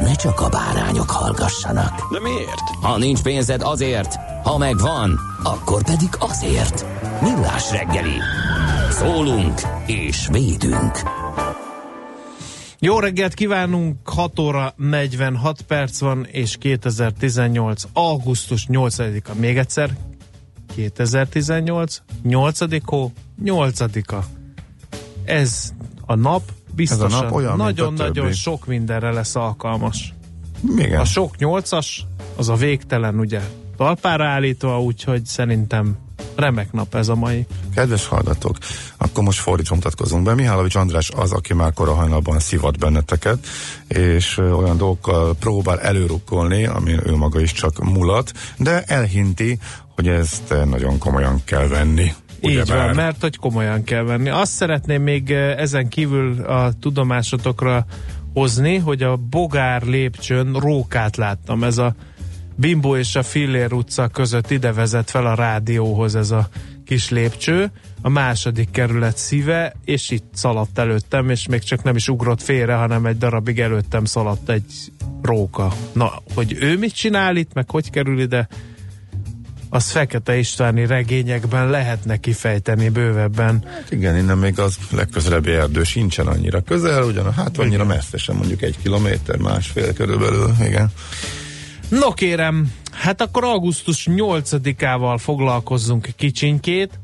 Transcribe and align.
ne 0.00 0.14
csak 0.14 0.40
a 0.40 0.48
bárányok 0.48 1.10
hallgassanak. 1.10 2.12
De 2.12 2.20
miért? 2.20 2.60
Ha 2.80 2.98
nincs 2.98 3.22
pénzed 3.22 3.62
azért, 3.62 4.14
ha 4.42 4.58
megvan, 4.58 5.20
akkor 5.42 5.82
pedig 5.82 6.08
azért. 6.18 6.86
Millás 7.22 7.70
reggeli. 7.70 8.20
Szólunk 8.90 9.60
és 9.86 10.28
védünk. 10.30 11.02
Jó 12.78 12.98
reggelt 12.98 13.34
kívánunk, 13.34 14.08
6 14.08 14.38
óra 14.38 14.74
46 14.76 15.62
perc 15.62 16.00
van, 16.00 16.26
és 16.30 16.56
2018. 16.56 17.82
augusztus 17.92 18.66
8-a. 18.70 19.34
Még 19.34 19.58
egyszer, 19.58 19.90
2018. 20.74 22.02
8. 22.22 22.84
hó, 22.84 23.12
8-a. 23.44 24.24
Ez 25.24 25.72
a 26.06 26.14
nap 26.14 26.42
biztosan 26.76 27.22
nap 27.22 27.32
olyan, 27.32 27.56
mint 27.56 27.60
a 27.60 27.64
nagyon-nagyon 27.64 28.32
sok 28.32 28.66
mindenre 28.66 29.10
lesz 29.10 29.36
alkalmas. 29.36 30.14
Igen. 30.76 31.00
A 31.00 31.04
sok 31.04 31.36
nyolcas, 31.36 32.06
az 32.36 32.48
a 32.48 32.54
végtelen 32.54 33.18
ugye 33.18 33.40
talpára 33.76 34.24
állítva, 34.24 34.82
úgyhogy 34.82 35.24
szerintem 35.24 35.96
remek 36.36 36.72
nap 36.72 36.94
ez 36.94 37.08
a 37.08 37.14
mai. 37.14 37.46
Kedves 37.74 38.06
hallgatók, 38.06 38.58
akkor 38.96 39.24
most 39.24 39.38
fordítva 39.38 39.74
mutatkozunk 39.74 40.24
be. 40.24 40.34
Mihálovics 40.34 40.74
András 40.74 41.10
az, 41.10 41.32
aki 41.32 41.54
már 41.54 41.72
kora 41.72 41.94
hajnalban 41.94 42.38
szivat 42.38 42.78
benneteket, 42.78 43.46
és 43.88 44.38
olyan 44.38 44.76
dolgokkal 44.76 45.34
próbál 45.34 45.80
előrukkolni, 45.80 46.66
ami 46.66 46.92
ő 47.04 47.16
maga 47.16 47.40
is 47.40 47.52
csak 47.52 47.84
mulat, 47.84 48.32
de 48.56 48.82
elhinti, 48.82 49.58
hogy 49.94 50.08
ezt 50.08 50.54
nagyon 50.64 50.98
komolyan 50.98 51.42
kell 51.44 51.68
venni. 51.68 52.12
Így 52.40 52.54
Ugyebár. 52.54 52.86
van, 52.86 52.94
mert 52.94 53.20
hogy 53.20 53.36
komolyan 53.36 53.84
kell 53.84 54.02
venni. 54.02 54.28
Azt 54.28 54.52
szeretném 54.52 55.02
még 55.02 55.30
eh, 55.30 55.56
ezen 55.58 55.88
kívül 55.88 56.42
a 56.44 56.72
tudomásotokra 56.80 57.86
hozni, 58.32 58.76
hogy 58.76 59.02
a 59.02 59.16
Bogár 59.16 59.82
lépcsőn 59.82 60.52
rókát 60.52 61.16
láttam. 61.16 61.64
Ez 61.64 61.78
a 61.78 61.94
Bimbo 62.56 62.96
és 62.96 63.16
a 63.16 63.22
Fillér 63.22 63.72
utca 63.72 64.08
között 64.08 64.50
ide 64.50 64.72
vezet 64.72 65.10
fel 65.10 65.26
a 65.26 65.34
rádióhoz 65.34 66.14
ez 66.14 66.30
a 66.30 66.48
kis 66.84 67.10
lépcső, 67.10 67.70
a 68.02 68.08
második 68.08 68.70
kerület 68.70 69.16
szíve, 69.16 69.72
és 69.84 70.10
itt 70.10 70.30
szaladt 70.32 70.78
előttem, 70.78 71.30
és 71.30 71.46
még 71.46 71.60
csak 71.62 71.82
nem 71.82 71.96
is 71.96 72.08
ugrott 72.08 72.42
félre, 72.42 72.74
hanem 72.74 73.06
egy 73.06 73.18
darabig 73.18 73.60
előttem 73.60 74.04
szaladt 74.04 74.48
egy 74.48 74.92
róka. 75.22 75.72
Na, 75.92 76.12
hogy 76.34 76.56
ő 76.60 76.78
mit 76.78 76.94
csinál 76.94 77.36
itt, 77.36 77.52
meg 77.52 77.70
hogy 77.70 77.90
kerül 77.90 78.20
ide, 78.20 78.48
az 79.68 79.90
Fekete 79.90 80.36
Istváni 80.36 80.86
regényekben 80.86 81.70
lehetne 81.70 82.16
kifejteni 82.16 82.88
bővebben. 82.88 83.64
Hát 83.66 83.90
igen, 83.90 84.16
innen 84.16 84.38
még 84.38 84.58
az 84.58 84.78
legközelebbi 84.90 85.50
erdő 85.50 85.82
sincsen 85.82 86.26
annyira 86.26 86.60
közel, 86.60 87.02
ugyan 87.02 87.32
hát 87.32 87.58
annyira 87.58 87.84
messze 87.84 88.16
sem, 88.16 88.36
mondjuk 88.36 88.62
egy 88.62 88.76
kilométer, 88.82 89.36
másfél 89.36 89.92
körülbelül, 89.92 90.54
igen. 90.60 90.90
No 91.88 92.12
kérem, 92.12 92.72
hát 92.92 93.20
akkor 93.20 93.44
augusztus 93.44 94.08
8-ával 94.10 95.16
foglalkozzunk 95.18 96.08
kicsinkét, 96.16 96.98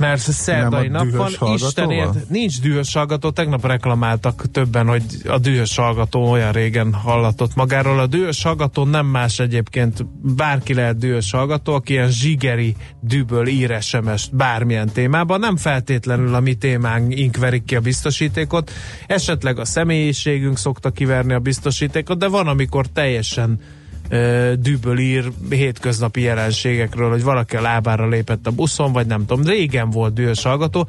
mert 0.00 0.20
szerdai 0.20 0.88
nap 0.88 1.00
van, 1.00 1.10
dühös 1.10 1.36
hallgatóval? 1.36 1.66
Isten 1.68 1.90
ért, 1.90 2.28
nincs 2.28 2.60
dühös 2.60 2.94
hallgató, 2.94 3.30
tegnap 3.30 3.66
reklamáltak 3.66 4.50
többen, 4.50 4.86
hogy 4.86 5.02
a 5.26 5.38
dühös 5.38 5.76
hallgató 5.76 6.30
olyan 6.30 6.52
régen 6.52 6.92
hallatott 6.92 7.54
magáról. 7.54 7.98
A 7.98 8.06
dühös 8.06 8.42
hallgató 8.42 8.84
nem 8.84 9.06
más 9.06 9.38
egyébként, 9.38 10.06
bárki 10.36 10.74
lehet 10.74 10.98
dühös 10.98 11.30
hallgató, 11.30 11.74
aki 11.74 11.92
ilyen 11.92 12.10
zsigeri 12.10 12.76
düböl 13.00 13.46
ír 13.46 13.82
SMS-t 13.82 14.36
bármilyen 14.36 14.88
témában, 14.88 15.40
nem 15.40 15.56
feltétlenül 15.56 16.34
a 16.34 16.40
mi 16.40 16.54
témánk 16.54 17.36
verik 17.36 17.64
ki 17.64 17.76
a 17.76 17.80
biztosítékot, 17.80 18.70
esetleg 19.06 19.58
a 19.58 19.64
személyiségünk 19.64 20.58
szokta 20.58 20.90
kiverni 20.90 21.32
a 21.32 21.38
biztosítékot, 21.38 22.18
de 22.18 22.28
van, 22.28 22.46
amikor 22.46 22.86
teljesen 22.86 23.60
ö, 24.10 24.52
düböl 24.58 24.98
ír 24.98 25.32
hétköznapi 25.50 26.20
jelenségekről, 26.20 27.10
hogy 27.10 27.22
valaki 27.22 27.56
a 27.56 27.60
lábára 27.60 28.08
lépett 28.08 28.46
a 28.46 28.50
buszon, 28.50 28.92
vagy 28.92 29.06
nem 29.06 29.26
tudom, 29.26 29.44
régen 29.44 29.90
volt 29.90 30.12
dühös 30.12 30.42
hallgató, 30.42 30.88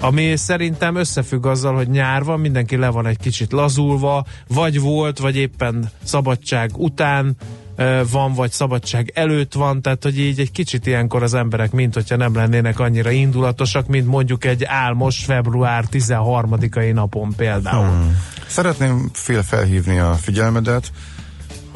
ami 0.00 0.36
szerintem 0.36 0.96
összefügg 0.96 1.46
azzal, 1.46 1.74
hogy 1.74 1.88
nyár 1.88 2.24
van, 2.24 2.40
mindenki 2.40 2.76
le 2.76 2.88
van 2.88 3.06
egy 3.06 3.18
kicsit 3.18 3.52
lazulva, 3.52 4.26
vagy 4.48 4.80
volt, 4.80 5.18
vagy 5.18 5.36
éppen 5.36 5.90
szabadság 6.02 6.70
után 6.76 7.36
van, 8.10 8.32
vagy 8.32 8.50
szabadság 8.50 9.10
előtt 9.14 9.54
van, 9.54 9.82
tehát 9.82 10.02
hogy 10.02 10.18
így 10.18 10.40
egy 10.40 10.50
kicsit 10.50 10.86
ilyenkor 10.86 11.22
az 11.22 11.34
emberek, 11.34 11.72
mint 11.72 11.94
hogyha 11.94 12.16
nem 12.16 12.34
lennének 12.34 12.78
annyira 12.78 13.10
indulatosak, 13.10 13.86
mint 13.86 14.06
mondjuk 14.06 14.44
egy 14.44 14.64
álmos 14.64 15.24
február 15.24 15.84
13-ai 15.92 16.92
napon 16.92 17.34
például. 17.36 17.86
Hmm. 17.86 18.16
Szeretném 18.46 19.10
fél 19.12 19.42
felhívni 19.42 19.98
a 19.98 20.12
figyelmedet, 20.12 20.90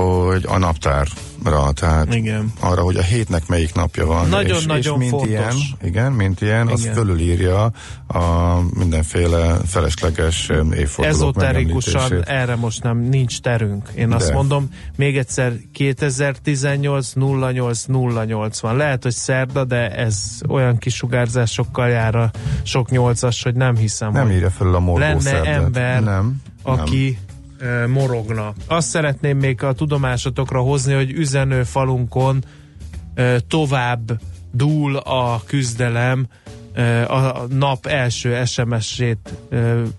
hogy 0.01 0.45
a 0.49 0.59
naptárra, 0.59 1.73
tehát 1.75 2.15
Igen. 2.15 2.53
arra, 2.61 2.83
hogy 2.83 2.97
a 2.97 3.03
hétnek 3.03 3.47
melyik 3.47 3.75
napja 3.75 4.07
van. 4.07 4.21
és, 4.21 4.25
és 4.27 4.31
Nagyon-nagyon 4.31 4.99
mint 4.99 5.11
fontos. 5.11 5.29
ilyen, 5.31 5.55
igen, 5.83 6.13
mint 6.13 6.41
ilyen, 6.41 6.69
az 6.69 6.81
Igen. 6.81 6.95
fölülírja 6.95 7.71
a 8.07 8.57
mindenféle 8.75 9.57
felesleges 9.67 10.49
em, 10.51 10.73
évfordulók 10.73 11.37
Ezoterikusan 11.37 12.25
erre 12.25 12.57
most 12.57 12.83
nem 12.83 12.99
nincs 12.99 13.41
terünk. 13.41 13.89
Én 13.95 14.13
azt 14.13 14.27
De. 14.29 14.35
mondom, 14.35 14.69
még 14.97 15.17
egyszer 15.19 15.53
2018 15.73 17.13
08 17.17 17.85
08 17.89 18.61
van. 18.61 18.77
Lehet, 18.77 19.03
hogy 19.03 19.13
szerda, 19.15 19.65
de 19.65 19.91
ez 19.91 20.39
olyan 20.49 20.79
kisugárzásokkal 20.79 21.89
jár 21.89 22.15
a 22.15 22.31
sok 22.63 22.91
nyolcas, 22.91 23.43
hogy 23.43 23.55
nem 23.55 23.77
hiszem, 23.77 24.13
Nem 24.13 24.27
hogy 24.27 24.35
írja 24.35 24.51
föl 24.51 24.75
a 24.75 24.99
lenne 24.99 25.21
szerdát. 25.21 25.47
ember, 25.47 26.03
nem, 26.03 26.43
aki 26.63 27.19
ö, 27.21 27.30
morogna. 27.87 28.53
Azt 28.67 28.89
szeretném 28.89 29.39
még 29.39 29.63
a 29.63 29.73
tudomásotokra 29.73 30.61
hozni, 30.61 30.95
hogy 30.95 31.11
üzenő 31.11 31.63
falunkon 31.63 32.45
tovább 33.49 34.21
dúl 34.53 34.97
a 34.97 35.43
küzdelem 35.47 36.27
a 37.09 37.47
nap 37.49 37.87
első 37.87 38.45
SMS-ét 38.45 39.35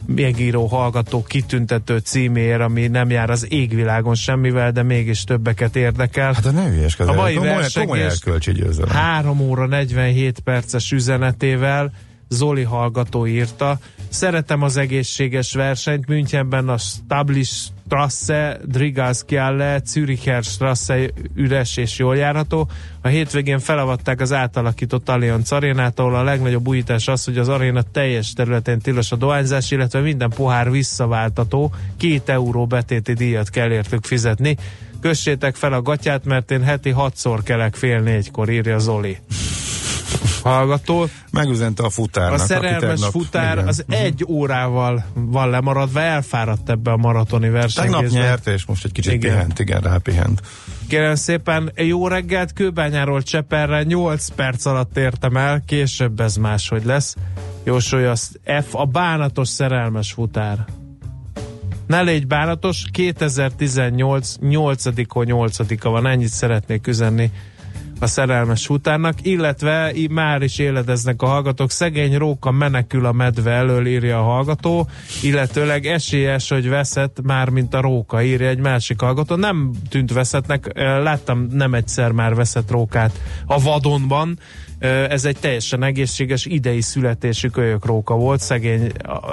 megíró 0.05 0.65
hallgató 0.65 1.23
kitüntető 1.23 1.97
címéért, 1.97 2.61
ami 2.61 2.87
nem 2.87 3.09
jár 3.09 3.29
az 3.29 3.47
égvilágon 3.49 4.15
semmivel, 4.15 4.71
de 4.71 4.83
mégis 4.83 5.23
többeket 5.23 5.75
érdekel. 5.75 6.33
Hát 6.33 6.43
de 6.43 6.51
ne 6.51 6.69
hülyeskedj, 6.69 7.09
A 7.09 7.13
mai 7.13 7.33
komoly, 7.33 7.63
komoly 7.73 8.01
elkölcsi 8.01 8.51
győzelem. 8.51 8.95
3 8.95 9.39
óra 9.39 9.65
47 9.65 10.39
perces 10.39 10.91
üzenetével 10.91 11.93
Zoli 12.29 12.63
hallgató 12.63 13.27
írta. 13.27 13.79
Szeretem 14.11 14.61
az 14.61 14.77
egészséges 14.77 15.53
versenyt. 15.53 16.07
Münchenben 16.07 16.69
a 16.69 16.77
Stablis 16.77 17.49
Strasse, 17.85 18.59
Drigalskialle, 18.65 19.81
Züricher 19.85 20.43
Strasse 20.43 21.09
üres 21.35 21.77
és 21.77 21.97
jól 21.97 22.15
járható. 22.15 22.69
A 23.01 23.07
hétvégén 23.07 23.59
felavatták 23.59 24.21
az 24.21 24.33
átalakított 24.33 25.09
Allianz 25.09 25.51
arénát, 25.51 25.99
ahol 25.99 26.15
a 26.15 26.23
legnagyobb 26.23 26.67
újítás 26.67 27.07
az, 27.07 27.25
hogy 27.25 27.37
az 27.37 27.49
aréna 27.49 27.81
teljes 27.81 28.33
területén 28.33 28.79
tilos 28.79 29.11
a 29.11 29.15
dohányzás, 29.15 29.71
illetve 29.71 29.99
minden 29.99 30.29
pohár 30.29 30.71
visszaváltató. 30.71 31.73
Két 31.97 32.29
euró 32.29 32.65
betéti 32.65 33.13
díjat 33.13 33.49
kell 33.49 33.71
értük 33.71 34.05
fizetni. 34.05 34.57
Kössétek 35.01 35.55
fel 35.55 35.73
a 35.73 35.81
gatyát, 35.81 36.25
mert 36.25 36.51
én 36.51 36.63
heti 36.63 36.89
hatszor 36.89 37.43
kelek 37.43 37.75
fél 37.75 37.99
négykor, 37.99 38.49
írja 38.49 38.79
Zoli. 38.79 39.17
Hallgató. 40.41 41.07
Megüzente 41.31 41.83
a 41.83 41.89
futárnak. 41.89 42.39
A 42.39 42.43
szerelmes 42.43 42.79
tegnap, 42.79 43.11
futár 43.11 43.53
igen. 43.53 43.67
az 43.67 43.85
egy 43.87 44.25
órával 44.27 45.05
van 45.13 45.49
lemaradva, 45.49 46.01
elfáradt 46.01 46.69
ebbe 46.69 46.91
a 46.91 46.97
maratoni 46.97 47.43
Tegnap 47.43 47.61
versenyzésbe. 47.61 48.19
nyert, 48.19 48.47
és 48.47 48.65
most 48.65 48.85
egy 48.85 48.91
kicsit 48.91 49.13
Igen. 49.13 49.31
pihent, 49.31 49.59
igen, 49.59 49.81
rápihent. 49.81 50.41
Kérem 50.87 51.15
szépen, 51.15 51.71
jó 51.75 52.07
reggelt, 52.07 52.53
Kőbányáról 52.53 53.21
Cseperre 53.21 53.83
8 53.83 54.27
perc 54.29 54.65
alatt 54.65 54.97
értem 54.97 55.37
el, 55.37 55.63
később 55.65 56.19
ez 56.19 56.35
máshogy 56.35 56.85
lesz. 56.85 57.15
Jósolja 57.63 58.11
azt 58.11 58.39
F, 58.43 58.75
a 58.75 58.85
bánatos 58.85 59.47
szerelmes 59.47 60.11
futár. 60.11 60.65
Ne 61.87 62.01
légy 62.01 62.27
bánatos, 62.27 62.85
2018 62.91 64.35
8-on 64.41 65.05
8-a 65.07 65.89
van, 65.89 66.07
ennyit 66.07 66.29
szeretnék 66.29 66.87
üzenni 66.87 67.31
a 68.01 68.07
szerelmes 68.07 68.65
futárnak, 68.65 69.15
illetve 69.21 69.93
már 70.09 70.41
is 70.41 70.59
éledeznek 70.59 71.21
a 71.21 71.25
hallgatók, 71.25 71.71
szegény 71.71 72.17
róka 72.17 72.51
menekül 72.51 73.05
a 73.05 73.11
medve 73.11 73.51
elől, 73.51 73.87
írja 73.87 74.19
a 74.19 74.23
hallgató, 74.23 74.87
illetőleg 75.21 75.85
esélyes, 75.85 76.49
hogy 76.49 76.69
veszett 76.69 77.17
már, 77.23 77.49
mint 77.49 77.73
a 77.73 77.81
róka, 77.81 78.23
írja 78.23 78.47
egy 78.47 78.59
másik 78.59 78.99
hallgató. 78.99 79.35
Nem 79.35 79.71
tűnt 79.89 80.13
veszettnek, 80.13 80.71
láttam 80.75 81.47
nem 81.51 81.73
egyszer 81.73 82.11
már 82.11 82.35
veszett 82.35 82.71
rókát 82.71 83.21
a 83.45 83.59
vadonban, 83.61 84.39
ez 84.81 85.25
egy 85.25 85.37
teljesen 85.39 85.83
egészséges, 85.83 86.45
idei 86.45 86.81
születésű 86.81 87.47
kölyök 87.47 87.85
róka 87.85 88.15
volt, 88.15 88.39
szegény. 88.39 88.91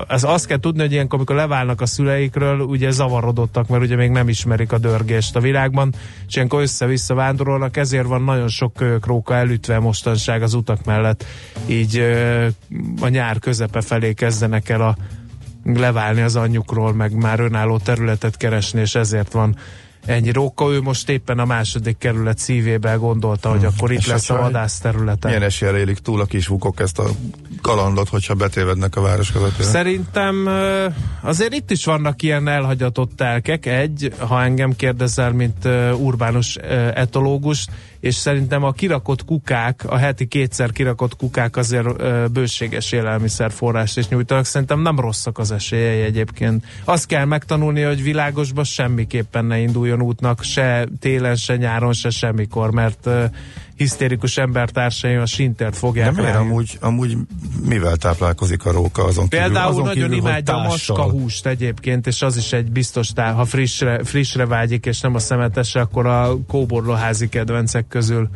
Az 0.09 0.25
azt 0.25 0.47
kell 0.47 0.59
tudni, 0.59 0.81
hogy 0.81 0.93
ilyenkor, 0.93 1.15
amikor 1.15 1.37
leválnak 1.37 1.81
a 1.81 1.87
szüleikről, 1.87 2.61
ugye 2.61 2.91
zavarodottak, 2.91 3.69
mert 3.69 3.83
ugye 3.83 3.97
még 3.97 4.11
nem 4.11 4.29
ismerik 4.29 4.73
a 4.73 4.79
dörgést 4.79 5.37
a 5.37 5.41
világban, 5.41 5.95
és 6.29 6.35
ilyenkor 6.37 6.61
össze-vissza 6.61 7.15
vándorolnak, 7.15 7.77
ezért 7.77 8.07
van 8.07 8.23
nagyon 8.23 8.49
sok 8.49 8.73
kölyök 8.73 9.07
róka 9.07 9.35
elütve 9.35 9.79
mostanság 9.79 10.43
az 10.43 10.55
utak 10.55 10.85
mellett, 10.85 11.25
így 11.67 11.99
a 13.01 13.09
nyár 13.09 13.39
közepe 13.39 13.81
felé 13.81 14.13
kezdenek 14.13 14.69
el 14.69 14.81
a 14.81 14.97
leválni 15.65 16.21
az 16.21 16.37
anyjukról, 16.37 16.95
meg 16.95 17.15
már 17.15 17.41
önálló 17.41 17.79
területet 17.79 18.37
keresni, 18.37 18.81
és 18.81 18.95
ezért 18.95 19.33
van 19.33 19.57
ennyi 20.07 20.33
róka. 20.33 20.73
Ő 20.73 20.81
most 20.81 21.09
éppen 21.09 21.39
a 21.39 21.45
második 21.45 21.99
kerület 21.99 22.39
szívében 22.39 22.99
gondolta, 22.99 23.51
hogy 23.51 23.65
akkor 23.65 23.93
itt 23.93 23.99
És 23.99 24.07
lesz 24.07 24.31
a 24.31 24.37
vadász 24.37 24.79
területen. 24.79 25.31
Milyen 25.31 25.43
eséllyel 25.43 25.77
élik 25.77 25.99
túl 25.99 26.21
a 26.21 26.25
kisvukok 26.25 26.81
ezt 26.81 26.99
a 26.99 27.05
kalandot, 27.63 28.09
hogyha 28.09 28.35
betévednek 28.35 28.97
a 28.97 29.01
város 29.01 29.33
közepére? 29.33 29.69
Szerintem 29.69 30.49
azért 31.21 31.55
itt 31.55 31.71
is 31.71 31.85
vannak 31.85 32.23
ilyen 32.23 32.49
elhagyatott 32.49 33.11
telkek. 33.17 33.67
Egy, 33.67 34.13
ha 34.19 34.43
engem 34.43 34.77
kérdezel, 34.77 35.33
mint 35.33 35.65
urbánus 35.97 36.57
ö, 36.57 36.89
etológus, 36.95 37.67
és 38.01 38.15
szerintem 38.15 38.63
a 38.65 38.73
kirakott 38.73 39.25
kukák, 39.25 39.85
a 39.87 39.97
heti 39.97 40.27
kétszer 40.27 40.73
kirakott 40.73 41.17
kukák 41.17 41.57
azért 41.57 41.87
ö, 42.01 42.25
bőséges 42.33 42.93
élelmiszerforrást 42.93 43.99
is 43.99 44.09
nyújtanak. 44.09 44.45
Szerintem 44.45 44.81
nem 44.81 45.01
rosszak 45.01 45.39
az 45.39 45.53
esélyei 45.53 46.01
egyébként. 46.01 46.65
Azt 46.85 47.07
kell 47.07 47.25
megtanulni, 47.25 47.83
hogy 47.83 48.03
világosba 48.03 48.65
semmiképpen 48.65 49.45
ne 49.45 49.59
induljon 49.59 50.03
útnak, 50.03 50.43
se 50.43 50.89
télen, 51.01 51.37
se 51.37 51.57
nyáron, 51.57 51.93
se 51.93 52.11
semmikor, 52.11 52.71
mert 52.71 53.07
ö, 53.07 53.25
hisztérikus 53.79 54.37
embertársaim 54.37 55.21
a 55.21 55.27
sintert 55.27 55.73
De 55.73 55.79
fogják 55.79 56.15
miért 56.15 56.33
rájuk. 56.33 56.51
amúgy, 56.51 56.79
amúgy 56.81 57.17
mivel 57.65 57.97
táplálkozik 57.97 58.65
a 58.65 58.73
róka 58.73 59.05
azon 59.05 59.29
kívül? 59.29 59.45
Például 59.45 59.71
azon 59.71 59.85
nagyon 59.85 60.03
kívül, 60.03 60.17
imádja 60.17 60.55
a 60.55 60.63
tással? 60.63 60.97
macska 60.97 61.19
húst 61.19 61.47
egyébként, 61.47 62.07
és 62.07 62.23
az 62.23 62.37
is 62.37 62.53
egy 62.53 62.71
biztos 62.71 63.09
tál, 63.09 63.35
ha 63.35 63.45
frissre, 63.45 64.05
frissre 64.05 64.47
vágyik, 64.47 64.87
és 64.87 65.01
nem 65.01 65.15
a 65.15 65.19
szemetesre, 65.19 65.81
akkor 65.81 66.07
a 66.07 66.37
kóborlóházi 66.47 67.29
kedvencek 67.29 67.88
közül 67.89 68.29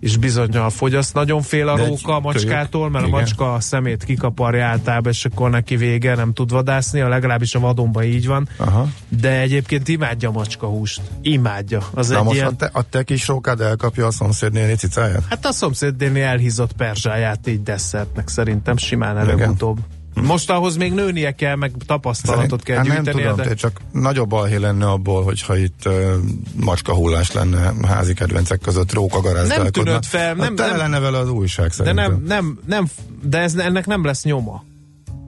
is 0.00 0.16
bizonyal 0.16 0.70
fogyaszt. 0.70 1.14
Nagyon 1.14 1.42
fél 1.42 1.68
a 1.68 1.76
róka 1.76 2.14
a 2.16 2.20
macskától, 2.20 2.90
mert 2.90 3.06
igen. 3.06 3.16
a 3.16 3.20
macska 3.20 3.54
a 3.54 3.60
szemét 3.60 4.04
kikaparja 4.04 4.66
általában, 4.66 5.12
és 5.12 5.24
akkor 5.24 5.50
neki 5.50 5.76
vége, 5.76 6.14
nem 6.14 6.32
tud 6.32 6.50
vadászni, 6.50 7.00
a 7.00 7.08
legalábbis 7.08 7.54
a 7.54 7.60
vadonban 7.60 8.02
így 8.02 8.26
van. 8.26 8.48
Aha. 8.56 8.88
De 9.08 9.40
egyébként 9.40 9.88
imádja 9.88 10.28
a 10.28 10.32
macska 10.32 10.66
húst. 10.66 11.02
Imádja. 11.22 11.80
Az 11.94 12.08
Na 12.08 12.18
egy 12.18 12.24
most 12.24 12.36
ilyen... 12.36 12.46
a, 12.46 12.56
te, 12.56 12.70
a 12.72 12.82
te 12.82 13.02
kis 13.02 13.26
rókád 13.26 13.60
elkapja 13.60 14.06
a 14.06 14.10
szomszéd 14.10 14.52
néni 14.52 14.74
cicáját? 14.74 15.22
Hát 15.28 15.46
a 15.46 15.52
szomszédnéni 15.52 16.20
elhízott 16.20 16.72
perzsáját 16.72 17.46
így 17.46 17.62
desszertnek 17.62 18.28
szerintem 18.28 18.76
simán 18.76 19.18
előbb-utóbb. 19.18 19.78
Most 20.22 20.50
ahhoz 20.50 20.76
még 20.76 20.92
nőnie 20.92 21.32
kell, 21.32 21.54
meg 21.56 21.72
tapasztalatot 21.86 22.62
kell 22.62 22.76
hát 22.76 22.86
nem 22.86 22.96
gyűjteni. 22.96 23.20
tudom, 23.22 23.36
de... 23.36 23.44
de... 23.44 23.54
csak 23.54 23.80
nagyobb 23.92 24.28
balhé 24.28 24.56
lenne 24.56 24.86
abból, 24.86 25.22
hogyha 25.22 25.56
itt 25.56 25.82
uh, 25.86 26.12
macska 26.60 26.94
hullás 26.94 27.32
lenne 27.32 27.72
házi 27.86 28.14
kedvencek 28.14 28.60
között, 28.60 28.92
róka 28.92 29.20
garázdálkodna. 29.20 29.62
Nem 29.62 29.84
tűnött 29.84 30.04
fel, 30.04 30.26
Hát 30.26 30.36
nem- 30.36 30.54
tele 30.54 30.68
nem- 30.68 30.78
lenne 30.78 30.98
vele 30.98 31.18
az 31.18 31.30
újság 31.30 31.66
De 31.66 31.72
szerintem. 31.72 32.12
nem, 32.12 32.22
nem, 32.26 32.58
nem, 32.66 32.88
de 33.22 33.38
ez, 33.38 33.54
ennek 33.54 33.86
nem 33.86 34.04
lesz 34.04 34.24
nyoma. 34.24 34.64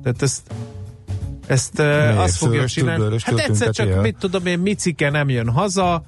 Tehát 0.02 0.23
ezt 0.23 0.43
ezt 1.46 1.79
uh, 1.79 2.20
azt 2.20 2.37
fogja 2.37 2.67
csinálni. 2.67 3.17
Hát 3.23 3.38
egyszer 3.38 3.70
csak, 3.70 3.88
el? 3.88 4.00
mit 4.00 4.17
tudom 4.19 4.46
én, 4.46 4.58
Micike 4.58 5.11
nem 5.11 5.29
jön 5.29 5.49
haza, 5.49 6.05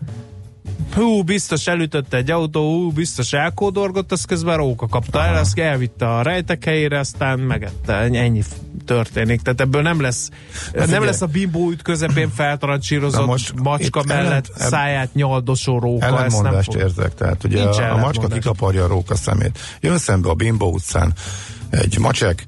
hú, 0.94 1.22
biztos 1.22 1.66
elütötte 1.66 2.16
egy 2.16 2.30
autó, 2.30 2.74
hú, 2.74 2.90
biztos 2.92 3.32
elkódorgott, 3.32 4.12
azt 4.12 4.26
közben 4.26 4.56
róka 4.56 4.86
kapta 4.86 5.24
el, 5.24 5.36
azt 5.36 5.58
elvitte 5.58 6.14
a 6.16 6.22
rejtek 6.22 6.64
helyére, 6.64 6.98
aztán 6.98 7.38
megette, 7.38 7.94
ennyi 7.94 8.42
történik. 8.84 9.40
Tehát 9.42 9.60
ebből 9.60 9.82
nem 9.82 10.00
lesz, 10.00 10.28
nem 10.72 10.84
figyelj. 10.84 11.04
lesz 11.04 11.20
a 11.20 11.26
bimbó 11.26 11.60
út 11.60 11.82
közepén 11.82 12.26
Na 12.26 12.32
feltrancsírozott 12.34 13.26
most 13.26 13.54
macska 13.62 14.02
mellett 14.06 14.48
ebb- 14.58 14.68
száját 14.68 15.14
nyaldosó 15.14 15.78
róka. 15.78 16.06
nem 16.42 16.62
fog. 16.62 16.76
érzek, 16.76 17.14
tehát 17.14 17.44
ugye 17.44 17.62
Nincs 17.62 17.76
a, 17.78 17.92
a 17.92 17.96
macska 17.96 18.26
kikaparja 18.26 18.84
a 18.84 18.86
róka 18.86 19.14
szemét. 19.16 19.58
Jön 19.80 19.98
szembe 19.98 20.28
a 20.28 20.34
Bimbo 20.34 20.66
utcán 20.66 21.12
egy 21.70 21.98
macsek, 21.98 22.44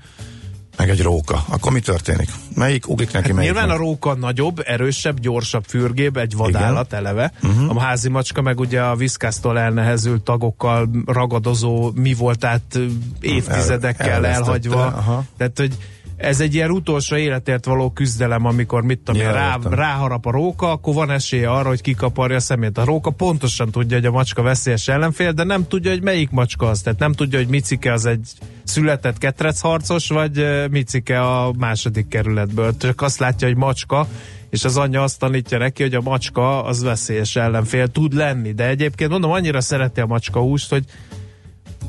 meg 0.77 0.91
egy 0.91 1.03
róka. 1.03 1.45
Akkor 1.49 1.73
mi 1.73 1.81
történik? 1.81 2.29
Melyik 2.55 2.89
ugrik 2.89 3.13
neki, 3.13 3.27
Hát 3.27 3.37
melyik 3.37 3.51
nyilván 3.53 3.69
a 3.71 3.73
nem? 3.73 3.83
róka 3.83 4.15
nagyobb, 4.15 4.63
erősebb, 4.67 5.21
gyorsabb, 5.21 5.65
fürgébb, 5.67 6.17
egy 6.17 6.37
vadállat 6.37 6.93
eleve. 6.93 7.33
Mhm. 7.43 7.53
Uh-huh. 7.63 7.77
A 7.77 7.81
házi 7.81 8.09
macska 8.09 8.43
meg 8.43 8.61
ugye 8.61 8.81
a 8.83 8.97
viszkásztól 8.97 9.59
elnehezült 9.59 10.23
tagokkal 10.23 10.89
ragadozó, 11.07 11.91
mi 11.95 12.15
volt 12.15 12.39
tehát 12.39 12.79
évtizedekkel 13.21 14.09
El- 14.11 14.27
elhagyva. 14.27 14.87
aha. 14.87 15.25
Tehát, 15.37 15.59
hogy 15.59 15.77
ez 16.17 16.41
egy 16.41 16.55
ilyen 16.55 16.71
utolsó 16.71 17.17
életért 17.17 17.65
való 17.65 17.91
küzdelem, 17.91 18.45
amikor 18.47 18.83
mit 18.83 18.99
tudom 18.99 19.21
Ja, 19.23 19.33
rá, 19.33 19.55
értem. 19.57 19.75
ráharap 19.75 20.27
a 20.27 20.31
róka, 20.31 20.71
akkor 20.71 20.95
van 20.95 21.11
esélye 21.11 21.51
arra, 21.51 21.69
hogy 21.69 21.81
kikaparja 21.81 22.37
a 22.37 22.41
szemét. 22.41 22.79
A 22.79 22.85
róka 22.85 23.11
pontosan 23.11 23.71
tudja, 23.71 23.97
hogy 23.97 24.07
a 24.07 24.11
macska 24.11 24.43
veszélyes 24.43 24.89
ellenfél, 24.89 25.33
de 25.33 25.45
nem 25.45 25.67
tudja, 25.69 25.91
hogy 25.91 26.03
melyik 26.03 26.31
macska 26.31 26.67
az. 26.69 26.81
Tehát 26.81 26.99
nem 26.99 27.13
tudja, 27.13 27.39
hogy 27.39 27.49
Micike 27.49 27.93
az 27.93 28.07
egy 28.07 28.29
született 28.65 29.19
ketrecharcos, 29.19 30.09
vagy 30.09 30.47
Micike 30.71 31.21
a 31.21 31.53
második 31.59 32.09
kerületből. 32.09 32.77
Csak 32.77 33.01
azt 33.01 33.19
látja, 33.19 33.47
hogy 33.47 33.57
macska, 33.57 34.07
és 34.51 34.65
az 34.65 34.77
anyja 34.77 35.03
azt 35.03 35.19
tanítja 35.19 35.59
neki, 35.59 35.83
hogy 35.83 35.95
a 35.95 36.01
macska 36.01 36.65
az 36.65 36.83
veszélyes 36.83 37.37
ellenfél 37.37 37.89
tud 37.89 38.13
lenni. 38.13 38.53
De 38.53 38.69
egyébként 38.69 39.11
mondom, 39.11 39.31
annyira 39.31 39.61
szereti 39.61 40.01
a 40.01 40.07
macska 40.07 40.41
húst, 40.41 40.71
hogy 40.71 40.85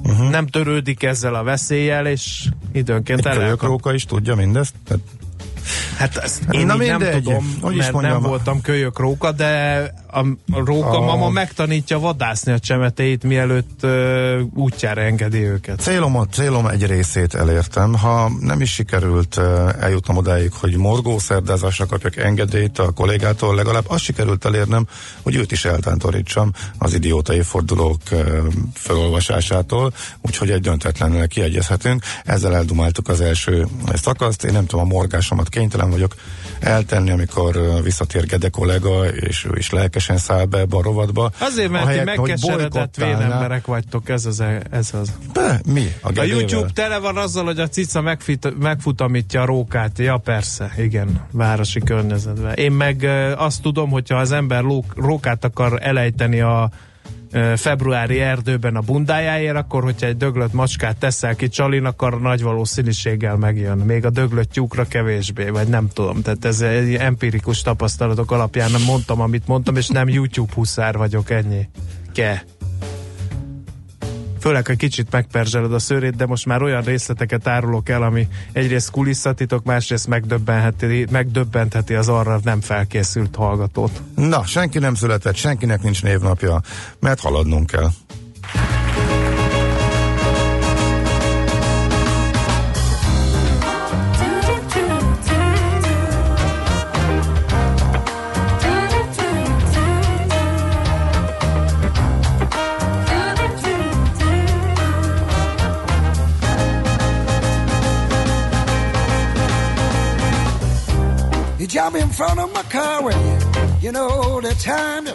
uh-huh. 0.04 0.30
nem 0.30 0.48
törődik 0.48 1.04
ezzel 1.04 1.36
a 1.36 1.44
veszéllyel, 1.44 2.08
és 2.08 2.46
időnként 2.72 3.26
el 3.26 3.38
kölyökróka 3.38 3.94
is 3.94 4.06
tudja 4.06 4.36
mindezt? 4.36 4.74
Tehát 4.86 5.04
Hát 5.98 6.18
ezt 6.18 6.44
én 6.52 6.66
Na 6.66 6.76
nem 6.76 7.00
tudom, 7.00 7.58
Hogy 7.62 7.76
mert 7.76 7.92
mondjam, 7.92 8.22
nem 8.22 8.30
voltam 8.30 8.62
kölyök 8.62 9.00
róka, 9.00 9.32
de 9.32 9.94
a, 10.14 10.26
róka 10.66 10.98
A- 10.98 11.06
mama 11.06 11.30
megtanítja 11.30 12.00
vadászni 12.00 12.52
a 12.52 12.60
csemetéit, 12.60 13.24
mielőtt 13.24 13.84
ö, 13.84 14.42
útjára 14.54 15.02
engedi 15.02 15.38
őket. 15.38 15.80
Célom, 15.80 16.18
a 16.18 16.26
célom 16.26 16.68
egy 16.68 16.86
részét 16.86 17.34
elértem. 17.34 17.94
Ha 17.94 18.32
nem 18.40 18.62
is 18.62 18.74
sikerült 18.74 19.38
eljutnom 19.80 20.18
odáig, 20.18 20.52
hogy 20.54 20.78
morgószerdázásra 20.78 21.86
kapjak 21.86 22.16
engedélyt 22.18 22.80
a 22.80 22.92
kollégától, 22.92 23.56
legalább 23.56 23.86
azt 23.88 24.04
sikerült 24.04 24.46
elérnem, 24.46 24.88
hogy 25.22 25.36
őt 25.36 25.52
is 25.52 25.66
eltántorítsam 25.66 26.52
az 26.78 26.94
idióta 26.94 27.34
évfordulók 27.34 28.02
uh, 28.12 28.38
felolvasásától, 28.74 29.94
úgyhogy 30.22 30.52
egy 30.52 30.62
döntetlenül 30.62 31.28
kiegyezhetünk. 31.28 32.04
Ezzel 32.24 32.56
eldumáltuk 32.56 33.08
az 33.08 33.22
első 33.22 33.68
szakaszt. 33.94 34.44
Én 34.44 34.54
nem 34.54 34.66
tudom, 34.66 34.86
a 34.86 34.94
morgásomat 34.94 35.50
kénytelen 35.50 35.90
vagyok 35.90 36.16
eltenni, 36.60 37.12
amikor 37.12 37.82
visszatér 37.84 38.26
Gede 38.26 38.50
kollega, 38.50 39.06
és 39.06 39.46
ő 39.46 39.58
is 39.58 39.70
lelkesen 40.08 40.18
száll 40.18 40.46
be 40.46 40.60
ebbe 40.60 40.78
a 40.78 40.82
rovatba. 40.82 41.32
Azért, 41.40 41.70
mert 41.70 41.84
ti 41.84 41.90
Ahelyett, 41.90 42.16
hogy 42.16 42.30
megkeseredett 42.30 42.96
vénemberek 42.96 43.66
vagytok, 43.66 44.10
ez 44.10 44.26
az. 44.26 44.44
Ez 44.72 44.94
az. 44.94 45.14
De, 45.34 45.62
mi? 45.66 45.94
A, 46.02 46.20
A? 46.20 46.24
YouTube 46.24 46.70
tele 46.74 46.98
van 46.98 47.18
azzal, 47.18 47.46
hogy 47.46 47.60
a 47.60 47.68
cica 47.68 48.02
megfit, 48.02 48.60
megfutamítja 48.60 49.42
a 49.42 49.46
rókát. 49.46 50.00
Ja, 50.00 50.18
persze, 50.18 50.74
igen, 50.78 51.22
városi 51.32 51.80
környezetben. 51.80 52.54
Én 52.54 52.72
meg 52.72 53.04
azt 53.38 53.62
tudom, 53.62 53.90
hogyha 53.90 54.18
az 54.18 54.32
ember 54.32 54.64
ló, 54.64 54.86
rókát 54.96 55.44
akar 55.44 55.80
elejteni 55.82 56.42
a 56.42 56.70
februári 57.56 58.20
erdőben 58.20 58.76
a 58.76 58.82
bundájáért, 58.82 59.56
akkor 59.56 59.84
hogyha 59.84 60.08
egy 60.08 60.18
döglött 60.18 60.54
macskát 60.54 60.98
teszel 60.98 61.36
ki 61.36 61.48
csalin, 61.48 61.86
akkor 61.86 62.22
nagy 62.22 62.42
valószínűséggel 62.42 63.36
megjön. 63.36 63.78
Még 63.78 64.06
a 64.06 64.10
döglött 64.10 64.52
tyúkra 64.52 64.86
kevésbé, 64.86 65.50
vagy 65.50 65.68
nem 65.68 65.88
tudom. 65.94 66.22
Tehát 66.22 66.46
ez 66.46 66.62
egy 66.62 66.96
empirikus 66.96 67.62
tapasztalatok 67.62 68.32
alapján 68.32 68.72
nem 68.72 68.82
mondtam, 68.82 69.22
amit 69.22 69.48
mondtam, 69.48 69.76
és 69.76 69.88
nem 69.88 70.10
YouTube 70.10 70.54
huszár 70.54 70.98
vagyok, 70.98 71.30
ennyi. 71.30 71.70
Ke. 72.14 72.44
Főleg 74.44 74.68
ha 74.68 74.74
kicsit 74.74 75.12
megperzseled 75.12 75.74
a 75.74 75.80
szőrét, 75.80 76.16
de 76.16 76.26
most 76.26 76.46
már 76.46 76.62
olyan 76.62 76.82
részleteket 76.82 77.48
árulok 77.48 77.90
el, 77.90 78.04
ami 78.04 78.28
egyrészt 78.52 78.92
kulisszatitok, 78.92 79.64
másrészt 79.64 80.08
megdöbbentheti, 80.08 81.06
megdöbbentheti 81.12 81.94
az 81.94 82.10
arra 82.10 82.40
nem 82.44 82.62
felkészült 82.62 83.36
hallgatót. 83.36 84.02
Na, 84.16 84.46
senki 84.46 84.80
nem 84.80 84.96
született, 84.96 85.36
senkinek 85.36 85.84
nincs 85.84 86.04
névnapja, 86.04 86.62
mert 87.00 87.20
haladnunk 87.20 87.68
kell. 87.68 87.90
Jump 111.94 112.06
in 112.06 112.10
front 112.10 112.40
of 112.40 112.52
my 112.54 112.64
car 112.64 113.04
when 113.04 113.80
you 113.80 113.92
know 113.92 114.42
the 114.42 114.56
time. 114.56 115.06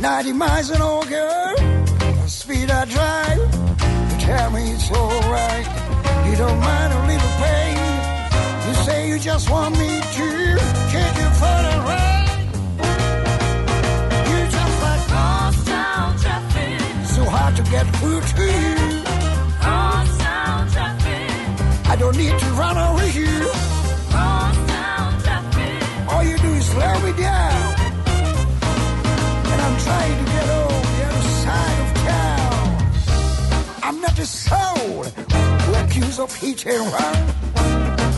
90 0.00 0.32
miles 0.32 0.70
an 0.70 0.82
hour, 0.82 1.04
girl. 1.06 1.54
The 1.56 2.26
speed 2.26 2.68
I 2.68 2.84
drive. 2.86 3.38
You 4.10 4.18
tell 4.26 4.50
me 4.50 4.72
it's 4.72 4.90
alright. 4.90 5.66
You 6.26 6.36
don't 6.36 6.58
mind 6.58 6.92
a 6.94 7.00
little 7.06 7.34
pain. 7.44 7.78
You 8.66 8.74
say 8.86 9.08
you 9.08 9.18
just 9.20 9.48
want 9.48 9.78
me 9.78 10.00
to 10.18 10.26
take 10.90 11.16
you 11.22 11.30
for 11.40 11.58
a 11.72 11.76
ride. 11.86 12.42
You 14.30 14.38
just 14.56 14.76
like 14.82 15.02
Crosstown 15.12 16.18
traffic, 16.18 17.06
so 17.06 17.24
hard 17.24 17.54
to 17.54 17.62
get 17.70 17.86
through 17.96 18.20
to 18.20 18.42
you. 18.42 19.02
crosstown 19.62 20.68
traffic, 20.74 21.88
I 21.88 21.96
don't 21.96 22.16
need 22.16 22.36
to 22.36 22.46
run 22.58 22.78
over 22.78 23.06
you. 23.16 23.53
Slow 26.74 26.94
me 27.06 27.12
down. 27.22 27.66
And 29.52 29.60
I'm 29.66 29.76
trying 29.86 30.16
to 30.20 30.26
get 30.34 30.46
on 30.60 30.82
the 30.90 31.02
other 31.08 31.26
side 31.44 31.78
of 31.84 31.90
town. 32.12 32.66
I'm 33.86 33.98
not 34.00 34.14
the 34.16 34.26
soul 34.26 35.04
who 35.64 35.70
accuse 35.82 36.18
of 36.18 36.34
hit 36.34 36.66
and 36.66 36.86
run. 36.94 37.20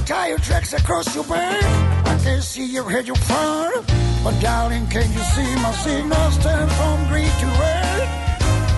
Tire 0.07 0.39
tracks 0.39 0.73
across 0.73 1.15
your 1.15 1.25
back. 1.25 1.63
I 2.07 2.15
can 2.25 2.41
see 2.41 2.67
your 2.77 2.89
head, 2.91 3.07
your 3.07 3.21
front. 3.29 3.87
But 4.25 4.35
darling, 4.41 4.87
can 4.87 5.09
you 5.17 5.25
see 5.35 5.51
my 5.67 5.73
signals 5.85 6.37
turn 6.45 6.69
from 6.79 6.97
green 7.11 7.33
to 7.43 7.49
red? 7.61 8.09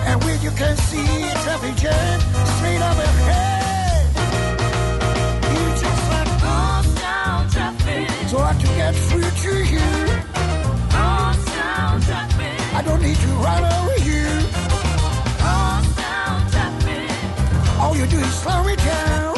And 0.09 0.23
when 0.23 0.41
you 0.41 0.51
can 0.61 0.75
see 0.89 1.09
a 1.31 1.35
traffic 1.43 1.75
jam 1.75 2.19
straight 2.55 2.81
up 2.81 2.97
ahead. 2.97 3.58
I 8.41 8.53
to 8.53 8.67
get 8.67 8.95
through 8.95 9.29
to 9.43 9.53
you. 9.73 9.89
All 10.93 11.33
sounds 11.33 12.09
at 12.09 12.29
me. 12.37 12.49
I 12.73 12.81
don't 12.85 13.01
need 13.01 13.17
to 13.17 13.31
run 13.45 13.63
over 13.77 13.97
you. 14.09 14.27
All 15.51 15.83
sounds 15.99 16.55
at 16.55 16.73
me. 16.85 16.99
All 17.81 17.95
you 17.95 18.07
do 18.07 18.17
is 18.17 18.33
slow 18.43 18.63
me 18.63 18.75
down, 18.75 19.37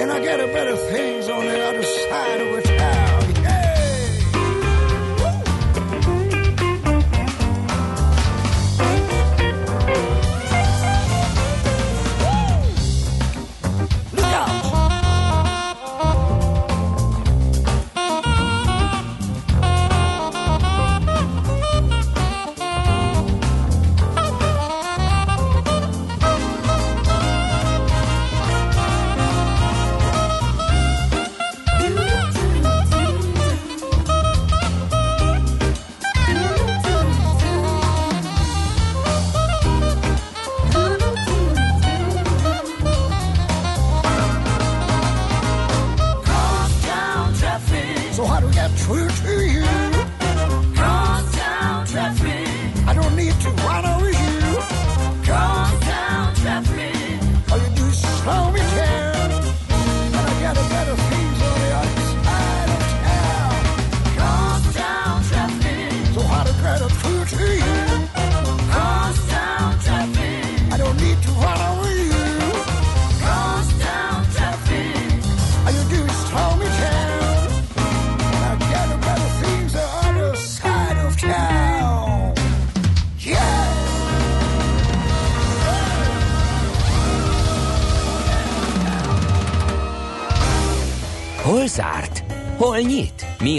and 0.00 0.12
I 0.12 0.20
get 0.20 0.40
a 0.40 0.46
better 0.46 0.76
thing. 0.76 1.23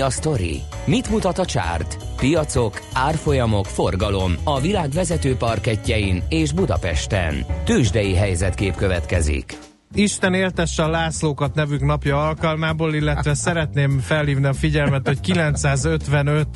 A 0.06 0.10
sztori? 0.10 0.62
Mit 0.86 1.10
mutat 1.10 1.38
a 1.38 1.46
csárt? 1.46 1.98
Piacok, 2.18 2.82
árfolyamok, 2.94 3.66
forgalom 3.66 4.36
a 4.44 4.60
világ 4.60 4.90
vezető 4.90 5.36
parketjein 5.36 6.24
és 6.30 6.52
Budapesten. 6.52 7.46
Tősdei 7.64 8.16
helyzetkép 8.16 8.76
következik. 8.76 9.58
Isten 9.94 10.34
éltesse 10.34 10.84
a 10.84 10.88
Lászlókat 10.88 11.56
nevük 11.56 11.82
napja 11.82 12.28
alkalmából, 12.28 12.94
illetve 12.94 13.34
szeretném 13.46 14.00
felhívni 14.00 14.46
a 14.46 14.54
figyelmet, 14.54 15.08
hogy 15.08 15.20
955. 15.20 16.48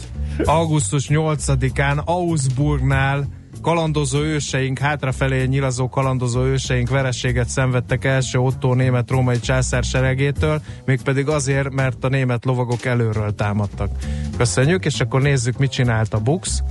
augusztus 0.43 1.07
8-án 1.09 2.03
Augsburgnál 2.05 3.38
kalandozó 3.61 4.19
őseink, 4.19 4.79
hátrafelé 4.79 5.45
nyilazó 5.45 5.89
kalandozó 5.89 6.43
őseink 6.43 6.89
vereséget 6.89 7.49
szenvedtek 7.49 8.05
első 8.05 8.39
Otto 8.39 8.73
német 8.73 9.09
római 9.09 9.39
császár 9.39 9.83
seregétől, 9.83 10.61
mégpedig 10.85 11.27
azért, 11.27 11.73
mert 11.73 12.03
a 12.03 12.09
német 12.09 12.45
lovagok 12.45 12.85
előről 12.85 13.35
támadtak. 13.35 13.89
Köszönjük, 14.37 14.85
és 14.85 14.99
akkor 14.99 15.21
nézzük, 15.21 15.57
mit 15.57 15.71
csinált 15.71 16.13
a 16.13 16.19
Bux. 16.19 16.63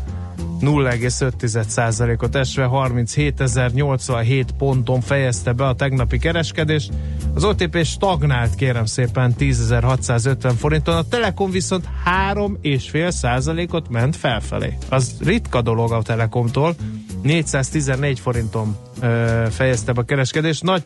0,5%-ot 0.60 2.34
esve 2.34 2.68
37.087 2.72 4.44
ponton 4.58 5.00
fejezte 5.00 5.52
be 5.52 5.66
a 5.66 5.74
tegnapi 5.74 6.18
kereskedést. 6.18 6.92
Az 7.34 7.44
OTP 7.44 7.84
stagnált 7.84 8.54
kérem 8.54 8.84
szépen 8.84 9.34
10.650 9.38 10.52
forinton, 10.58 10.96
a 10.96 11.02
Telekom 11.02 11.50
viszont 11.50 11.88
3,5%-ot 12.32 13.88
ment 13.88 14.16
felfelé. 14.16 14.78
Az 14.88 15.16
ritka 15.24 15.62
dolog 15.62 15.92
a 15.92 16.02
Telekomtól, 16.02 16.74
414 17.22 18.20
forinton 18.20 18.76
ö, 19.00 19.44
fejezte 19.50 19.92
be 19.92 20.00
a 20.00 20.04
kereskedést. 20.04 20.62
Nagy 20.62 20.82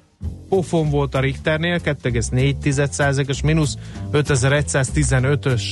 pofon 0.48 0.90
volt 0.90 1.14
a 1.14 1.20
Richternél, 1.20 1.78
2,4%-os 1.84 3.42
mínusz, 3.42 3.76
5115-ös 4.12 5.62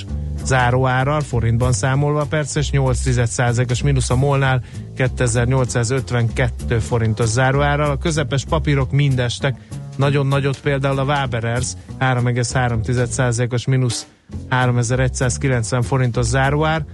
záróárral, 0.45 1.21
forintban 1.21 1.73
számolva 1.73 2.25
persze, 2.25 2.61
és 2.61 2.71
8%-os 2.73 3.83
mínusz 3.83 4.11
a 4.11 4.17
Molnál, 4.17 4.63
2852 4.95 6.79
forintos 6.79 7.29
záróárral. 7.29 7.91
A 7.91 7.99
közepes 7.99 8.45
papírok 8.45 8.91
mindestek, 8.91 9.57
nagyon 9.97 10.27
nagyot 10.27 10.61
például 10.61 10.99
a 10.99 11.05
Waberers 11.05 11.73
3,3%-os 11.99 13.67
mínusz 13.67 14.07
3190 14.49 15.83
forintos 15.83 16.27
záróár. 16.27 16.85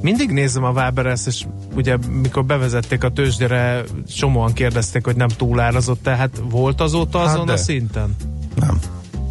Mindig 0.00 0.30
nézem 0.30 0.64
a 0.64 0.70
Waberers, 0.70 1.26
és 1.26 1.44
ugye 1.76 1.96
mikor 2.22 2.44
bevezették 2.44 3.04
a 3.04 3.10
tőzsdére, 3.10 3.82
csomóan 4.16 4.52
kérdezték, 4.52 5.04
hogy 5.04 5.16
nem 5.16 5.28
túlárazott, 5.28 6.02
tehát 6.02 6.42
volt 6.50 6.80
azóta 6.80 7.18
Hát 7.18 7.28
azon 7.34 7.46
de. 7.46 7.52
a 7.52 7.56
szinten? 7.56 8.16
Nem. 8.54 8.80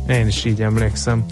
Én 0.10 0.28
is 0.28 0.46
így 0.46 0.62
emlékszem. 0.62 1.26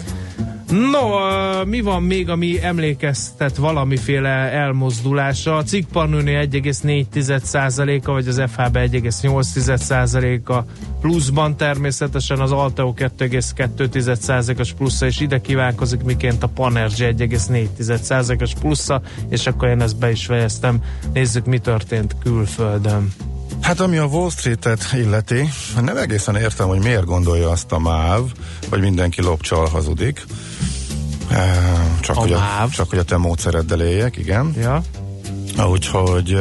No, 0.74 1.64
mi 1.64 1.80
van 1.80 2.02
még, 2.02 2.28
ami 2.28 2.62
emlékeztet 2.62 3.56
valamiféle 3.56 4.28
elmozdulásra? 4.50 5.56
A 5.56 5.62
cikkparnőnél 5.62 6.48
1,4%-a, 6.50 8.12
vagy 8.12 8.28
az 8.28 8.42
FHB 8.46 8.76
1,8%-a 8.76 10.62
pluszban 11.00 11.56
természetesen 11.56 12.40
az 12.40 12.52
Alteo 12.52 12.94
2,2%-os 12.96 14.72
plusza, 14.72 15.06
és 15.06 15.20
ide 15.20 15.40
kívánkozik, 15.40 16.02
miként 16.02 16.42
a 16.42 16.48
Panergy 16.48 17.14
1,4%-os 17.18 18.54
plusza, 18.54 19.02
és 19.28 19.46
akkor 19.46 19.68
én 19.68 19.80
ezt 19.80 19.98
be 19.98 20.10
is 20.10 20.26
fejeztem. 20.26 20.82
Nézzük, 21.12 21.44
mi 21.44 21.58
történt 21.58 22.16
külföldön. 22.22 23.12
Hát 23.64 23.80
ami 23.80 23.96
a 23.96 24.04
Wall 24.04 24.30
Street-et 24.30 24.86
illeti, 24.92 25.48
nem 25.80 25.96
egészen 25.96 26.36
értem, 26.36 26.68
hogy 26.68 26.82
miért 26.82 27.04
gondolja 27.04 27.50
azt 27.50 27.72
a 27.72 27.78
MÁV, 27.78 28.22
hogy 28.70 28.80
mindenki 28.80 29.22
lopcsal 29.22 29.68
hazudik. 29.68 30.24
Csak, 32.00 32.16
A 32.16 32.20
hogy 32.20 32.32
a, 32.32 32.38
MÁV? 32.38 32.70
csak 32.70 32.90
hogy 32.90 32.98
a 32.98 33.02
te 33.02 33.16
módszereddel 33.16 33.80
éljek, 33.80 34.16
igen. 34.16 34.54
Ja? 34.58 34.82
Úgyhogy 35.70 36.38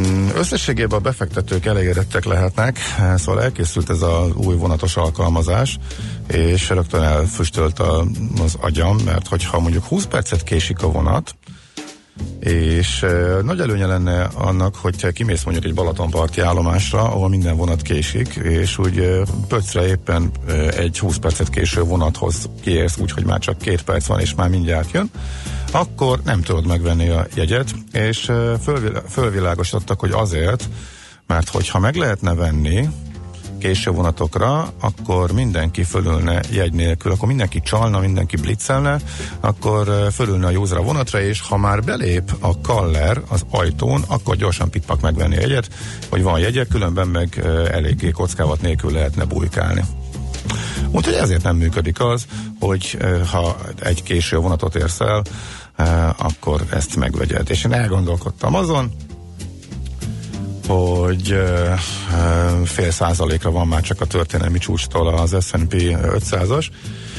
mm, 0.00 0.28
összességében 0.34 0.98
a 0.98 1.02
befektetők 1.02 1.66
elégedettek 1.66 2.24
lehetnek, 2.24 2.78
eh, 2.98 3.18
szóval 3.18 3.42
elkészült 3.42 3.90
ez 3.90 4.02
az 4.02 4.34
új 4.34 4.54
vonatos 4.54 4.96
alkalmazás, 4.96 5.78
és 6.26 6.68
rögtön 6.68 7.02
elfüstölt 7.02 7.78
a, 7.78 8.04
az 8.44 8.56
agyam, 8.60 8.96
mert 9.04 9.28
hogyha 9.28 9.60
mondjuk 9.60 9.84
20 9.84 10.04
percet 10.04 10.42
késik 10.42 10.82
a 10.82 10.90
vonat, 10.90 11.34
és 12.40 13.06
nagy 13.42 13.60
előnye 13.60 13.86
lenne 13.86 14.22
annak, 14.22 14.74
hogy 14.74 14.96
te 14.96 15.12
kimész 15.12 15.42
mondjuk 15.42 15.66
egy 15.66 15.74
Balatonparti 15.74 16.40
állomásra, 16.40 17.02
ahol 17.02 17.28
minden 17.28 17.56
vonat 17.56 17.82
késik, 17.82 18.34
és 18.34 18.78
úgy 18.78 19.20
pöcre 19.48 19.86
éppen 19.86 20.30
egy 20.76 20.98
20 20.98 21.16
percet 21.16 21.50
késő 21.50 21.82
vonathoz 21.82 22.48
kiérsz, 22.60 22.98
úgyhogy 22.98 23.24
már 23.24 23.38
csak 23.38 23.58
két 23.58 23.82
perc 23.82 24.06
van, 24.06 24.20
és 24.20 24.34
már 24.34 24.48
mindjárt 24.48 24.90
jön, 24.92 25.10
akkor 25.72 26.20
nem 26.24 26.40
tudod 26.40 26.66
megvenni 26.66 27.08
a 27.08 27.26
jegyet, 27.34 27.74
és 27.92 28.24
fölvil- 28.62 29.02
fölvilágosítottak, 29.08 30.00
hogy 30.00 30.12
azért, 30.12 30.68
mert 31.26 31.48
hogyha 31.48 31.78
meg 31.78 31.94
lehetne 31.94 32.34
venni, 32.34 32.88
késő 33.60 33.90
vonatokra, 33.90 34.72
akkor 34.80 35.32
mindenki 35.32 35.82
fölülne 35.82 36.40
jegy 36.50 36.72
nélkül, 36.72 37.12
akkor 37.12 37.28
mindenki 37.28 37.60
csalna, 37.60 38.00
mindenki 38.00 38.36
blitzelne, 38.36 38.98
akkor 39.40 40.08
fölülne 40.12 40.46
a 40.46 40.50
józra 40.50 40.82
vonatra, 40.82 41.20
és 41.20 41.40
ha 41.40 41.56
már 41.56 41.82
belép 41.82 42.32
a 42.38 42.60
kaller 42.60 43.20
az 43.28 43.44
ajtón, 43.50 44.04
akkor 44.06 44.36
gyorsan 44.36 44.70
pitpak 44.70 45.00
megvenni 45.00 45.36
a 45.36 45.40
jegyet, 45.40 45.68
hogy 46.08 46.22
van 46.22 46.38
jegye, 46.38 46.64
különben 46.64 47.08
meg 47.08 47.40
eléggé 47.70 48.10
kockávat 48.10 48.60
nélkül 48.60 48.92
lehetne 48.92 49.24
bujkálni. 49.24 49.84
Úgyhogy 50.90 51.14
ezért 51.14 51.42
nem 51.42 51.56
működik 51.56 52.00
az, 52.00 52.26
hogy 52.60 52.98
ha 53.30 53.56
egy 53.82 54.02
késő 54.02 54.36
vonatot 54.36 54.74
érsz 54.74 55.00
el, 55.00 55.22
akkor 56.16 56.64
ezt 56.70 56.96
megvegyed. 56.96 57.50
És 57.50 57.64
én 57.64 57.72
elgondolkodtam 57.72 58.54
azon, 58.54 58.92
hogy 60.70 61.36
fél 62.64 62.90
százalékra 62.90 63.50
van 63.50 63.66
már 63.66 63.82
csak 63.82 64.00
a 64.00 64.04
történelmi 64.04 64.58
csúcstól 64.58 65.08
az 65.08 65.36
S&P 65.40 65.74
500-as, 65.74 66.66
Em, 66.66 67.09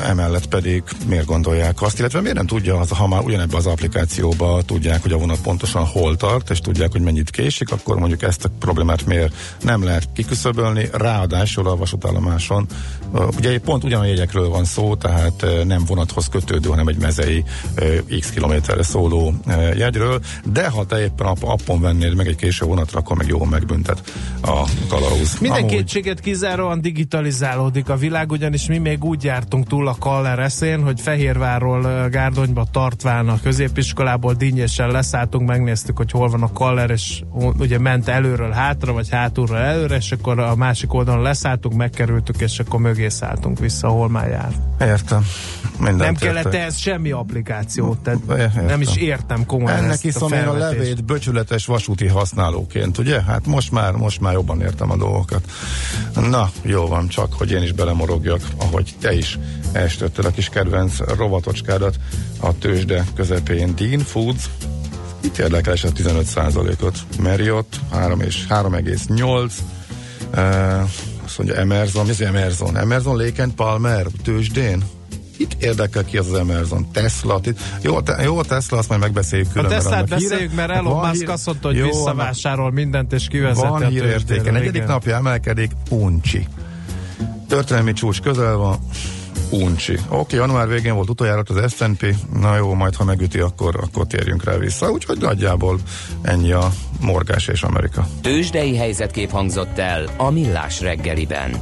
emellett 0.00 0.46
pedig 0.46 0.82
miért 1.06 1.26
gondolják 1.26 1.82
azt, 1.82 1.98
illetve 1.98 2.20
miért 2.20 2.36
nem 2.36 2.46
tudja, 2.46 2.78
az, 2.78 2.90
ha 2.90 3.06
már 3.06 3.20
ugyanebben 3.20 3.58
az 3.58 3.66
applikációban 3.66 4.64
tudják, 4.66 5.02
hogy 5.02 5.12
a 5.12 5.18
vonat 5.18 5.40
pontosan 5.40 5.84
hol 5.84 6.16
tart, 6.16 6.50
és 6.50 6.60
tudják, 6.60 6.92
hogy 6.92 7.00
mennyit 7.00 7.30
késik, 7.30 7.72
akkor 7.72 7.98
mondjuk 7.98 8.22
ezt 8.22 8.44
a 8.44 8.50
problémát 8.58 9.06
miért 9.06 9.34
nem 9.62 9.84
lehet 9.84 10.08
kiküszöbölni, 10.14 10.88
ráadásul 10.92 11.68
a 11.68 11.76
vasútállomáson, 11.76 12.66
ugye 13.36 13.58
pont 13.58 13.84
ugyan 13.84 14.06
jegyekről 14.06 14.48
van 14.48 14.64
szó, 14.64 14.94
tehát 14.94 15.46
nem 15.64 15.84
vonathoz 15.84 16.28
kötődő, 16.28 16.68
hanem 16.68 16.88
egy 16.88 16.98
mezei 16.98 17.44
x 18.20 18.30
kilométerre 18.30 18.82
szóló 18.82 19.34
jegyről, 19.76 20.20
de 20.44 20.68
ha 20.68 20.84
te 20.84 21.00
éppen 21.00 21.26
app- 21.26 21.42
appon 21.42 21.80
vennéd 21.80 22.14
meg 22.14 22.26
egy 22.26 22.36
késő 22.36 22.66
vonatra, 22.66 22.98
akkor 22.98 23.16
meg 23.16 23.26
jól 23.26 23.46
megbüntet 23.46 24.02
a 24.42 24.68
kalauz. 24.88 25.38
Minden 25.40 25.58
Amúgy- 25.58 25.74
kétséget 25.74 26.20
kizáróan 26.20 26.80
digitalizálódik 26.80 27.88
a 27.88 27.96
világ, 27.96 28.30
ugyanis 28.30 28.66
mi 28.66 28.78
még 28.78 28.97
úgy 29.04 29.24
jártunk 29.24 29.66
túl 29.66 29.88
a 29.88 29.96
Kaller 29.98 30.38
eszén, 30.38 30.82
hogy 30.82 31.00
Fehérvárról 31.00 32.08
Gárdonyba 32.08 32.66
tartván 32.70 33.28
a 33.28 33.40
középiskolából 33.42 34.34
dinnyésen 34.34 34.90
leszálltunk, 34.90 35.48
megnéztük, 35.48 35.96
hogy 35.96 36.10
hol 36.10 36.28
van 36.28 36.42
a 36.42 36.52
Kaller, 36.52 36.90
és 36.90 37.22
ugye 37.58 37.78
ment 37.78 38.08
előről 38.08 38.50
hátra, 38.50 38.92
vagy 38.92 39.10
hátulról 39.10 39.58
előre, 39.58 39.96
és 39.96 40.12
akkor 40.12 40.38
a 40.38 40.56
másik 40.56 40.92
oldalon 40.92 41.22
leszálltunk, 41.22 41.74
megkerültük, 41.74 42.40
és 42.40 42.58
akkor 42.58 42.80
mögé 42.80 43.08
szálltunk 43.08 43.58
vissza, 43.58 43.88
hol 43.88 44.08
már 44.08 44.28
jár. 44.28 44.52
Értem. 44.80 45.24
Mindent 45.78 45.98
nem 45.98 46.14
kellett 46.14 46.44
értek. 46.44 46.60
ehhez 46.60 46.76
semmi 46.76 47.10
applikációt, 47.10 47.98
tehát 47.98 48.20
Értem. 48.38 48.66
nem 48.66 48.80
is 48.80 48.96
értem 48.96 49.46
komolyan 49.46 49.78
Ennek 49.78 49.98
a 50.20 50.34
én 50.34 50.46
a 50.46 50.52
levét 50.52 51.04
böcsületes 51.04 51.66
vasúti 51.66 52.06
használóként, 52.06 52.98
ugye? 52.98 53.22
Hát 53.22 53.46
most 53.46 53.72
már, 53.72 53.92
most 53.92 54.20
már 54.20 54.32
jobban 54.32 54.60
értem 54.60 54.90
a 54.90 54.96
dolgokat. 54.96 55.50
Na, 56.14 56.50
jó 56.62 56.86
van, 56.86 57.08
csak 57.08 57.32
hogy 57.32 57.50
én 57.50 57.62
is 57.62 57.72
belemorogjak, 57.72 58.40
ahogy 58.60 58.87
te 59.00 59.14
is 59.14 59.38
elstötted 59.72 60.24
a 60.24 60.30
kis 60.30 60.48
kedvenc 60.48 60.98
rovatocskádat 61.16 61.96
a 62.40 62.58
tőzsde 62.58 63.04
közepén. 63.14 63.74
Dean 63.76 64.00
Foods, 64.00 64.44
itt 65.20 65.38
érdekel 65.38 65.72
a 65.72 65.76
15%-ot. 65.76 66.98
Marriott 67.20 67.76
3 67.90 68.20
és 68.20 68.44
3,8 68.48 69.52
Uh, 70.34 70.80
azt 71.24 71.38
mondja 71.38 71.56
Emerson, 71.56 72.04
mi 72.04 72.10
az 72.10 72.20
Emerson? 72.20 72.76
Emerson, 72.76 73.16
Lake 73.16 73.42
and 73.42 73.52
Palmer, 73.52 74.06
tőzsdén? 74.24 74.84
Itt 75.36 75.52
érdekel 75.62 76.04
ki 76.04 76.16
az 76.18 76.26
az 76.26 76.38
Emerson. 76.38 76.90
Tesla, 76.92 77.40
itt, 77.44 77.58
jó, 77.82 78.00
te, 78.00 78.22
jó, 78.22 78.38
a 78.38 78.44
Tesla, 78.44 78.78
azt 78.78 78.88
majd 78.88 79.00
megbeszéljük 79.00 79.48
A 79.48 79.52
külön. 79.52 79.70
mert 79.70 79.82
Teslát 79.82 80.04
híre- 80.04 80.20
beszéljük, 80.28 80.54
mert 80.54 80.70
Elon 80.70 81.06
Musk 81.06 81.12
hír- 81.20 81.28
azt 81.28 81.46
mondta, 81.46 81.68
hogy 81.68 81.76
Jó, 81.76 81.84
visszavásárol 81.86 82.70
mindent, 82.72 83.12
és 83.12 83.26
kivezeti 83.28 83.66
Van 83.68 83.82
a 83.82 83.86
hírértéke. 83.86 84.50
Negyedik 84.50 84.84
napja 84.86 85.14
emelkedik, 85.16 85.70
uncsi. 85.90 86.46
Történelmi 87.48 87.92
csúcs 87.92 88.20
közel 88.20 88.56
van, 88.56 88.78
uncsi. 89.50 89.92
Oké, 89.92 90.16
okay, 90.16 90.38
január 90.38 90.68
végén 90.68 90.94
volt 90.94 91.10
utoljára 91.10 91.42
az 91.46 91.74
S&P, 91.74 92.14
na 92.40 92.56
jó, 92.56 92.74
majd 92.74 92.94
ha 92.94 93.04
megüti, 93.04 93.38
akkor, 93.38 93.76
akkor 93.82 94.06
térjünk 94.06 94.44
rá 94.44 94.56
vissza. 94.56 94.90
Úgyhogy 94.90 95.18
nagyjából 95.18 95.78
ennyi 96.22 96.52
a 96.52 96.72
morgás 97.00 97.48
és 97.48 97.62
Amerika. 97.62 98.06
Tőzsdei 98.20 98.76
helyzetkép 98.76 99.30
hangzott 99.30 99.78
el 99.78 100.04
a 100.16 100.30
Millás 100.30 100.80
reggeliben. 100.80 101.56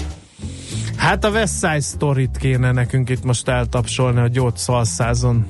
Hát 0.96 1.24
a 1.24 1.30
West 1.30 1.54
Side 1.54 1.80
Story-t 1.80 2.36
kéne 2.36 2.72
nekünk 2.72 3.10
itt 3.10 3.24
most 3.24 3.48
eltapsolni, 3.48 4.20
hogy 4.20 4.38
ott 4.38 4.56
szalszázon 4.56 5.46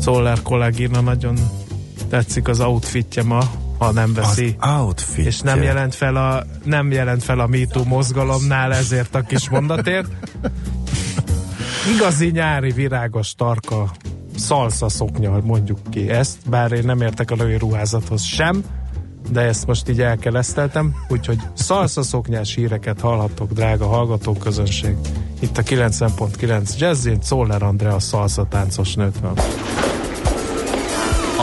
Szoller 0.00 0.42
kollégina 0.42 1.00
nagyon 1.00 1.36
tetszik 2.08 2.48
az 2.48 2.60
outfitje 2.60 3.22
ma, 3.22 3.50
ha 3.84 3.92
nem 3.92 4.14
veszi. 4.14 4.56
Az 4.58 4.68
outfit. 4.68 5.26
és 5.26 5.40
nem 5.40 5.62
jelent 5.62 5.94
fel 5.94 6.16
a 6.16 6.44
nem 6.64 6.90
jelent 6.90 7.22
fel 7.22 7.38
a 7.38 7.46
MeToo 7.46 7.84
mozgalomnál 7.84 8.74
ezért 8.74 9.14
a 9.14 9.20
kis 9.20 9.48
mondatért. 9.48 10.08
Igazi 11.94 12.30
nyári 12.30 12.70
virágos 12.70 13.34
tarka 13.34 13.90
szalsza 14.36 14.88
szoknya, 14.88 15.40
mondjuk 15.42 15.78
ki 15.90 16.10
ezt, 16.10 16.38
bár 16.48 16.72
én 16.72 16.84
nem 16.84 17.00
értek 17.00 17.30
a 17.30 17.34
női 17.34 17.58
ruházathoz 17.58 18.22
sem, 18.22 18.64
de 19.30 19.40
ezt 19.40 19.66
most 19.66 19.88
így 19.88 20.00
elkeleszteltem, 20.00 20.94
úgyhogy 21.08 21.38
szalsza 21.54 22.02
szoknyás 22.02 22.54
híreket 22.54 23.00
hallhattok, 23.00 23.52
drága 23.52 23.86
hallgatóközönség. 23.86 24.96
Itt 25.40 25.58
a 25.58 25.62
90.9 25.62 26.78
Jazzin, 26.78 27.20
Czoller 27.20 27.62
Andrea 27.62 27.98
szalsza 27.98 28.46
táncos 28.48 28.94
nőt 28.94 29.18
van. 29.18 29.34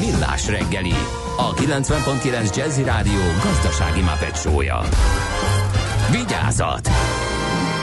Millás 0.00 0.48
reggeli, 0.48 0.94
a 1.36 1.54
90.9 1.54 2.56
Jazzy 2.56 2.82
Rádió 2.82 3.20
gazdasági 3.42 4.00
mapetsója. 4.00 4.80
Vigyázat! 6.10 6.88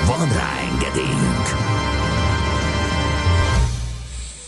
Van 0.06 0.28
rá 0.28 0.50
engedélyünk! 0.72 1.48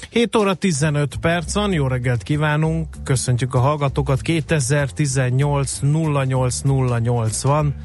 7 0.09 0.35
óra 0.35 0.53
15 0.53 1.15
perc 1.15 1.53
van, 1.53 1.73
jó 1.73 1.87
reggelt 1.87 2.23
kívánunk, 2.23 2.87
köszöntjük 3.03 3.53
a 3.53 3.59
hallgatókat, 3.59 4.21
2018 4.21 5.79
08 5.81 6.61
08 6.63 7.41
van, 7.41 7.75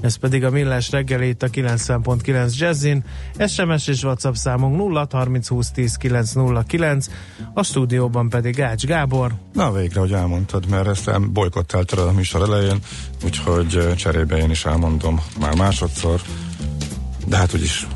ez 0.00 0.16
pedig 0.16 0.44
a 0.44 0.50
Millás 0.50 0.90
reggeli 0.90 1.28
itt 1.28 1.42
a 1.42 1.48
90.9 1.48 2.56
Jazzin. 2.58 3.04
SMS 3.48 3.86
és 3.86 4.02
WhatsApp 4.02 4.34
számunk 4.34 4.76
0 4.76 5.06
30 5.10 5.48
20 5.48 5.70
10 5.70 5.94
909, 5.94 7.06
a 7.54 7.62
stúdióban 7.62 8.28
pedig 8.28 8.60
Ács 8.60 8.84
Gábor. 8.84 9.32
Na 9.52 9.72
végre, 9.72 10.00
hogy 10.00 10.12
elmondtad, 10.12 10.68
mert 10.68 10.86
ezt 10.88 11.30
bolykottáltad 11.30 11.98
a 11.98 12.12
műsor 12.12 12.42
elején, 12.42 12.78
úgyhogy 13.24 13.94
cserébe 13.96 14.36
én 14.36 14.50
is 14.50 14.64
elmondom 14.64 15.20
már 15.40 15.56
másodszor. 15.56 16.20
De 17.26 17.36
hát 17.36 17.54
úgyis 17.54 17.86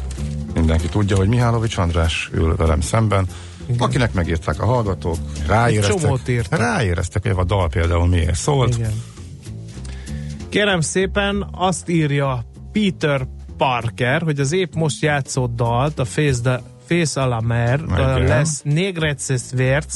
mindenki 0.55 0.89
tudja, 0.89 1.17
hogy 1.17 1.29
Mihálovics 1.29 1.77
András 1.77 2.31
ül 2.33 2.57
velem 2.57 2.81
szemben, 2.81 3.27
Igen. 3.67 3.81
akinek 3.81 4.13
megírták 4.13 4.63
a 4.63 4.67
hallgatók, 4.67 5.17
ráéreztek, 5.47 6.47
ráéreztek, 6.51 7.23
hogy 7.23 7.33
a 7.37 7.45
dal 7.45 7.69
például 7.69 8.07
miért 8.07 8.35
szólt. 8.35 8.77
Igen. 8.77 8.93
Kérem 10.55 10.81
szépen, 10.81 11.49
azt 11.53 11.89
írja 11.89 12.45
Peter 12.73 13.27
Parker, 13.57 14.23
hogy 14.23 14.41
az 14.41 14.53
épp 14.53 14.75
most 14.75 15.03
játszott 15.03 15.57
dalt, 15.57 15.99
a 15.99 16.05
Face, 16.05 16.41
the, 16.43 16.61
Face 16.87 17.21
a 17.23 17.27
la 17.27 17.41
Mer, 17.41 17.81
lesz 18.27 18.63
Negreces 18.65 19.43
Verts, 19.53 19.95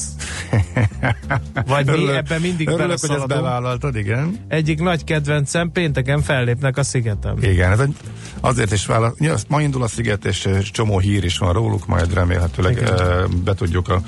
vagy 1.66 1.86
mi 1.86 1.92
Örülök- 1.92 2.16
ebben 2.16 2.40
mindig 2.40 2.68
Örülök, 2.68 3.00
hogy 3.00 3.10
ezt 3.10 3.26
bevállaltad, 3.26 3.96
igen. 3.96 4.38
Egyik 4.48 4.80
nagy 4.80 5.04
kedvencem, 5.04 5.72
pénteken 5.72 6.22
fellépnek 6.22 6.76
a 6.76 6.82
szigeten. 6.82 7.42
Igen, 7.42 7.70
ez 7.72 7.78
egy, 7.78 7.94
azért 8.40 8.72
is 8.72 8.86
vállal, 8.86 9.14
ja, 9.18 9.34
ma 9.48 9.60
indul 9.60 9.82
a 9.82 9.88
sziget, 9.88 10.24
és 10.24 10.48
csomó 10.72 10.98
hír 10.98 11.24
is 11.24 11.38
van 11.38 11.52
róluk, 11.52 11.86
majd 11.86 12.14
remélhetőleg 12.14 12.72
Igen. 12.72 13.42
be 13.44 13.54
tudjuk 13.54 13.88
a 13.88 14.00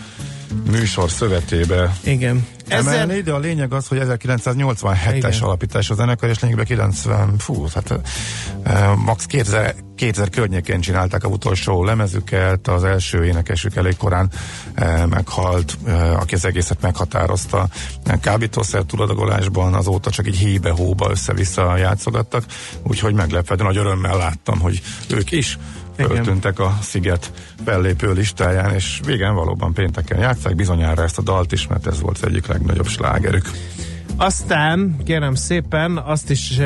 műsor 0.70 1.10
szövetébe 1.10 1.96
Igen. 2.04 2.46
Emelni, 2.72 3.12
Ezzel, 3.12 3.22
de 3.22 3.32
a 3.32 3.38
lényeg 3.38 3.72
az, 3.72 3.86
hogy 3.86 3.98
1987-es 4.02 5.14
Igen. 5.14 5.32
alapítás 5.40 5.90
a 5.90 5.94
zenekar, 5.94 6.28
és 6.28 6.38
lényegben 6.38 6.64
90, 6.64 7.38
fú, 7.38 7.66
hát 7.74 7.90
uh, 7.90 8.96
max 9.04 9.24
2000, 9.24 9.74
2000 9.96 10.28
környékén 10.28 10.80
csinálták 10.80 11.24
a 11.24 11.28
utolsó 11.28 11.84
lemezüket, 11.84 12.68
az 12.68 12.84
első 12.84 13.24
énekesük 13.24 13.76
elég 13.76 13.96
korán 13.96 14.30
uh, 14.78 15.06
meghalt, 15.06 15.78
uh, 15.84 16.20
aki 16.20 16.34
az 16.34 16.44
egészet 16.44 16.80
meghatározta. 16.80 17.68
Kábítószer 18.20 18.82
tudatagolásban 18.82 19.74
azóta 19.74 20.10
csak 20.10 20.26
így 20.26 20.36
hébe-hóba 20.36 21.10
össze-vissza 21.10 21.76
játszogattak, 21.76 22.44
úgyhogy 22.82 23.14
meglepve, 23.14 23.54
de 23.54 23.62
nagy 23.62 23.76
örömmel 23.76 24.16
láttam, 24.16 24.60
hogy 24.60 24.82
ők 25.08 25.30
is. 25.30 25.58
Föltűntek 26.06 26.58
a 26.58 26.78
Sziget 26.82 27.32
fellépő 27.64 28.12
listáján, 28.12 28.74
és 28.74 29.00
végén 29.04 29.34
valóban 29.34 29.72
pénteken 29.72 30.18
játszák 30.18 30.54
bizonyára 30.54 31.02
ezt 31.02 31.18
a 31.18 31.22
dalt 31.22 31.52
is, 31.52 31.66
mert 31.66 31.86
ez 31.86 32.00
volt 32.00 32.16
az 32.16 32.28
egyik 32.28 32.46
legnagyobb 32.46 32.86
slágerük. 32.86 33.50
Aztán, 34.20 34.96
kérem 35.04 35.34
szépen, 35.34 35.96
azt 35.96 36.30
is 36.30 36.58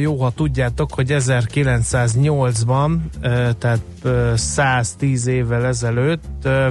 jó, 0.00 0.16
ha 0.16 0.30
tudjátok, 0.30 0.94
hogy 0.94 1.06
1908-ban, 1.10 2.96
e, 3.20 3.52
tehát 3.52 3.80
e, 4.04 4.36
110 4.36 5.26
évvel 5.26 5.66
ezelőtt 5.66 6.24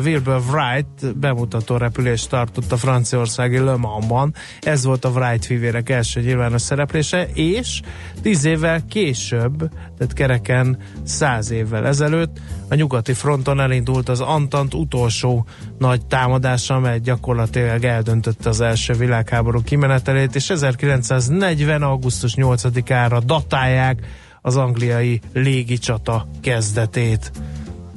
Wilbur 0.03 0.41
Wright 0.51 1.17
bemutató 1.17 1.77
repülést 1.77 2.29
tartott 2.29 2.71
a 2.71 2.77
franciaországi 2.77 3.57
Le 3.57 3.75
Mansban. 3.75 4.33
Ez 4.61 4.83
volt 4.83 5.05
a 5.05 5.09
Wright 5.09 5.45
fivérek 5.45 5.89
első 5.89 6.21
nyilvános 6.21 6.61
szereplése, 6.61 7.27
és 7.33 7.81
10 8.21 8.45
évvel 8.45 8.85
később, 8.85 9.57
tehát 9.97 10.13
kereken 10.13 10.77
100 11.03 11.51
évvel 11.51 11.87
ezelőtt 11.87 12.39
a 12.69 12.75
nyugati 12.75 13.13
fronton 13.13 13.59
elindult 13.59 14.09
az 14.09 14.21
Antant 14.21 14.73
utolsó 14.73 15.45
nagy 15.77 16.05
támadása, 16.05 16.75
amely 16.75 16.99
gyakorlatilag 16.99 17.83
eldöntötte 17.83 18.49
az 18.49 18.61
első 18.61 18.93
világháború 18.93 19.61
kimenetelét, 19.63 20.26
és 20.35 20.49
1940. 20.49 21.81
augusztus 21.81 22.33
8-ára 22.35 23.19
datálják 23.19 23.99
az 24.41 24.55
angliai 24.57 25.21
légicsata 25.33 26.27
kezdetét. 26.41 27.31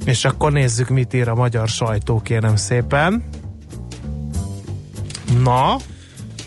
És 0.05 0.25
akkor 0.25 0.51
nézzük, 0.51 0.89
mit 0.89 1.13
ír 1.13 1.29
a 1.29 1.35
magyar 1.35 1.67
sajtó, 1.67 2.21
kérem 2.21 2.55
szépen. 2.55 3.23
Na, 5.43 5.75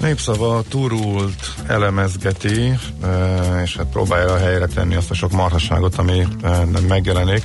Népszava 0.01 0.62
turult 0.68 1.55
elemezgeti, 1.66 2.79
eh, 3.03 3.62
és 3.62 3.77
hát 3.77 3.87
próbálja 3.87 4.37
helyre 4.37 4.66
tenni 4.66 4.94
azt 4.94 5.11
a 5.11 5.14
sok 5.14 5.33
marhasságot, 5.33 5.97
ami 5.97 6.27
nem 6.42 6.85
megjelenik. 6.88 7.42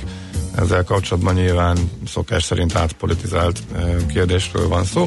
Ezzel 0.56 0.84
kapcsolatban 0.84 1.34
nyilván 1.34 1.78
szokás 2.06 2.42
szerint 2.42 2.74
átpolitizált 2.74 3.58
eh, 3.74 3.94
kérdésről 4.08 4.68
van 4.68 4.84
szó. 4.84 5.04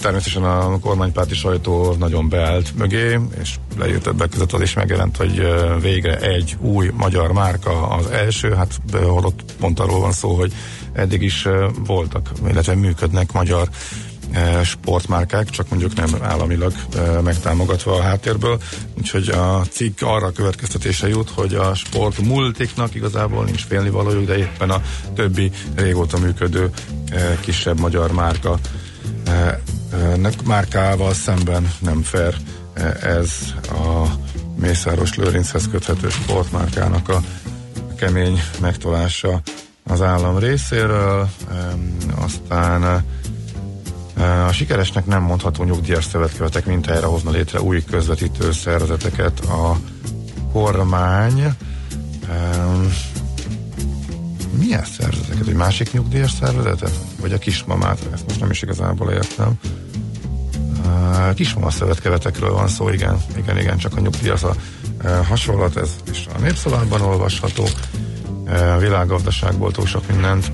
Természetesen 0.00 0.44
a 0.44 0.78
kormánypárti 0.78 1.34
sajtó 1.34 1.94
nagyon 1.98 2.28
beállt 2.28 2.76
mögé, 2.76 3.18
és 3.40 3.54
leírt 3.78 4.02
többek 4.02 4.28
között 4.28 4.52
az 4.52 4.60
is 4.60 4.74
megjelent, 4.74 5.16
hogy 5.16 5.42
végre 5.80 6.18
egy 6.18 6.56
új 6.60 6.90
magyar 6.96 7.32
márka 7.32 7.88
az 7.88 8.06
első, 8.06 8.54
hát 8.54 8.80
holott 8.92 9.54
pont 9.60 9.80
arról 9.80 10.00
van 10.00 10.12
szó, 10.12 10.34
hogy 10.34 10.52
eddig 10.92 11.22
is 11.22 11.48
voltak, 11.86 12.30
illetve 12.48 12.74
működnek 12.74 13.32
magyar 13.32 13.68
sportmárkák, 14.64 15.50
csak 15.50 15.68
mondjuk 15.68 15.94
nem 15.94 16.08
államilag 16.22 16.72
megtámogatva 17.24 17.94
a 17.94 18.02
háttérből. 18.02 18.60
Úgyhogy 18.98 19.28
a 19.28 19.62
cikk 19.70 20.00
arra 20.02 20.32
következtetése 20.32 21.08
jut, 21.08 21.30
hogy 21.30 21.54
a 21.54 21.74
sport 21.74 22.18
multiknak 22.18 22.94
igazából 22.94 23.44
nincs 23.44 23.64
félnivalójuk, 23.64 24.26
de 24.26 24.36
éppen 24.36 24.70
a 24.70 24.82
többi 25.14 25.50
régóta 25.74 26.18
működő 26.18 26.70
kisebb 27.40 27.80
magyar 27.80 28.12
márka 28.12 28.58
márkával 30.44 31.14
szemben 31.14 31.72
nem 31.78 32.02
fair 32.02 32.34
ez 33.02 33.30
a 33.62 34.06
Mészáros 34.60 35.14
Lőrinchez 35.14 35.68
köthető 35.70 36.08
sportmárkának 36.08 37.08
a 37.08 37.22
kemény 37.96 38.42
megtolása 38.60 39.40
az 39.84 40.02
állam 40.02 40.38
részéről. 40.38 41.28
Aztán 42.20 43.04
a 44.20 44.52
sikeresnek 44.52 45.06
nem 45.06 45.22
mondható 45.22 45.64
nyugdíjas 45.64 46.04
szövetkevetek 46.04 46.66
mintájára 46.66 47.08
hozna 47.08 47.30
létre 47.30 47.60
új 47.60 47.84
közvetítő 47.84 48.52
szervezeteket 48.52 49.40
a 49.40 49.76
kormány. 50.52 51.40
Em, 52.28 52.92
Milyen 54.58 54.84
szervezeteket? 54.84 55.46
Egy 55.48 55.54
másik 55.54 55.92
nyugdíjas 55.92 56.30
szervezetet? 56.30 56.92
Vagy 57.20 57.32
a 57.32 57.38
kismamát? 57.38 57.98
Ezt 58.12 58.26
most 58.26 58.40
nem 58.40 58.50
is 58.50 58.62
igazából 58.62 59.10
értem. 59.10 59.52
Uh, 60.84 61.34
Kismama 61.34 61.70
szövetkevetekről 61.70 62.52
van 62.52 62.68
szó, 62.68 62.88
igen, 62.88 63.16
igen, 63.36 63.58
igen, 63.58 63.78
csak 63.78 63.96
a 63.96 64.00
nyugdíjas 64.00 64.42
a 64.42 64.54
hasonlat, 65.28 65.76
ez 65.76 65.90
is 66.10 66.26
a 66.34 66.38
népszavában 66.38 67.00
olvasható. 67.00 67.64
Uh, 68.44 68.80
világgazdaságból 68.80 69.72
túl 69.72 69.86
sok 69.86 70.08
mindent 70.08 70.52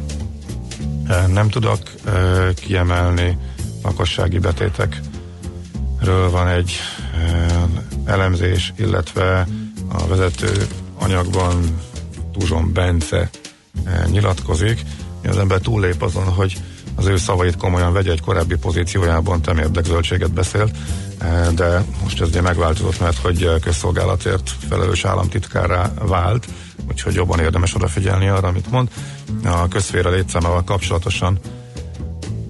nem 1.27 1.49
tudok 1.49 1.79
kiemelni. 2.55 3.39
Lakossági 3.87 4.39
betétekről 4.39 6.31
van 6.31 6.49
egy 6.49 6.73
uh, 7.15 7.63
elemzés, 8.05 8.73
illetve 8.77 9.47
a 9.89 10.07
vezető 10.07 10.67
anyagban 10.99 11.81
Tuzson 12.33 12.73
Bence 12.73 13.31
eh, 13.85 14.05
nyilatkozik. 14.11 14.81
Az 15.25 15.39
ember 15.39 15.61
túllép 15.61 16.03
azon, 16.03 16.25
hogy 16.25 16.57
az 16.95 17.07
ő 17.07 17.17
szavait 17.17 17.57
komolyan 17.57 17.93
vegye 17.93 18.11
egy 18.11 18.21
korábbi 18.21 18.57
pozíciójában, 18.57 19.43
temérdek 19.43 19.85
zöldséget 19.85 20.33
beszélt, 20.33 20.77
eh, 21.19 21.49
de 21.55 21.85
most 22.03 22.21
ez 22.21 22.31
megváltozott, 22.31 23.01
mert 23.01 23.19
hogy 23.19 23.43
eh, 23.43 23.59
közszolgálatért 23.61 24.51
felelős 24.69 25.05
államtitkárá 25.05 25.93
vált, 26.01 26.47
úgyhogy 26.89 27.15
jobban 27.15 27.41
érdemes 27.41 27.75
odafigyelni 27.75 28.29
arra, 28.29 28.49
amit 28.49 28.71
mond. 28.71 28.89
A 29.45 29.69
közféra 29.69 30.11
létszámával 30.11 30.65
kapcsolatosan 30.65 31.39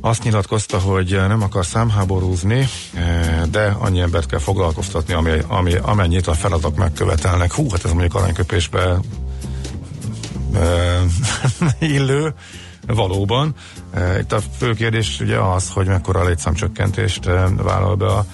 azt 0.07 0.23
nyilatkozta, 0.23 0.79
hogy 0.79 1.11
nem 1.11 1.43
akar 1.43 1.67
számháborúzni, 1.67 2.69
eh, 2.95 3.43
de 3.51 3.77
annyi 3.79 4.01
embert 4.01 4.27
kell 4.27 4.39
foglalkoztatni, 4.39 5.15
ami, 5.15 5.31
ami, 5.47 5.75
amennyit 5.75 6.27
a 6.27 6.35
feladatok 6.35 6.77
megkövetelnek. 6.77 7.53
Hú, 7.53 7.71
hát 7.71 7.85
ez 7.85 7.91
mondjuk 7.91 8.15
aranyköpésbe 8.15 8.99
eh, 10.55 11.01
illő, 11.95 12.35
valóban. 12.87 13.55
Eh, 13.95 14.19
Itt 14.19 14.33
a 14.33 14.41
fő 14.59 14.75
kérdés 14.75 15.21
ugye 15.21 15.39
az, 15.39 15.71
hogy 15.71 15.87
mekkora 15.87 16.25
létszámcsökkentést 16.25 17.27
eh, 17.27 17.51
vállal 17.57 17.95
be 17.95 18.07
a 18.07 18.27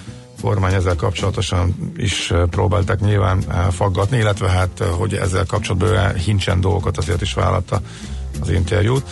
kormány 0.43 0.75
ezzel 0.75 0.97
kapcsolatosan 0.97 1.93
is 1.97 2.31
eh, 2.31 2.47
próbálták 2.47 3.01
nyilván 3.01 3.43
eh, 3.49 3.67
faggatni, 3.71 4.17
illetve 4.17 4.49
hát, 4.49 4.81
eh, 4.81 4.87
hogy 4.87 5.15
ezzel 5.15 5.45
kapcsolatban 5.47 6.15
hincsen 6.15 6.61
dolgokat 6.61 6.99
azért 6.99 7.21
is 7.21 7.33
vállalta 7.35 7.81
az 8.41 8.51
interjút. 8.51 9.05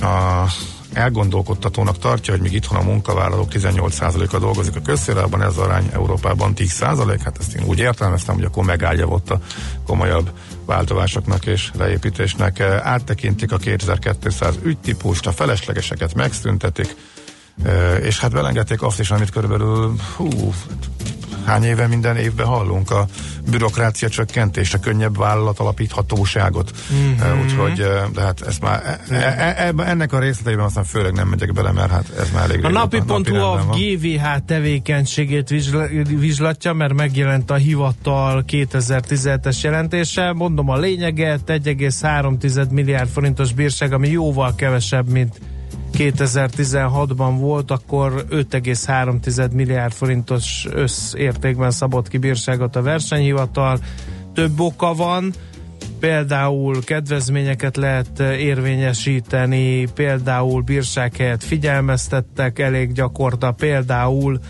A 0.00 0.44
elgondolkodtatónak 0.92 1.98
tartja, 1.98 2.32
hogy 2.32 2.42
míg 2.42 2.52
itthon 2.52 2.78
a 2.78 2.82
munkavállalók 2.82 3.48
18%-a 3.52 4.38
dolgozik 4.38 4.76
a 4.76 4.80
közszférában, 4.80 5.42
ez 5.42 5.56
arány 5.56 5.90
Európában 5.92 6.52
10%, 6.56 7.20
hát 7.24 7.38
ezt 7.40 7.54
én 7.54 7.64
úgy 7.64 7.78
értelmeztem, 7.78 8.34
hogy 8.34 8.44
akkor 8.44 8.64
megállja 8.64 9.06
ott 9.06 9.30
a 9.30 9.40
komolyabb 9.86 10.30
változásoknak 10.66 11.46
és 11.46 11.70
leépítésnek. 11.78 12.60
Áttekintik 12.82 13.52
a 13.52 13.56
2200 13.56 14.58
ügytípust, 14.62 15.26
a 15.26 15.32
feleslegeseket 15.32 16.14
megszüntetik, 16.14 16.96
és 18.02 18.20
hát 18.20 18.32
belengedték 18.32 18.82
azt 18.82 19.00
is, 19.00 19.10
amit 19.10 19.30
körülbelül 19.30 19.94
hú, 20.16 20.52
hány 21.46 21.64
éve 21.64 21.86
minden 21.86 22.16
évben 22.16 22.46
hallunk 22.46 22.90
a 22.90 23.06
bürokrácia 23.50 24.08
csökkentést, 24.08 24.74
a 24.74 24.78
könnyebb 24.78 25.18
vállalat 25.18 25.58
alapíthatóságot. 25.58 26.72
Mm-hmm. 26.92 27.40
Úgyhogy, 27.42 27.80
eh, 27.80 28.02
de 28.14 28.20
hát 28.20 28.40
ez 28.40 28.58
már, 28.58 29.00
e, 29.10 29.14
e, 29.16 29.72
e, 29.76 29.90
ennek 29.90 30.12
a 30.12 30.18
részleteiben 30.18 30.64
aztán 30.64 30.84
főleg 30.84 31.12
nem 31.12 31.28
megyek 31.28 31.52
bele, 31.52 31.72
mert 31.72 31.90
hát 31.90 32.12
ez 32.18 32.30
már 32.30 32.50
elég 32.50 32.64
A 32.64 32.68
napi.hu 32.68 33.34
a 33.36 33.64
van. 33.66 33.78
GVH 33.78 34.24
tevékenységét 34.46 35.48
vizsla- 35.48 36.08
vizslatja, 36.08 36.72
mert 36.72 36.94
megjelent 36.94 37.50
a 37.50 37.54
hivatal 37.54 38.44
2017-es 38.46 39.60
jelentése. 39.60 40.32
Mondom 40.32 40.68
a 40.68 40.78
lényeget, 40.78 41.40
1,3 41.46 42.70
milliárd 42.70 43.08
forintos 43.08 43.52
bírság, 43.52 43.92
ami 43.92 44.08
jóval 44.08 44.54
kevesebb, 44.54 45.08
mint 45.08 45.40
2016-ban 45.92 47.34
volt, 47.38 47.70
akkor 47.70 48.24
5,3 48.30 49.52
milliárd 49.52 49.92
forintos 49.92 50.66
összértékben 50.70 51.70
szabott 51.70 52.08
ki 52.08 52.18
bírságot 52.18 52.76
a 52.76 52.82
versenyhivatal. 52.82 53.78
Több 54.34 54.60
oka 54.60 54.94
van, 54.94 55.32
például 56.00 56.84
kedvezményeket 56.84 57.76
lehet 57.76 58.20
eh, 58.20 58.40
érvényesíteni, 58.40 59.86
például 59.94 60.62
bírság 60.62 61.16
helyett 61.16 61.42
figyelmeztettek 61.42 62.58
elég 62.58 62.92
gyakorta, 62.92 63.52
például 63.52 64.40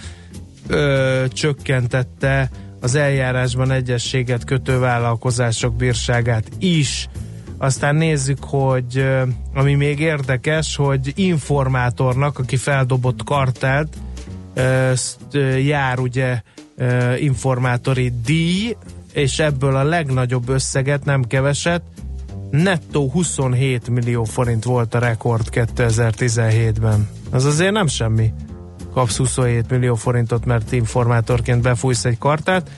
ö, 0.69 1.25
csökkentette 1.33 2.51
az 2.81 2.95
eljárásban 2.95 3.71
egyességet 3.71 4.45
kötő 4.45 4.79
vállalkozások 4.79 5.75
bírságát 5.75 6.45
is. 6.59 7.09
Aztán 7.62 7.94
nézzük, 7.94 8.44
hogy 8.44 9.07
ami 9.55 9.75
még 9.75 10.01
érdekes, 10.01 10.77
hogy 10.77 11.12
informátornak, 11.14 12.38
aki 12.38 12.57
feldobott 12.57 13.25
kartelt, 13.25 13.96
jár 15.64 15.98
ugye 15.98 16.40
informátori 17.18 18.12
díj, 18.25 18.77
és 19.12 19.38
ebből 19.38 19.77
a 19.77 19.83
legnagyobb 19.83 20.48
összeget, 20.48 21.05
nem 21.05 21.25
keveset, 21.25 21.83
nettó 22.51 23.11
27 23.11 23.88
millió 23.88 24.25
forint 24.25 24.64
volt 24.64 24.94
a 24.94 24.98
rekord 24.98 25.48
2017-ben. 25.51 27.09
Az 27.31 27.44
azért 27.44 27.72
nem 27.72 27.87
semmi. 27.87 28.33
Kapsz 28.92 29.16
27 29.16 29.70
millió 29.70 29.94
forintot, 29.94 30.44
mert 30.44 30.72
informátorként 30.72 31.62
befújsz 31.62 32.05
egy 32.05 32.18
kartát, 32.18 32.70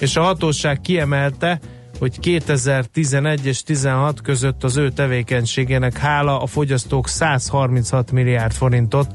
és 0.00 0.16
a 0.16 0.22
hatóság 0.22 0.80
kiemelte, 0.80 1.60
hogy 1.98 2.20
2011 2.20 3.46
és 3.46 3.62
16 3.62 4.20
között 4.20 4.64
az 4.64 4.76
ő 4.76 4.90
tevékenységének 4.90 5.96
hála 5.96 6.40
a 6.40 6.46
fogyasztók 6.46 7.08
136 7.08 8.10
milliárd 8.10 8.52
forintot 8.52 9.08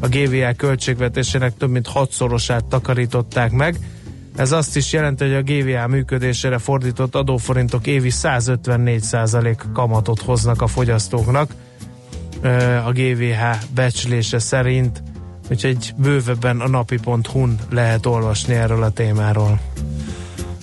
a 0.00 0.08
GVA 0.08 0.52
költségvetésének 0.56 1.56
több 1.56 1.70
mint 1.70 1.86
hatszorosát 1.86 2.64
takarították 2.64 3.52
meg. 3.52 3.78
Ez 4.36 4.52
azt 4.52 4.76
is 4.76 4.92
jelenti, 4.92 5.24
hogy 5.24 5.34
a 5.34 5.42
GVA 5.42 5.86
működésére 5.86 6.58
fordított 6.58 7.14
adóforintok 7.14 7.86
évi 7.86 8.10
154% 8.12 9.56
kamatot 9.72 10.20
hoznak 10.20 10.62
a 10.62 10.66
fogyasztóknak 10.66 11.50
a 12.84 12.92
GVH 12.92 13.42
becslése 13.74 14.38
szerint, 14.38 15.02
úgyhogy 15.50 15.94
bővebben 15.96 16.60
a 16.60 16.68
napi.hu-n 16.68 17.58
lehet 17.70 18.06
olvasni 18.06 18.54
erről 18.54 18.82
a 18.82 18.90
témáról. 18.90 19.60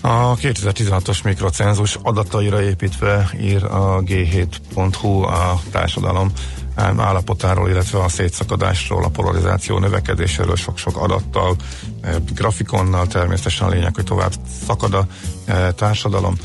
A 0.01 0.35
2016-os 0.35 1.23
mikrocenzus 1.23 1.97
adataira 2.01 2.61
építve 2.61 3.29
ír 3.41 3.63
a 3.63 4.01
g7.hu 4.03 5.21
a 5.21 5.61
társadalom 5.71 6.31
állapotáról, 6.75 7.69
illetve 7.69 8.03
a 8.03 8.09
szétszakadásról, 8.09 9.03
a 9.03 9.09
polarizáció 9.09 9.79
növekedéséről 9.79 10.55
sok-sok 10.55 10.97
adattal, 10.97 11.55
eh, 12.01 12.15
grafikonnal 12.33 13.07
természetesen 13.07 13.67
a 13.67 13.69
lényeg, 13.69 13.95
hogy 13.95 14.03
tovább 14.03 14.31
szakad 14.65 14.93
a 14.93 15.05
eh, 15.45 15.67
társadalom. 15.75 16.35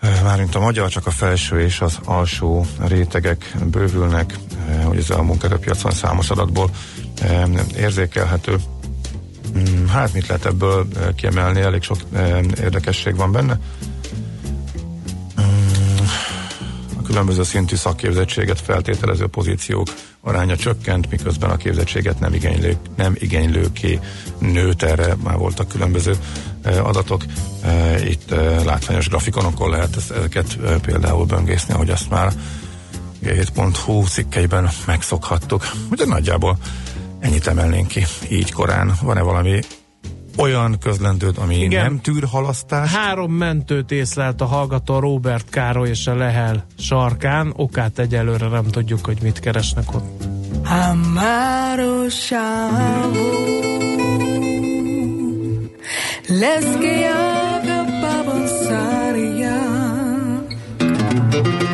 Eh, 0.00 0.22
Mármint 0.22 0.54
a 0.54 0.60
magyar, 0.60 0.88
csak 0.88 1.06
a 1.06 1.10
felső 1.10 1.60
és 1.60 1.80
az 1.80 1.98
alsó 2.04 2.66
rétegek 2.78 3.54
bővülnek, 3.64 4.38
hogy 4.84 4.98
ez 4.98 5.10
a 5.10 5.22
munkaerőpiacon 5.22 5.90
számos 5.90 6.30
adatból 6.30 6.70
érzékelhető. 7.76 8.56
Mm, 9.58 9.86
Hát 9.86 10.12
mit 10.12 10.26
lehet 10.26 10.46
ebből 10.46 10.86
kiemelni, 11.16 11.60
elég 11.60 11.82
sok 11.82 11.98
érdekesség 12.60 13.16
van 13.16 13.32
benne. 13.32 13.58
Mm, 15.40 16.04
A 16.98 17.02
különböző 17.02 17.42
szintű 17.42 17.76
szakképzettséget 17.76 18.60
feltételező 18.60 19.26
pozíciók 19.26 19.88
aránya 20.20 20.56
csökkent, 20.56 21.10
miközben 21.10 21.50
a 21.50 21.56
képzettséget 21.56 22.20
nem, 22.20 22.34
igénylő, 22.34 22.76
nem 22.96 23.14
igénylőké 23.18 24.00
nőtt, 24.38 24.82
erre 24.82 25.14
már 25.22 25.36
voltak 25.36 25.68
különböző 25.68 26.16
adatok. 26.82 27.24
Itt 28.04 28.30
látványos 28.64 29.08
grafikonokon 29.08 29.70
lehet 29.70 29.96
ezeket 29.96 30.56
például 30.82 31.24
böngészni, 31.26 31.74
ahogy 31.74 31.90
azt 31.90 32.10
már 32.10 32.32
g7.hu 33.24 34.06
cikkeiben 34.06 34.68
megszokhattuk. 34.86 35.70
Ugye 35.90 36.04
nagyjából 36.04 36.58
ennyit 37.20 37.46
emelnénk 37.46 37.86
ki 37.86 38.04
így 38.30 38.52
korán. 38.52 38.92
Van-e 39.02 39.22
valami 39.22 39.60
olyan 40.36 40.78
közlendőd, 40.78 41.38
ami 41.38 41.56
Igen. 41.56 41.82
Nem 41.82 42.00
tűr 42.00 42.24
halasztást? 42.24 42.94
Három 42.94 43.32
mentőt 43.32 43.90
észlelt 43.90 44.40
a 44.40 44.44
hallgató 44.44 44.98
Robert 44.98 45.50
Károly 45.50 45.88
és 45.88 46.06
a 46.06 46.14
Lehel 46.14 46.64
sarkán. 46.78 47.52
Okát 47.56 47.98
egyelőre 47.98 48.48
nem 48.48 48.64
tudjuk, 48.64 49.04
hogy 49.06 49.18
mit 49.22 49.40
keresnek 49.40 49.94
ott. 49.94 50.24
Amaro 50.64 52.08
chavo 52.08 53.58
Les 56.26 56.64
que 56.80 57.10
acababan 57.10 58.00
Kana 61.10 61.69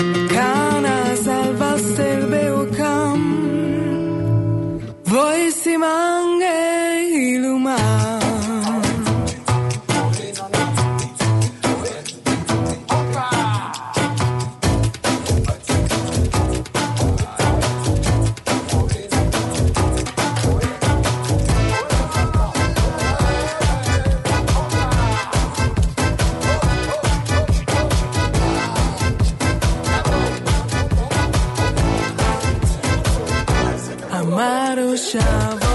chave. 34.96 35.65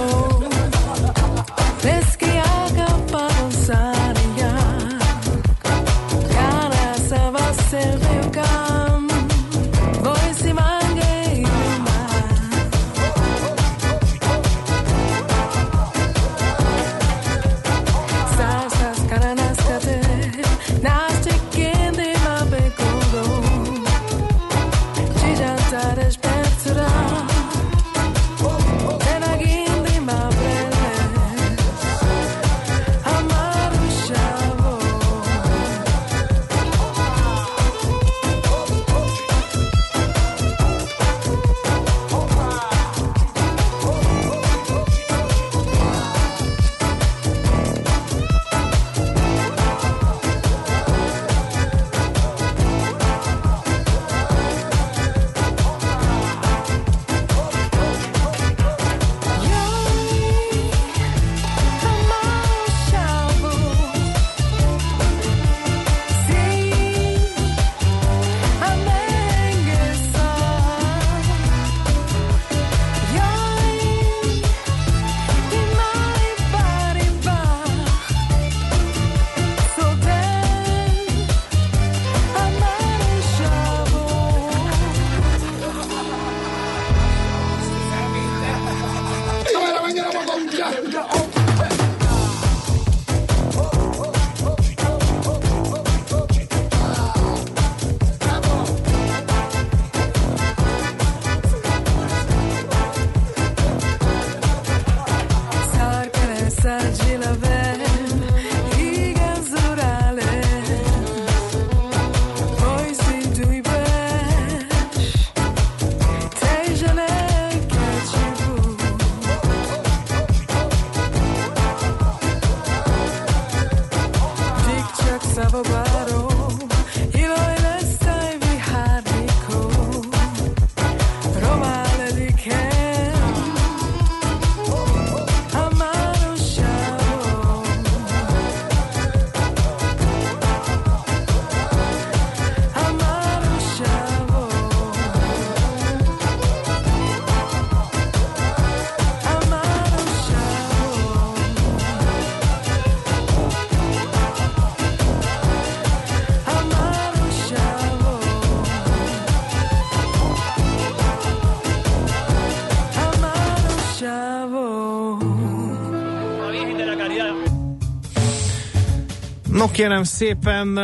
Kérem 169.71 170.03
szépen, 170.03 170.79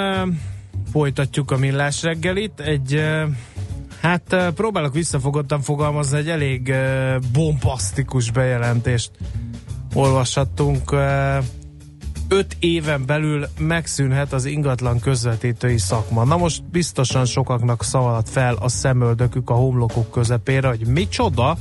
folytatjuk 0.91 1.51
a 1.51 1.57
millás 1.57 2.03
reggelit. 2.03 2.59
Egy, 2.59 3.03
hát 4.01 4.51
próbálok 4.55 4.93
visszafogottan 4.93 5.61
fogalmazni, 5.61 6.17
egy 6.17 6.29
elég 6.29 6.73
bombasztikus 7.33 8.31
bejelentést 8.31 9.11
olvashattunk. 9.93 10.95
Öt 12.29 12.57
éven 12.59 13.05
belül 13.05 13.47
megszűnhet 13.59 14.33
az 14.33 14.45
ingatlan 14.45 14.99
közvetítői 14.99 15.77
szakma. 15.77 16.23
Na 16.23 16.37
most 16.37 16.63
biztosan 16.63 17.25
sokaknak 17.25 17.83
szaladt 17.83 18.29
fel 18.29 18.55
a 18.59 18.69
szemöldökük 18.69 19.49
a 19.49 19.53
homlokuk 19.53 20.11
közepére, 20.11 20.67
hogy 20.67 20.87
micsoda, 20.87 21.57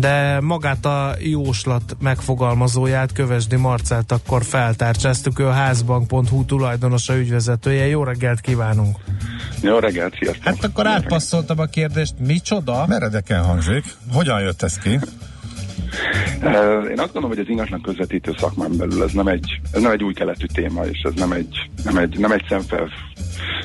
de 0.00 0.40
magát 0.40 0.86
a 0.86 1.14
jóslat 1.18 1.96
megfogalmazóját, 2.00 3.12
Kövesdi 3.12 3.56
Marcelt 3.56 4.12
akkor 4.12 4.44
feltárcsáztuk, 4.44 5.38
ő 5.38 5.46
a 5.46 5.52
házbank.hu 5.52 6.44
tulajdonosa, 6.44 7.16
ügyvezetője. 7.16 7.86
Jó 7.86 8.04
reggelt 8.04 8.40
kívánunk! 8.40 8.96
Jó 9.62 9.78
reggelt, 9.78 10.14
sziasztok! 10.18 10.44
Hát 10.44 10.64
akkor 10.64 10.86
átpasszoltam 10.86 11.58
a 11.58 11.64
kérdést, 11.64 12.14
micsoda? 12.18 12.84
Meredeken 12.86 13.44
hangzik. 13.44 13.84
Hogyan 14.12 14.40
jött 14.40 14.62
ez 14.62 14.78
ki? 14.78 14.90
Én 16.90 16.98
azt 16.98 17.12
gondolom, 17.12 17.28
hogy 17.28 17.38
az 17.38 17.48
ingatlan 17.48 17.80
közvetítő 17.80 18.34
szakmán 18.38 18.76
belül 18.76 19.02
ez 19.02 19.12
nem 19.12 19.26
egy, 19.26 19.60
ez 19.72 19.82
nem 19.82 19.90
egy 19.90 20.02
új 20.02 20.12
keletű 20.12 20.46
téma, 20.46 20.84
és 20.84 21.00
ez 21.02 21.12
nem 21.16 21.32
egy, 21.32 21.70
nem 21.84 21.96
egy, 21.96 22.18
nem 22.18 22.32
egy 22.32 22.44
szemfel, 22.48 22.88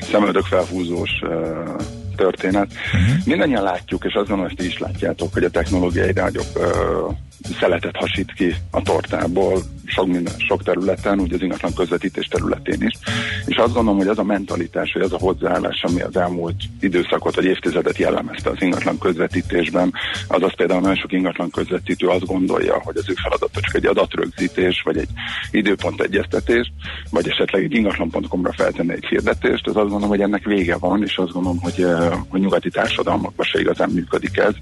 szemöldök 0.00 0.44
felhúzós 0.44 1.10
uh, 1.22 2.01
történet. 2.16 2.72
Uh-huh. 2.72 3.24
Mindannyian 3.24 3.62
látjuk, 3.62 4.04
és 4.04 4.14
azt 4.14 4.28
gondolom, 4.28 4.50
hogy 4.50 4.56
ti 4.56 4.66
is 4.66 4.78
látjátok, 4.78 5.32
hogy 5.32 5.44
a 5.44 5.50
technológia 5.50 6.02
egyre 6.02 6.22
nagyobb 6.22 6.56
uh, 6.56 7.16
szeletet 7.60 7.96
hasít 7.96 8.32
ki 8.32 8.54
a 8.70 8.82
tortából, 8.82 9.62
sok, 9.86 10.06
minden, 10.06 10.34
sok 10.38 10.62
területen, 10.62 11.20
úgy 11.20 11.32
az 11.32 11.42
ingatlan 11.42 11.74
közvetítés 11.74 12.26
területén 12.26 12.82
is. 12.82 12.98
És 13.46 13.56
azt 13.56 13.72
gondolom, 13.72 13.98
hogy 13.98 14.08
az 14.08 14.18
a 14.18 14.22
mentalitás, 14.22 14.92
vagy 14.92 15.02
az 15.02 15.12
a 15.12 15.18
hozzáállás, 15.18 15.82
ami 15.82 16.00
az 16.00 16.16
elmúlt 16.16 16.54
időszakot 16.80 17.34
vagy 17.34 17.44
évtizedet 17.44 17.98
jellemezte 17.98 18.50
az 18.50 18.62
ingatlan 18.62 18.98
közvetítésben, 18.98 19.92
az 20.28 20.42
az 20.42 20.54
például 20.56 20.80
nagyon 20.80 20.96
sok 20.96 21.12
ingatlan 21.12 21.50
közvetítő 21.50 22.06
azt 22.06 22.26
gondolja, 22.26 22.80
hogy 22.84 22.96
az 22.96 23.10
ő 23.10 23.12
feladata 23.22 23.60
csak 23.60 23.74
egy 23.74 23.86
adatrögzítés, 23.86 24.82
vagy 24.84 24.96
egy 24.96 25.08
időpont 25.50 26.00
egyeztetés, 26.00 26.72
vagy 27.10 27.28
esetleg 27.28 27.64
egy 27.64 27.74
ingatlan.com-ra 27.74 28.52
feltenni 28.52 28.92
egy 28.92 29.06
hirdetést, 29.08 29.66
az 29.66 29.76
azt 29.76 29.88
gondolom, 29.88 30.08
hogy 30.08 30.20
ennek 30.20 30.44
vége 30.44 30.76
van, 30.76 31.02
és 31.02 31.16
azt 31.16 31.32
gondolom, 31.32 31.60
hogy 31.60 31.82
eh, 31.82 32.12
a 32.28 32.38
nyugati 32.38 32.70
társadalmakban 32.70 33.46
se 33.46 33.60
igazán 33.60 33.90
működik 33.90 34.36
ez. 34.36 34.54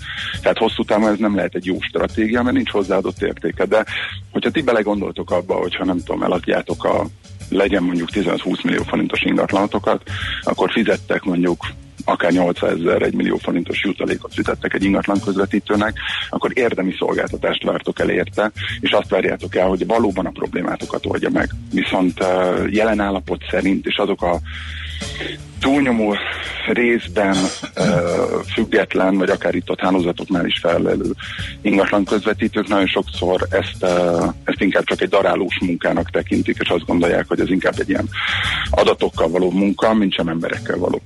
Tehát 0.42 0.58
hosszú 0.58 0.84
távon 0.84 1.12
ez 1.12 1.18
nem 1.18 1.34
lehet 1.34 1.54
egy 1.54 1.66
jó 1.66 1.80
stratégia, 1.80 2.42
mert 2.42 2.56
nincs 2.56 2.69
hozzáadott 2.70 3.22
értéke. 3.22 3.64
De 3.64 3.84
hogyha 4.32 4.50
ti 4.50 4.62
belegondoltok 4.62 5.30
abba, 5.30 5.54
hogyha 5.54 5.84
nem 5.84 5.98
tudom, 5.98 6.22
eladjátok 6.22 6.84
a 6.84 7.06
legyen 7.48 7.82
mondjuk 7.82 8.08
15-20 8.12 8.64
millió 8.64 8.82
forintos 8.82 9.22
ingatlanatokat, 9.22 10.02
akkor 10.42 10.70
fizettek 10.70 11.22
mondjuk 11.22 11.66
akár 12.04 12.32
800 12.32 12.78
ezer, 12.80 13.02
1 13.02 13.14
millió 13.14 13.36
forintos 13.36 13.82
jutalékot 13.82 14.34
fizettek 14.34 14.74
egy 14.74 14.84
ingatlan 14.84 15.20
közvetítőnek, 15.20 15.98
akkor 16.30 16.50
érdemi 16.54 16.94
szolgáltatást 16.98 17.62
vártok 17.62 18.00
el 18.00 18.10
érte, 18.10 18.50
és 18.80 18.90
azt 18.90 19.08
várjátok 19.08 19.56
el, 19.56 19.68
hogy 19.68 19.86
valóban 19.86 20.26
a 20.26 20.30
problémátokat 20.30 21.06
oldja 21.06 21.30
meg. 21.30 21.50
Viszont 21.72 22.22
uh, 22.22 22.72
jelen 22.72 23.00
állapot 23.00 23.42
szerint, 23.50 23.86
és 23.86 23.96
azok 23.96 24.22
a 24.22 24.40
túlnyomó 25.60 26.16
részben 26.66 27.36
uh, 27.76 27.86
független, 28.52 29.16
vagy 29.16 29.30
akár 29.30 29.54
itt 29.54 29.70
ott 29.70 29.80
hálózatoknál 29.80 30.46
is 30.46 30.58
felelő 30.58 31.14
ingatlan 31.62 32.04
közvetítők 32.04 32.68
nagyon 32.68 32.86
sokszor 32.86 33.46
ezt, 33.50 33.76
uh, 33.80 34.32
ezt 34.44 34.60
inkább 34.60 34.84
csak 34.84 35.00
egy 35.00 35.08
darálós 35.08 35.58
munkának 35.60 36.10
tekintik, 36.10 36.56
és 36.60 36.68
azt 36.68 36.86
gondolják, 36.86 37.24
hogy 37.28 37.40
ez 37.40 37.50
inkább 37.50 37.74
egy 37.78 37.88
ilyen 37.88 38.08
adatokkal 38.70 39.28
való 39.28 39.50
munka, 39.50 39.94
mint 39.94 40.14
sem 40.14 40.28
emberekkel 40.28 40.76
való. 40.76 41.00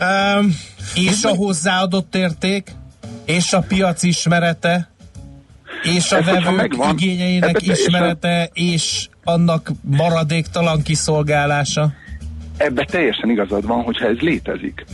Um, 0.00 0.56
és 0.94 1.24
a 1.24 1.34
hozzáadott 1.34 2.14
érték, 2.14 2.70
és 3.24 3.52
a 3.52 3.60
piac 3.60 4.02
ismerete, 4.02 4.90
és 5.82 6.12
a 6.12 6.16
Ez, 6.16 6.24
vevők 6.24 6.56
megvan, 6.56 6.98
igényeinek 6.98 7.62
ismerete, 7.62 8.50
és 8.52 9.08
annak 9.24 9.70
maradéktalan 9.80 10.82
kiszolgálása. 10.82 11.92
Ebbe 12.56 12.84
teljesen 12.84 13.30
igazad 13.30 13.66
van, 13.66 13.82
hogyha 13.82 14.06
ez 14.06 14.18
létezik. 14.18 14.84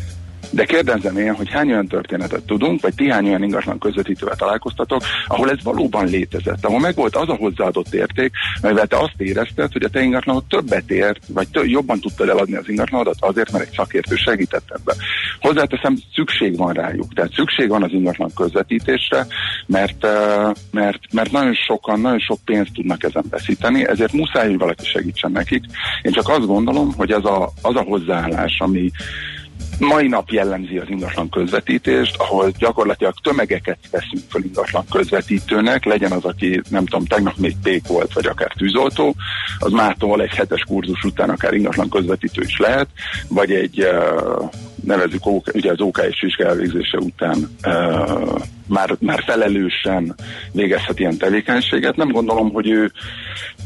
De 0.50 0.64
kérdezem 0.64 1.16
én, 1.16 1.34
hogy 1.34 1.50
hány 1.50 1.70
olyan 1.70 1.86
történetet 1.86 2.42
tudunk, 2.42 2.80
vagy 2.80 2.94
ti 2.94 3.10
hány 3.10 3.26
olyan 3.28 3.42
ingatlan 3.42 3.78
közvetítővel 3.78 4.36
találkoztatok, 4.36 5.02
ahol 5.26 5.50
ez 5.50 5.62
valóban 5.62 6.06
létezett, 6.06 6.64
ahol 6.64 6.80
megvolt 6.80 7.16
az 7.16 7.28
a 7.28 7.34
hozzáadott 7.34 7.94
érték, 7.94 8.32
mivel 8.62 8.86
te 8.86 8.96
azt 8.96 9.14
érezted, 9.16 9.72
hogy 9.72 9.82
a 9.82 9.88
te 9.88 10.00
ingatlanod 10.00 10.44
többet 10.44 10.90
ért, 10.90 11.20
vagy 11.28 11.48
tö- 11.48 11.70
jobban 11.70 12.00
tudtad 12.00 12.28
eladni 12.28 12.56
az 12.56 12.68
ingatlanodat 12.68 13.16
azért, 13.20 13.52
mert 13.52 13.64
egy 13.64 13.74
szakértő 13.74 14.16
segített 14.16 14.64
ebbe. 14.68 14.94
Hozzáteszem, 15.40 15.96
szükség 16.14 16.56
van 16.56 16.72
rájuk, 16.72 17.14
tehát 17.14 17.32
szükség 17.32 17.68
van 17.68 17.82
az 17.82 17.92
ingatlan 17.92 18.30
közvetítésre, 18.34 19.26
mert, 19.66 20.04
eh, 20.04 20.50
mert, 20.70 21.00
mert 21.12 21.32
nagyon 21.32 21.54
sokan, 21.54 22.00
nagyon 22.00 22.18
sok 22.18 22.38
pénzt 22.44 22.72
tudnak 22.72 23.02
ezen 23.02 23.24
veszíteni, 23.30 23.86
ezért 23.86 24.12
muszáj, 24.12 24.48
hogy 24.48 24.58
valaki 24.58 24.84
segítsen 24.86 25.32
nekik. 25.32 25.64
Én 26.02 26.12
csak 26.12 26.28
azt 26.28 26.46
gondolom, 26.46 26.92
hogy 26.96 27.10
az 27.10 27.24
a, 27.24 27.50
az 27.62 27.76
a 27.76 27.82
hozzáállás, 27.82 28.56
ami, 28.58 28.90
mai 29.80 30.08
nap 30.08 30.30
jellemzi 30.30 30.78
az 30.78 30.88
ingatlan 30.88 31.28
közvetítést, 31.28 32.16
ahol 32.16 32.52
gyakorlatilag 32.58 33.14
tömegeket 33.22 33.78
veszünk 33.90 34.22
fel 34.28 34.42
ingatlan 34.42 34.84
közvetítőnek, 34.90 35.84
legyen 35.84 36.12
az, 36.12 36.24
aki 36.24 36.60
nem 36.68 36.86
tudom, 36.86 37.04
tegnap 37.04 37.36
még 37.36 37.56
pék 37.62 37.86
volt, 37.86 38.12
vagy 38.12 38.26
akár 38.26 38.52
tűzoltó, 38.56 39.14
az 39.58 39.72
mától 39.72 40.22
egy 40.22 40.34
hetes 40.34 40.62
kurzus 40.68 41.02
után 41.02 41.30
akár 41.30 41.52
ingatlan 41.52 41.88
közvetítő 41.88 42.42
is 42.42 42.58
lehet, 42.58 42.88
vagy 43.28 43.50
egy 43.52 43.86
nevezük 44.84 45.26
ugye 45.54 45.70
az 45.70 45.80
OK 45.80 45.98
és 46.10 46.20
vizsga 46.20 46.46
elvégzése 46.46 46.98
után 46.98 47.56
uh, 47.64 48.40
már, 48.70 48.96
már 48.98 49.22
felelősen 49.26 50.14
végezhet 50.52 50.98
ilyen 50.98 51.16
tevékenységet. 51.16 51.96
Nem 51.96 52.08
gondolom, 52.08 52.52
hogy 52.52 52.68
ő, 52.68 52.92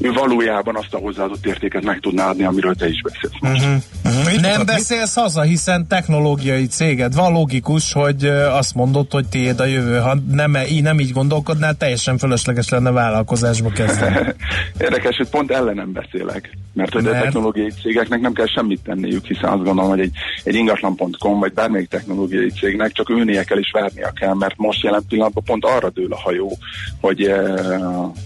ő 0.01 0.13
valójában 0.13 0.77
azt 0.77 0.95
a 0.95 0.99
hozzáadott 0.99 1.47
értéket 1.47 1.83
meg 1.83 2.01
tudná 2.01 2.29
adni, 2.29 2.45
amiről 2.45 2.75
te 2.75 2.89
is 2.89 3.03
beszélsz 3.03 3.41
most. 3.41 3.65
Uh-huh. 3.65 4.41
Nem 4.41 4.67
beszélsz 4.67 5.15
haza, 5.15 5.43
hiszen 5.43 5.87
technológiai 6.05 6.67
céged 6.67 7.15
van, 7.15 7.33
logikus, 7.33 7.93
hogy 7.93 8.25
azt 8.51 8.75
mondod, 8.75 9.13
hogy 9.13 9.29
tiéd 9.29 9.61
a 9.61 9.65
jövő. 9.65 9.99
Ha 9.99 10.17
nem, 10.31 10.57
így, 10.71 10.83
nem 10.83 11.01
így 11.01 11.13
gondolkodnál, 11.13 11.75
teljesen 11.75 12.19
fölösleges 12.19 12.69
lenne 12.69 12.91
vállalkozásba 12.91 13.69
kezdeni. 13.69 14.17
Érdekes, 14.79 15.17
hogy 15.17 15.29
pont 15.29 15.51
ellenem 15.51 15.93
beszélek. 15.93 16.51
Mert 16.73 16.93
hogy 16.93 17.03
Mert? 17.03 17.17
a 17.17 17.21
technológiai 17.23 17.71
cégeknek 17.83 18.21
nem 18.21 18.33
kell 18.33 18.47
semmit 18.47 18.81
tenniük, 18.83 19.27
hiszen 19.27 19.51
azt 19.51 19.65
gondolom, 19.65 19.91
hogy 19.91 20.01
egy, 20.01 20.13
egy 20.45 20.55
ingatlan.com 20.55 21.39
vagy 21.39 21.53
bármelyik 21.53 21.89
technológiai 21.89 22.51
cégnek 22.51 22.93
csak 22.93 23.09
ülnie 23.09 23.45
kell 23.45 23.59
és 23.59 23.71
várnia 23.73 24.13
kell, 24.21 24.35
mert 24.35 24.57
most 24.57 24.83
jelen 24.83 25.05
pillanatban 25.09 25.45
pont 25.45 25.65
arra 25.65 25.91
dől 25.91 26.13
a 26.13 26.17
hajó, 26.17 26.59
hogy, 27.01 27.33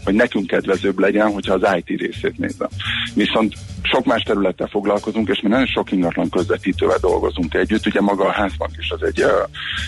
hogy 0.05 0.15
nekünk 0.15 0.47
kedvezőbb 0.47 0.99
legyen, 0.99 1.33
hogyha 1.33 1.55
az 1.55 1.77
IT 1.77 2.01
részét 2.01 2.39
nézem. 2.39 2.69
Viszont 3.15 3.55
sok 3.83 4.05
más 4.05 4.23
területtel 4.23 4.67
foglalkozunk, 4.67 5.29
és 5.29 5.41
mi 5.41 5.49
nagyon 5.49 5.67
sok 5.67 5.93
ingatlan 5.93 6.31
közvetítővel 6.31 6.99
dolgozunk 7.01 7.51
együtt. 7.69 7.87
Ugye 7.87 8.01
maga 8.01 8.25
a 8.25 8.33
házbank 8.33 8.73
is 8.79 8.91
az 8.91 9.03
egy 9.03 9.25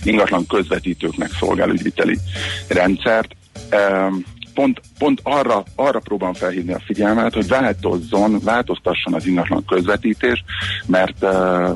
ingatlan 0.02 0.46
közvetítőknek 0.46 1.30
szolgál 1.38 1.68
ügyviteli 1.68 2.18
rendszert. 2.68 3.36
Pont, 4.54 4.80
pont 5.00 5.20
arra, 5.22 5.64
arra 5.74 5.98
próbálom 5.98 6.34
felhívni 6.34 6.72
a 6.72 6.82
figyelmet, 6.84 7.34
hogy 7.34 7.48
változzon, 7.48 8.40
változtasson 8.44 9.14
az 9.14 9.26
ingatlan 9.26 9.64
közvetítés, 9.64 10.44
mert, 10.86 11.20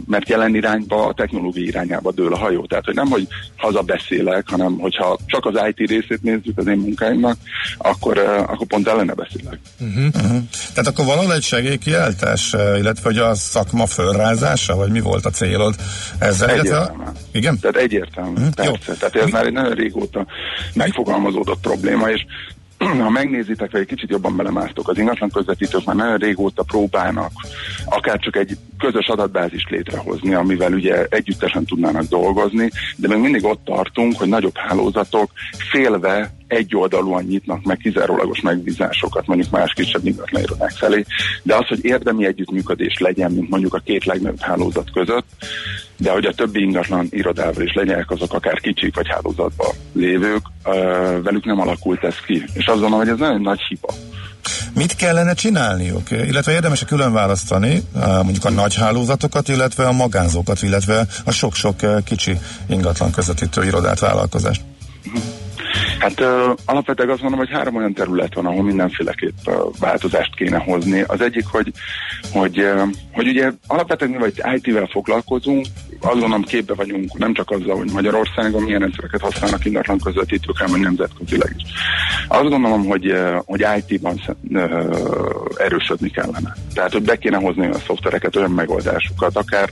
mert 0.07 0.29
jelen 0.29 0.55
irányba, 0.55 1.07
a 1.07 1.14
technológiai 1.14 1.66
irányába 1.66 2.12
dől 2.12 2.33
a 2.33 2.37
hajó. 2.39 2.66
Tehát, 2.66 2.85
hogy 2.85 2.95
nem, 2.95 3.07
hogy 3.07 3.27
haza 3.57 3.83
beszélek, 3.83 4.49
hanem 4.49 4.79
hogyha 4.79 5.18
csak 5.27 5.47
az 5.47 5.55
IT 5.68 5.89
részét 5.89 6.22
nézzük 6.22 6.59
az 6.59 6.66
én 6.66 6.77
munkáimnak, 6.77 7.37
akkor, 7.79 8.18
akkor 8.47 8.66
pont 8.66 8.89
ellene 8.89 9.14
beszélek. 9.14 9.59
Uh-huh. 9.81 10.12
Tehát 10.75 10.91
akkor 10.91 11.05
valahol 11.05 11.33
egy 11.35 11.43
segélykiáltás, 11.43 12.53
illetve 12.53 13.03
hogy 13.03 13.18
a 13.18 13.35
szakma 13.35 13.87
fölrázása, 13.87 14.77
vagy 14.77 14.91
mi 14.91 15.01
volt 15.01 15.25
a 15.25 15.31
célod 15.31 15.75
ezzel? 16.18 16.49
Egyértelműen. 16.51 17.12
igen? 17.33 17.59
Tehát 17.59 17.77
egyértelmű, 17.77 18.33
Mhm, 18.41 18.49
persze. 18.55 18.72
jó. 18.87 18.95
Tehát 18.95 19.16
ez 19.16 19.25
Mi- 19.25 19.31
már 19.31 19.47
egy 19.47 19.53
nagyon 19.53 19.72
régóta 19.75 20.27
megfogalmazódott 20.75 21.61
probléma, 21.61 22.11
és 22.11 22.25
ha 22.87 23.11
megnézitek, 23.11 23.70
vagy 23.70 23.80
egy 23.80 23.87
kicsit 23.87 24.11
jobban 24.11 24.37
belemásztok, 24.37 24.89
az 24.89 24.99
ingatlan 24.99 25.30
közvetítők 25.30 25.85
már 25.85 25.97
nagyon 25.97 26.16
régóta 26.16 26.62
próbálnak 26.62 27.32
akár 27.85 28.18
csak 28.18 28.37
egy 28.37 28.57
közös 28.78 29.07
adatbázist 29.07 29.70
létrehozni, 29.70 30.35
amivel 30.35 30.72
ugye 30.72 31.07
együttesen 31.09 31.64
tudnának 31.64 32.05
dolgozni, 32.05 32.70
de 32.97 33.09
még 33.09 33.18
mindig 33.18 33.45
ott 33.45 33.64
tartunk, 33.64 34.18
hogy 34.18 34.28
nagyobb 34.28 34.57
hálózatok 34.57 35.30
félve 35.70 36.35
egyoldalúan 36.47 37.24
nyitnak 37.24 37.62
meg 37.62 37.76
kizárólagos 37.76 38.41
megbízásokat 38.41 39.26
mondjuk 39.26 39.51
más 39.51 39.72
kisebb 39.72 40.07
ingatlanérőnek 40.07 40.70
felé, 40.70 41.05
de 41.43 41.55
az, 41.55 41.66
hogy 41.66 41.85
érdemi 41.85 42.26
együttműködés 42.26 42.99
legyen, 42.99 43.32
mint 43.32 43.51
mondjuk 43.51 43.74
a 43.74 43.78
két 43.78 44.05
legnagyobb 44.05 44.41
hálózat 44.41 44.91
között, 44.93 45.26
de 45.97 46.11
hogy 46.11 46.24
a 46.24 46.32
többi 46.32 46.61
ingatlan 46.61 47.07
irodával 47.11 47.62
is 47.62 47.72
legyenek 47.74 48.11
azok 48.11 48.32
akár 48.32 48.61
kicsik 48.61 48.95
vagy 48.95 49.09
hálózatban 49.09 49.70
lévők, 49.92 50.42
velük 51.22 51.45
nem 51.45 51.61
alakult 51.61 52.05
ez 52.05 52.16
ki. 52.26 52.45
És 52.53 52.66
azt 52.66 52.80
gondolom, 52.80 52.99
hogy 52.99 53.09
ez 53.09 53.18
nagyon 53.18 53.40
nagy 53.40 53.61
hiba. 53.68 53.95
Mit 54.74 54.97
kellene 54.97 55.34
csinálniuk? 55.34 56.11
Illetve 56.11 56.53
érdemes 56.53 56.82
-e 56.82 56.84
külön 56.84 57.12
választani 57.12 57.82
mondjuk 58.22 58.45
a 58.45 58.51
nagy 58.51 58.74
hálózatokat, 58.74 59.49
illetve 59.49 59.86
a 59.86 59.92
magánzókat, 59.92 60.62
illetve 60.62 61.07
a 61.24 61.30
sok-sok 61.30 62.05
kicsi 62.05 62.38
ingatlan 62.68 63.11
közvetítő 63.11 63.64
irodát, 63.64 63.99
vállalkozást? 63.99 64.61
Hát 65.99 66.20
ö, 66.20 66.53
alapvetően 66.64 67.09
azt 67.11 67.20
mondom, 67.20 67.38
hogy 67.38 67.51
három 67.51 67.76
olyan 67.76 67.92
terület 67.92 68.34
van, 68.34 68.47
ahol 68.47 68.62
mindenféleképp 68.62 69.36
ö, 69.47 69.64
változást 69.78 70.34
kéne 70.34 70.59
hozni. 70.59 71.05
Az 71.07 71.20
egyik, 71.20 71.47
hogy, 71.47 71.72
hogy, 72.32 72.68
hogy 73.12 73.28
ugye 73.28 73.51
alapvetően 73.66 74.11
mi 74.11 74.18
vagy 74.18 74.42
IT-vel 74.55 74.86
foglalkozunk, 74.86 75.66
azt 76.01 76.12
gondolom 76.12 76.42
képbe 76.42 76.74
vagyunk 76.74 77.18
nem 77.18 77.34
csak 77.34 77.51
azzal, 77.51 77.76
hogy 77.76 77.90
Magyarországon 77.92 78.62
milyen 78.62 78.80
rendszereket 78.80 79.20
használnak 79.20 79.64
ingatlan 79.64 79.99
közvetítők, 79.99 80.59
hanem 80.59 80.80
nemzetközileg 80.80 81.55
is. 81.57 81.62
Azt 82.28 82.49
gondolom, 82.49 82.84
hogy, 82.84 83.14
hogy 83.45 83.66
IT-ban 83.76 84.20
erősödni 85.57 86.11
kellene. 86.11 86.57
Tehát, 86.74 86.92
hogy 86.92 87.03
be 87.03 87.16
kéne 87.16 87.36
hozni 87.36 87.61
olyan 87.61 87.80
szoftvereket, 87.86 88.36
olyan 88.36 88.51
megoldásokat, 88.51 89.36
akár 89.36 89.70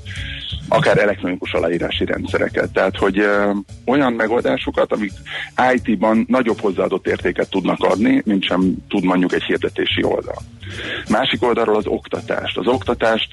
akár 0.69 0.99
elektronikus 0.99 1.53
aláírási 1.53 2.05
rendszereket. 2.05 2.71
Tehát, 2.73 2.97
hogy 2.97 3.19
ö, 3.19 3.51
olyan 3.85 4.13
megoldásokat, 4.13 4.93
amik 4.93 5.13
IT-ban 5.75 6.12
nagyobb 6.27 6.61
hozzáadott 6.61 7.07
értéket 7.07 7.51
tudnak 7.51 7.81
adni, 7.81 8.23
mint 8.25 8.45
sem 8.45 8.75
tud 8.89 9.05
mondjuk 9.05 9.33
egy 9.33 9.43
hirdetési 9.43 10.03
oldal. 10.03 10.37
Másik 11.09 11.43
oldalról 11.43 11.77
az 11.77 11.87
oktatást. 11.87 12.59
Az 12.59 12.67
oktatást 12.67 13.29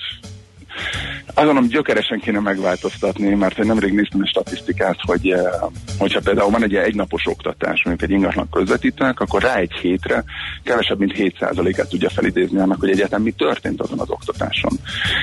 azt 1.39 1.47
gondolom, 1.47 1.69
gyökeresen 1.69 2.19
kéne 2.19 2.39
megváltoztatni, 2.39 3.33
mert 3.33 3.57
én 3.59 3.65
nemrég 3.65 3.93
néztem 3.93 4.21
egy 4.21 4.27
statisztikát, 4.27 4.97
hogy 5.01 5.29
eh, 5.29 5.41
hogyha 5.97 6.19
például 6.19 6.49
van 6.49 6.63
egy 6.63 6.75
egynapos 6.75 7.25
oktatás, 7.25 7.81
mondjuk 7.83 8.09
egy 8.09 8.15
ingatlan 8.15 8.49
közvetítőnek, 8.51 9.19
akkor 9.19 9.41
rá 9.41 9.55
egy 9.55 9.71
hétre 9.71 10.23
kevesebb, 10.63 10.99
mint 10.99 11.13
7%-át 11.17 11.89
tudja 11.89 12.09
felidézni 12.09 12.59
annak, 12.59 12.79
hogy 12.79 12.89
egyetem 12.89 13.21
mi 13.21 13.31
történt 13.31 13.81
azon 13.81 13.99
az 13.99 14.09
oktatáson. 14.09 14.71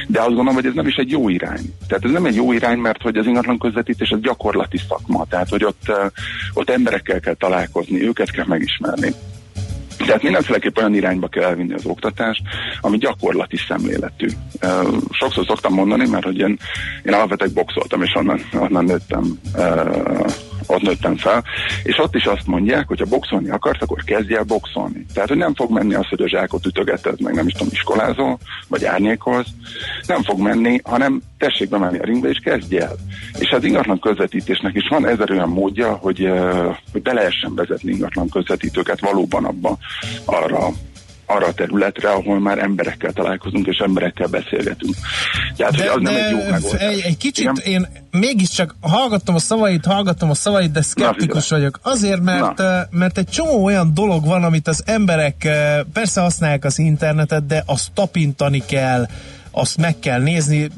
De 0.07 0.19
azt 0.19 0.29
gondolom, 0.29 0.55
hogy 0.55 0.67
ez 0.67 0.75
nem 0.75 0.87
is 0.87 0.95
egy 0.95 1.11
jó 1.11 1.29
irány. 1.29 1.75
Tehát 1.89 2.05
ez 2.05 2.11
nem 2.11 2.25
egy 2.25 2.35
jó 2.35 2.53
irány, 2.53 2.79
mert 2.79 3.03
hogy 3.03 3.17
az 3.17 3.27
ingatlan 3.27 3.59
közvetítés 3.59 4.11
az 4.11 4.21
gyakorlati 4.21 4.79
szakma, 4.89 5.27
tehát 5.29 5.49
hogy 5.49 5.64
ott, 5.64 5.83
eh, 5.87 6.07
ott 6.55 6.71
emberekkel 6.71 7.21
kell 7.21 7.35
találkozni, 7.35 8.07
őket 8.07 8.31
kell 8.31 8.47
megismerni. 8.49 9.14
Tehát 9.97 10.23
mindenféleképp 10.23 10.77
olyan 10.77 10.95
irányba 10.95 11.29
kell 11.29 11.43
elvinni 11.43 11.75
az 11.75 11.85
oktatást, 11.87 12.43
ami 12.81 12.99
gyakorlati 12.99 13.57
szemléletű. 13.69 14.29
Sokszor 15.11 15.45
szoktam 15.47 15.73
mondani, 15.73 16.09
mert 16.09 16.25
hogy 16.25 16.39
én, 16.39 16.59
én 17.03 17.13
alapvetően 17.13 17.51
boxoltam, 17.55 18.03
és 18.03 18.15
onnan, 18.15 18.41
onnan 18.53 18.85
nőttem, 18.85 19.39
ott 20.67 20.83
nőttem 20.83 21.17
fel, 21.17 21.45
és 21.83 21.99
ott 21.99 22.14
is 22.14 22.25
azt 22.25 22.47
mondják, 22.47 22.89
hogy 22.89 22.99
ha 22.99 23.05
boxolni 23.05 23.51
akarsz, 23.51 23.83
akkor 23.83 24.03
kezdj 24.05 24.35
el 24.35 24.43
boxolni. 24.43 25.07
Tehát, 25.14 25.29
hogy 25.29 25.39
nem 25.39 25.55
fog 25.55 25.71
menni 25.71 25.95
az, 25.95 26.07
hogy 26.09 26.23
a 26.23 26.29
zsákot 26.29 26.67
ütögeted, 26.67 27.21
meg 27.21 27.35
nem 27.35 27.47
is 27.47 27.53
tudom, 27.53 27.69
iskolázol, 27.73 28.39
vagy 28.69 28.85
árnyékolsz, 28.85 29.49
nem 30.07 30.23
fog 30.23 30.41
menni, 30.41 30.81
hanem 30.85 31.23
tessék 31.39 31.69
bemenni 31.69 31.99
a 31.99 32.05
ringbe, 32.05 32.29
és 32.29 32.39
kezdj 32.39 32.79
el. 32.79 32.95
És 33.39 33.51
az 33.51 33.64
ingatlan 33.64 33.99
közvetítésnek 33.99 34.75
is 34.75 34.89
van 34.89 35.07
ezer 35.07 35.31
olyan 35.31 35.49
módja, 35.49 35.93
hogy, 35.93 36.21
uh, 36.21 36.77
hogy 36.93 37.03
be 37.03 37.12
lehessen 37.12 37.55
vezetni 37.55 37.93
ingatlan 37.93 38.29
közvetítőket 38.29 39.01
valóban 39.01 39.45
abba 39.45 39.79
arra 40.25 40.69
arra 41.27 41.47
a 41.47 41.53
területre, 41.53 42.11
ahol 42.11 42.41
már 42.41 42.59
emberekkel 42.59 43.12
találkozunk, 43.12 43.66
és 43.66 43.79
emberekkel 43.79 44.27
beszélgetünk. 44.27 44.95
Tehát, 45.57 45.77
hogy 45.77 45.87
az 45.87 45.99
nem 46.01 46.14
egy 46.14 46.31
jó 46.31 46.39
megoldás. 46.51 46.81
egy, 46.81 47.01
egy 47.01 47.16
kicsit 47.16 47.45
Igen? 47.45 47.57
én 47.64 47.87
mégiscsak 48.11 48.74
hallgattam 48.81 49.35
a 49.35 49.39
szavait, 49.39 49.85
hallgattam 49.85 50.31
a 50.31 50.35
szavait, 50.35 50.70
de 50.70 50.83
szkeptikus 50.83 51.43
figyelj. 51.43 51.62
vagyok. 51.62 51.81
Azért, 51.83 52.22
mert, 52.22 52.57
Na. 52.59 52.87
mert 52.91 53.18
egy 53.18 53.29
csomó 53.29 53.64
olyan 53.64 53.95
dolog 53.95 54.24
van, 54.24 54.45
amit 54.45 54.68
az 54.68 54.83
emberek 54.87 55.49
persze 55.93 56.20
használják 56.20 56.64
az 56.64 56.79
internetet, 56.79 57.47
de 57.47 57.62
azt 57.66 57.91
tapintani 57.95 58.62
kell, 58.66 59.07
azt 59.51 59.77
meg 59.77 59.99
kell 59.99 60.20
nézni. 60.20 60.68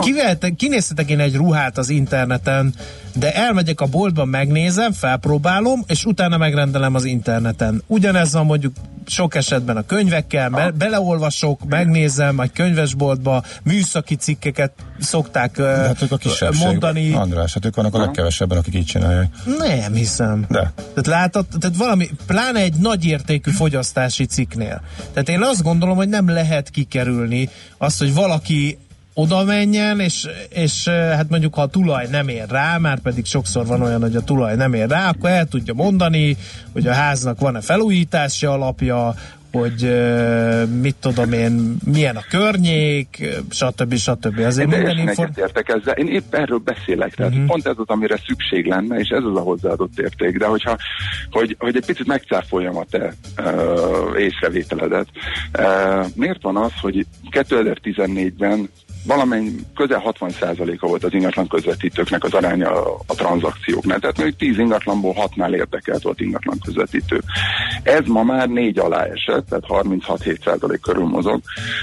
Kivehetek, 0.00 0.54
kinézhetek 0.56 1.10
én 1.10 1.20
egy 1.20 1.34
ruhát 1.34 1.78
az 1.78 1.88
interneten, 1.88 2.74
de 3.14 3.34
elmegyek 3.34 3.80
a 3.80 3.86
boltba, 3.86 4.24
megnézem, 4.24 4.92
felpróbálom, 4.92 5.84
és 5.86 6.04
utána 6.04 6.36
megrendelem 6.36 6.94
az 6.94 7.04
interneten. 7.04 7.82
Ugyanez 7.86 8.32
van 8.32 8.46
mondjuk 8.46 8.72
sok 9.06 9.34
esetben 9.34 9.76
a 9.76 9.82
könyvekkel, 9.82 10.50
be, 10.50 10.70
beleolvasok, 10.70 11.64
megnézem 11.64 12.40
egy 12.40 12.52
könyvesboltba, 12.52 13.42
műszaki 13.62 14.14
cikkeket 14.14 14.72
szokták 14.98 15.56
hát 15.56 16.02
ők 16.02 16.12
a 16.12 16.18
mondani. 16.64 17.12
András, 17.12 17.54
hát 17.54 17.64
ők 17.64 17.74
vannak 17.74 17.94
a 17.94 17.98
legkevesebben, 17.98 18.58
akik 18.58 18.74
így 18.74 18.84
csinálják. 18.84 19.34
Nem 19.58 19.92
hiszem. 19.92 20.44
De. 20.48 20.72
Tehát 20.76 21.06
látod, 21.06 21.46
tehát 21.60 21.76
valami, 21.76 22.08
pláne 22.26 22.60
egy 22.60 22.74
nagy 22.74 23.04
értékű 23.04 23.50
fogyasztási 23.50 24.24
cikknél. 24.24 24.82
Tehát 25.12 25.28
én 25.28 25.42
azt 25.42 25.62
gondolom, 25.62 25.96
hogy 25.96 26.08
nem 26.08 26.28
lehet 26.28 26.70
kikerülni 26.70 27.48
azt, 27.78 27.98
hogy 27.98 28.14
valaki 28.14 28.78
oda 29.18 29.44
menjen, 29.44 30.00
és, 30.00 30.28
és 30.48 30.88
hát 30.88 31.28
mondjuk 31.28 31.54
ha 31.54 31.62
a 31.62 31.66
tulaj 31.66 32.06
nem 32.10 32.28
ér 32.28 32.44
rá, 32.48 32.78
már 32.78 32.98
pedig 32.98 33.24
sokszor 33.24 33.66
van 33.66 33.82
olyan, 33.82 34.00
hogy 34.00 34.16
a 34.16 34.24
tulaj 34.24 34.56
nem 34.56 34.72
ér 34.72 34.88
rá, 34.88 35.08
akkor 35.08 35.30
el 35.30 35.46
tudja 35.46 35.74
mondani, 35.74 36.36
hogy 36.72 36.86
a 36.86 36.92
háznak 36.92 37.40
van-e 37.40 37.60
felújítási 37.60 38.46
alapja, 38.46 39.14
hogy 39.52 39.92
mit 40.80 40.96
tudom 41.00 41.32
én, 41.32 41.76
milyen 41.84 42.16
a 42.16 42.24
környék, 42.28 43.26
stb. 43.50 43.94
stb. 43.94 44.38
Azért 44.38 44.72
Én 44.72 44.78
minden 44.78 44.96
teljesen 44.96 45.06
info... 45.08 45.22
egyetértek 45.22 45.68
ezzel. 45.68 45.94
Én 45.94 46.08
épp 46.08 46.34
erről 46.34 46.58
beszélek. 46.58 47.14
Tehát 47.14 47.32
uh-huh. 47.32 47.46
pont 47.46 47.66
ez 47.66 47.74
az, 47.76 47.86
amire 47.86 48.18
szükség 48.26 48.66
lenne, 48.66 48.98
és 48.98 49.08
ez 49.08 49.24
az 49.24 49.36
a 49.36 49.40
hozzáadott 49.40 49.98
érték. 49.98 50.38
De 50.38 50.46
hogyha, 50.46 50.76
hogy, 51.30 51.56
hogy 51.58 51.76
egy 51.76 51.86
picit 51.86 52.06
megcáfoljam 52.06 52.76
a 52.76 52.84
te 52.90 53.12
uh, 53.38 54.20
észrevételedet. 54.20 55.08
Uh, 55.58 56.06
miért 56.14 56.42
van 56.42 56.56
az, 56.56 56.72
hogy 56.80 57.06
2014-ben 57.30 58.68
valamennyi 59.06 59.50
közel 59.74 60.02
60%-a 60.04 60.86
volt 60.86 61.04
az 61.04 61.12
ingatlan 61.14 61.48
közvetítőknek 61.48 62.24
az 62.24 62.32
aránya 62.32 62.70
a, 62.70 63.00
a 63.06 63.14
tranzakcióknál. 63.14 63.98
Tehát 63.98 64.16
mondjuk 64.16 64.38
10 64.38 64.58
ingatlanból 64.58 65.14
6-nál 65.16 65.54
érdekelt 65.54 66.02
volt 66.02 66.20
ingatlan 66.20 66.58
közvetítő. 66.64 67.22
Ez 67.82 68.06
ma 68.06 68.22
már 68.22 68.48
négy 68.48 68.78
alá 68.78 69.04
esett, 69.04 69.48
tehát 69.48 69.64
36-7% 69.68 70.78
körül 70.82 71.04
mozog, 71.04 71.40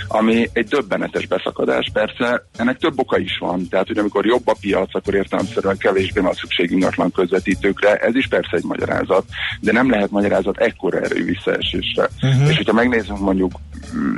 ami 0.07 0.49
egy 0.53 0.67
döbbenetes 0.67 1.27
beszakadás. 1.27 1.89
Persze 1.93 2.45
ennek 2.57 2.77
több 2.77 2.99
oka 2.99 3.17
is 3.17 3.37
van, 3.39 3.67
tehát 3.67 3.87
hogy 3.87 3.97
amikor 3.97 4.25
jobb 4.25 4.47
a 4.47 4.55
piac, 4.61 4.95
akkor 4.95 5.13
értelemszerűen 5.13 5.77
kevésbé 5.77 6.21
van 6.21 6.33
szükség 6.33 6.71
ingatlan 6.71 7.11
közvetítőkre, 7.11 7.95
ez 7.95 8.15
is 8.15 8.27
persze 8.27 8.57
egy 8.57 8.63
magyarázat, 8.63 9.25
de 9.59 9.71
nem 9.71 9.89
lehet 9.89 10.11
magyarázat 10.11 10.57
ekkora 10.57 10.99
erő 10.99 11.23
visszaesésre. 11.23 12.09
Uh-huh. 12.21 12.49
És 12.49 12.57
hogyha 12.57 12.73
megnézzünk 12.73 13.19
mondjuk 13.19 13.51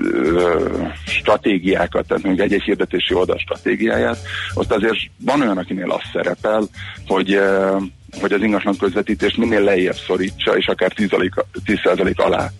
ö, 0.04 0.84
stratégiákat, 1.06 2.08
tehát 2.08 2.24
mondjuk 2.24 2.46
egy-egy 2.46 2.62
hirdetési 2.96 3.14
oldal 3.14 3.38
stratégiáját, 3.38 4.18
ott 4.54 4.72
azért 4.72 4.98
van 5.20 5.42
olyan, 5.42 5.58
akinél 5.58 5.92
az 5.92 6.02
szerepel, 6.14 6.64
hogy 7.08 7.34
ö, 7.34 7.78
hogy 8.22 8.32
az 8.32 8.42
ingatlan 8.42 8.78
közvetítést 8.78 9.38
minél 9.38 9.62
lejjebb 9.62 9.98
szorítsa, 10.08 10.58
és 10.58 10.68
akár 10.68 10.92
10%, 10.96 11.44
10% 11.66 12.16
alá 12.16 12.52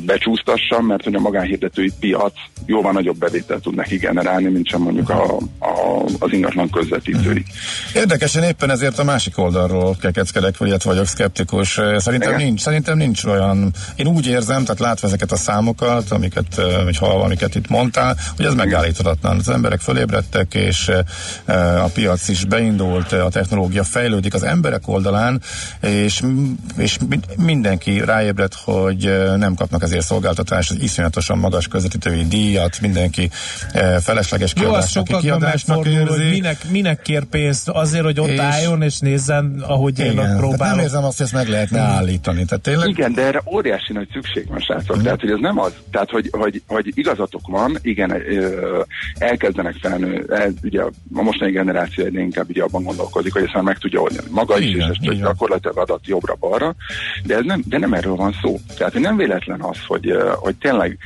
becsúsztassa, 0.00 0.80
mert 0.80 1.04
hogy 1.04 1.14
a 1.14 1.20
magánhirdetői 1.20 1.92
piac 2.00 2.32
jóval 2.66 2.92
nagyobb 2.92 3.18
bevételt 3.18 3.62
tud 3.62 3.74
neki 3.74 3.96
generálni, 3.96 4.48
mint 4.48 4.68
sem 4.68 4.80
mondjuk 4.80 5.10
a, 5.10 5.36
a, 5.58 6.04
az 6.18 6.32
ingatlan 6.32 6.70
közvetítői. 6.70 7.44
Érdekesen 7.94 8.42
éppen 8.42 8.70
ezért 8.70 8.98
a 8.98 9.04
másik 9.04 9.38
oldalról 9.38 9.96
kekeckedek, 10.00 10.56
vagy 10.56 10.68
ilyet 10.68 10.82
vagyok 10.82 11.06
szkeptikus. 11.06 11.80
Szerintem 11.96 12.32
Igen. 12.32 12.42
nincs, 12.44 12.60
szerintem 12.60 12.96
nincs 12.96 13.24
olyan, 13.24 13.72
én 13.96 14.06
úgy 14.06 14.26
érzem, 14.26 14.62
tehát 14.62 14.80
látva 14.80 15.06
ezeket 15.06 15.32
a 15.32 15.36
számokat, 15.36 16.10
amiket, 16.10 16.60
vagy 16.84 16.96
hallva, 16.96 17.24
amiket 17.24 17.54
itt 17.54 17.68
mondtál, 17.68 18.16
hogy 18.36 18.46
ez 18.46 18.54
megállíthatatlan. 18.54 19.38
Az 19.38 19.48
emberek 19.48 19.80
fölébredtek, 19.80 20.54
és 20.54 20.90
a 21.82 21.88
piac 21.94 22.28
is 22.28 22.44
beindult, 22.44 23.12
a 23.12 23.28
technológia 23.28 23.84
fejlődik 23.84 24.34
az 24.34 24.42
emberek 24.72 24.88
oldalán, 24.88 25.40
és, 25.80 26.22
és 26.76 26.98
mi- 27.08 27.20
mindenki 27.44 28.00
ráébred, 28.04 28.52
hogy 28.64 29.12
nem 29.36 29.54
kapnak 29.54 29.82
ezért 29.82 30.04
szolgáltatást, 30.04 30.70
az 30.70 30.80
iszonyatosan 30.80 31.38
magas 31.38 31.68
közvetítői 31.68 32.26
díjat, 32.26 32.80
mindenki 32.80 33.30
felesleges 34.00 34.52
Jó, 34.56 34.62
az 34.62 34.68
kiadásnak, 34.68 35.06
sokakban 35.06 35.20
kiadásnak 35.20 35.76
megfordul, 35.84 36.06
hogy 36.06 36.20
érzi. 36.20 36.30
minek, 36.30 36.70
minek 36.70 37.02
kér 37.02 37.24
pénzt 37.24 37.68
azért, 37.68 38.04
hogy 38.04 38.20
ott 38.20 38.28
És- 38.28 38.38
álljon 38.38 38.82
és 38.82 38.98
nézzen, 38.98 39.62
ahogy 39.66 39.98
én 39.98 40.04
Igen, 40.04 40.16
ott 40.18 40.22
tehát 40.24 40.38
nem 40.40 40.48
próbálom. 40.48 40.78
érzem 40.78 41.04
azt, 41.04 41.16
hogy 41.16 41.26
ezt 41.26 41.34
meg 41.34 41.48
lehetne 41.48 41.80
állítani. 41.80 42.44
Tehát 42.44 42.62
tényleg 42.64 42.88
Igen, 42.88 43.12
de 43.14 43.22
erre 43.22 43.42
óriási 43.52 43.92
nagy 43.92 44.08
szükség 44.12 44.48
van, 44.48 44.58
srácok. 44.60 44.94
Mhm. 44.96 45.04
Tehát, 45.04 45.20
hogy 45.20 45.30
ez 45.30 45.38
nem 45.40 45.58
az, 45.58 45.72
tehát, 45.90 46.10
hogy, 46.10 46.28
hogy, 46.32 46.62
hogy 46.66 46.92
igazatok 46.94 47.40
van, 47.46 47.78
igen, 47.82 48.14
elkezdenek 49.18 49.74
felnő, 49.80 50.26
el, 50.30 50.52
ugye 50.62 50.82
a 50.82 50.90
mostani 51.08 51.50
generáció 51.50 52.04
egyre 52.04 52.20
inkább 52.20 52.48
ugye 52.48 52.62
abban 52.62 52.82
gondolkozik, 52.82 53.32
hogy 53.32 53.42
ezt 53.42 53.54
már 53.54 53.62
meg 53.62 53.78
tudja 53.78 54.00
oldani 54.00 54.26
maga 54.30 54.58
és 54.62 54.98
így 55.00 55.06
van. 55.06 55.16
gyakorlatilag 55.16 55.78
adat 55.78 56.06
jobbra-balra, 56.06 56.74
de, 57.24 57.36
ez 57.36 57.44
nem, 57.44 57.62
de 57.66 57.78
nem 57.78 57.94
erről 57.94 58.16
van 58.16 58.34
szó. 58.42 58.60
Tehát, 58.76 58.98
nem 58.98 59.16
véletlen 59.16 59.60
az, 59.60 59.78
hogy, 59.86 60.16
hogy 60.36 60.56
tényleg 60.56 60.98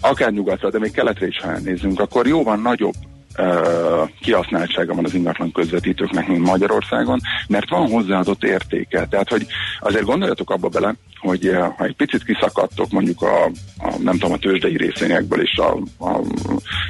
akár 0.00 0.32
nyugatra, 0.32 0.70
de 0.70 0.78
még 0.78 0.92
keletre 0.92 1.26
is, 1.26 1.38
ha 1.40 1.50
elnézünk, 1.50 2.00
akkor 2.00 2.26
jóval 2.26 2.56
nagyobb 2.56 2.94
kihasználtsága 4.20 4.94
van 4.94 5.04
az 5.04 5.14
ingatlan 5.14 5.52
közvetítőknek, 5.52 6.26
mint 6.26 6.44
Magyarországon, 6.44 7.20
mert 7.48 7.68
van 7.68 7.90
hozzáadott 7.90 8.44
értéke. 8.44 9.06
Tehát, 9.06 9.28
hogy 9.28 9.46
azért 9.80 10.04
gondoljatok 10.04 10.50
abba 10.50 10.68
bele, 10.68 10.94
hogy 11.18 11.50
ha 11.76 11.84
egy 11.84 11.96
picit 11.96 12.24
kiszakadtok 12.24 12.90
mondjuk 12.90 13.22
a, 13.22 13.44
a 13.78 13.98
nem 14.02 14.12
tudom, 14.12 14.32
a 14.32 14.38
tőzsdei 14.38 14.76
részvényekből 14.76 15.42
és 15.42 15.56
a, 15.56 15.76
a 16.04 16.20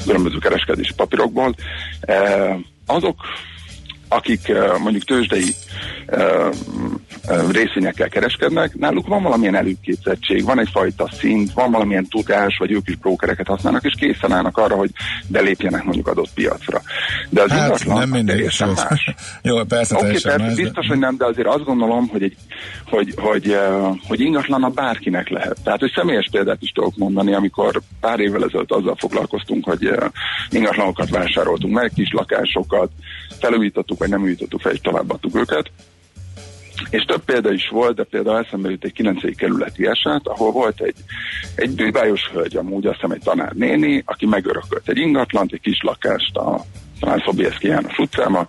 különböző 0.07 0.38
kereskedési 0.38 0.94
papírokból, 0.94 1.55
azok 2.86 3.16
akik 4.12 4.52
mondjuk 4.82 5.04
tőzsdei 5.04 5.54
részvényekkel 7.50 8.08
kereskednek, 8.08 8.74
náluk 8.74 9.06
van 9.06 9.22
valamilyen 9.22 9.54
előképzettség, 9.54 10.44
van 10.44 10.61
egyfajta 10.61 11.08
szint, 11.12 11.52
van 11.52 11.70
valamilyen 11.70 12.06
tudás, 12.08 12.56
vagy 12.58 12.72
ők 12.72 12.88
is 12.88 12.96
brókereket 12.96 13.46
használnak, 13.46 13.84
és 13.84 13.94
készen 13.98 14.32
állnak 14.32 14.56
arra, 14.58 14.74
hogy 14.76 14.90
belépjenek 15.26 15.84
mondjuk 15.84 16.08
adott 16.08 16.30
piacra. 16.34 16.80
De 17.28 17.42
az 17.42 17.50
Hát 17.50 17.64
ingatlan 17.66 17.98
nem 17.98 18.08
mindig, 18.08 18.34
teljesen 18.34 18.68
sőt. 18.68 18.88
más. 18.88 19.14
Jó, 19.42 19.64
persze 19.64 19.94
Oké, 19.94 20.02
teljesen 20.04 20.30
persze, 20.30 20.46
más, 20.46 20.54
de- 20.56 20.62
biztos, 20.62 20.86
hogy 20.86 20.98
nem, 20.98 21.16
de 21.16 21.24
azért 21.24 21.46
azt 21.46 21.64
gondolom, 21.64 22.08
hogy, 22.08 22.22
egy, 22.22 22.36
hogy, 22.84 23.14
hogy, 23.16 23.46
uh, 23.48 23.96
hogy 24.06 24.20
ingatlan 24.20 24.62
a 24.64 24.68
bárkinek 24.68 25.28
lehet. 25.28 25.56
Tehát, 25.64 25.80
hogy 25.80 25.92
személyes 25.94 26.28
példát 26.30 26.58
is 26.62 26.70
tudok 26.70 26.96
mondani, 26.96 27.34
amikor 27.34 27.80
pár 28.00 28.20
évvel 28.20 28.44
ezelőtt 28.44 28.72
azzal 28.72 28.96
foglalkoztunk, 28.98 29.64
hogy 29.64 29.90
ingatlanokat 30.50 31.11
vásároltunk 31.11 31.74
meg, 31.74 31.92
kis 31.94 32.12
lakásokat, 32.12 32.90
felújítottuk, 33.41 33.99
vagy 33.99 34.09
nem 34.09 34.22
újítottuk 34.22 34.61
fel, 34.61 34.72
és 34.72 34.80
továbbadtuk 34.80 35.36
őket. 35.36 35.70
És 36.91 37.05
több 37.05 37.24
példa 37.24 37.53
is 37.53 37.68
volt, 37.68 37.97
de 37.97 38.05
például 38.05 38.45
eszembe 38.45 38.70
jut 38.70 38.84
egy 38.84 38.93
9. 38.93 39.36
kerületi 39.36 39.86
eset, 39.86 40.26
ahol 40.26 40.53
volt 40.53 40.80
egy, 40.80 40.97
egy 41.55 41.70
bűbájos 41.70 42.28
hölgy, 42.32 42.57
amúgy 42.57 42.86
azt 42.86 42.95
hiszem 42.95 43.11
egy 43.11 43.22
tanárnéni, 43.22 44.03
aki 44.07 44.26
megörökölt 44.26 44.88
egy 44.88 44.99
ingatlant, 44.99 45.53
egy 45.53 45.61
kis 45.61 45.80
lakást 45.82 46.36
a 46.36 46.64
talán 47.01 47.22
Szobieszki 47.24 47.66
János 47.66 47.99
utcába, 47.99 48.47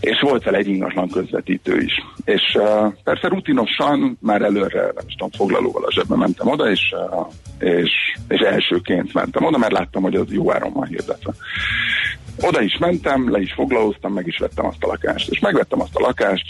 és 0.00 0.20
volt 0.20 0.44
vele 0.44 0.58
egy 0.58 0.68
ingatlan 0.68 1.08
közvetítő 1.08 1.80
is. 1.80 1.92
És 2.24 2.56
uh, 2.58 2.92
persze 3.04 3.28
rutinosan, 3.28 4.18
már 4.20 4.42
előre, 4.42 4.82
nem 4.82 5.04
is 5.06 5.14
tudom, 5.14 5.30
foglalóval 5.30 5.84
a 5.84 5.92
zsebbe 5.92 6.16
mentem 6.16 6.48
oda, 6.48 6.70
és, 6.70 6.80
uh, 7.10 7.26
és, 7.58 7.90
és 8.28 8.40
elsőként 8.40 9.12
mentem 9.12 9.44
oda, 9.44 9.58
mert 9.58 9.72
láttam, 9.72 10.02
hogy 10.02 10.14
az 10.14 10.32
jó 10.32 10.52
áron 10.52 10.72
van 10.72 10.86
hirdetve. 10.86 11.32
Oda 12.40 12.62
is 12.62 12.78
mentem, 12.78 13.30
le 13.30 13.40
is 13.40 13.52
foglalóztam, 13.52 14.12
meg 14.12 14.26
is 14.26 14.38
vettem 14.38 14.66
azt 14.66 14.84
a 14.84 14.86
lakást. 14.86 15.30
És 15.30 15.38
megvettem 15.38 15.80
azt 15.80 15.96
a 15.96 16.00
lakást 16.00 16.46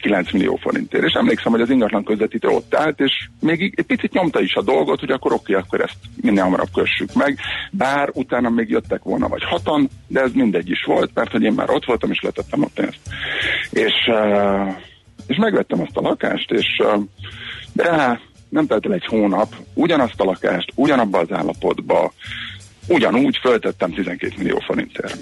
9 0.00 0.32
millió 0.32 0.56
forintért. 0.56 1.04
És 1.04 1.12
emlékszem, 1.12 1.52
hogy 1.52 1.60
az 1.60 1.70
ingatlan 1.70 2.04
közvetítő 2.04 2.48
ott 2.48 2.74
állt, 2.74 3.00
és 3.00 3.12
még 3.40 3.74
egy 3.76 3.84
picit 3.84 4.12
nyomta 4.12 4.40
is 4.40 4.54
a 4.54 4.62
dolgot, 4.62 5.00
hogy 5.00 5.10
akkor 5.10 5.32
oké, 5.32 5.54
akkor 5.54 5.80
ezt 5.80 5.96
minél 6.20 6.42
hamarabb 6.42 6.72
kössük 6.74 7.14
meg. 7.14 7.38
Bár 7.70 8.10
utána 8.12 8.50
még 8.50 8.70
jöttek 8.70 9.02
volna 9.02 9.28
vagy 9.28 9.44
hatan, 9.44 9.88
de 10.06 10.20
ez 10.20 10.32
mindegy 10.32 10.70
is 10.70 10.84
volt, 10.84 11.10
mert 11.14 11.30
hogy 11.30 11.42
én 11.42 11.52
már 11.52 11.70
ott 11.70 11.84
voltam, 11.84 12.10
és 12.10 12.20
letettem 12.20 12.62
a 12.62 12.68
pénzt. 12.74 13.00
És, 13.70 13.94
és 15.26 15.36
megvettem 15.36 15.80
azt 15.80 15.96
a 15.96 16.00
lakást, 16.00 16.50
és 16.50 16.82
de 17.72 18.20
nem 18.48 18.66
telt 18.66 18.86
el 18.86 18.92
egy 18.92 19.06
hónap, 19.06 19.54
ugyanazt 19.74 20.20
a 20.20 20.24
lakást, 20.24 20.72
ugyanabba 20.74 21.18
az 21.18 21.32
állapotba, 21.32 22.12
ugyanúgy 22.88 23.38
föltettem 23.40 23.90
12 23.90 24.34
millió 24.38 24.58
forintért. 24.58 25.18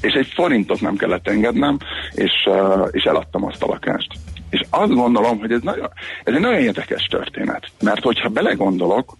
És 0.00 0.12
egy 0.12 0.26
forintot 0.34 0.80
nem 0.80 0.96
kellett 0.96 1.28
engednem, 1.28 1.78
és, 2.12 2.32
uh, 2.46 2.88
és 2.90 3.02
eladtam 3.02 3.44
azt 3.44 3.62
a 3.62 3.66
lakást. 3.66 4.12
És 4.50 4.60
azt 4.70 4.92
gondolom, 4.92 5.38
hogy 5.38 5.52
ez, 5.52 5.60
nagyon, 5.62 5.88
ez 6.24 6.34
egy 6.34 6.40
nagyon 6.40 6.60
érdekes 6.60 7.04
történet. 7.04 7.66
Mert 7.80 8.02
hogyha 8.02 8.28
belegondolok, 8.28 9.16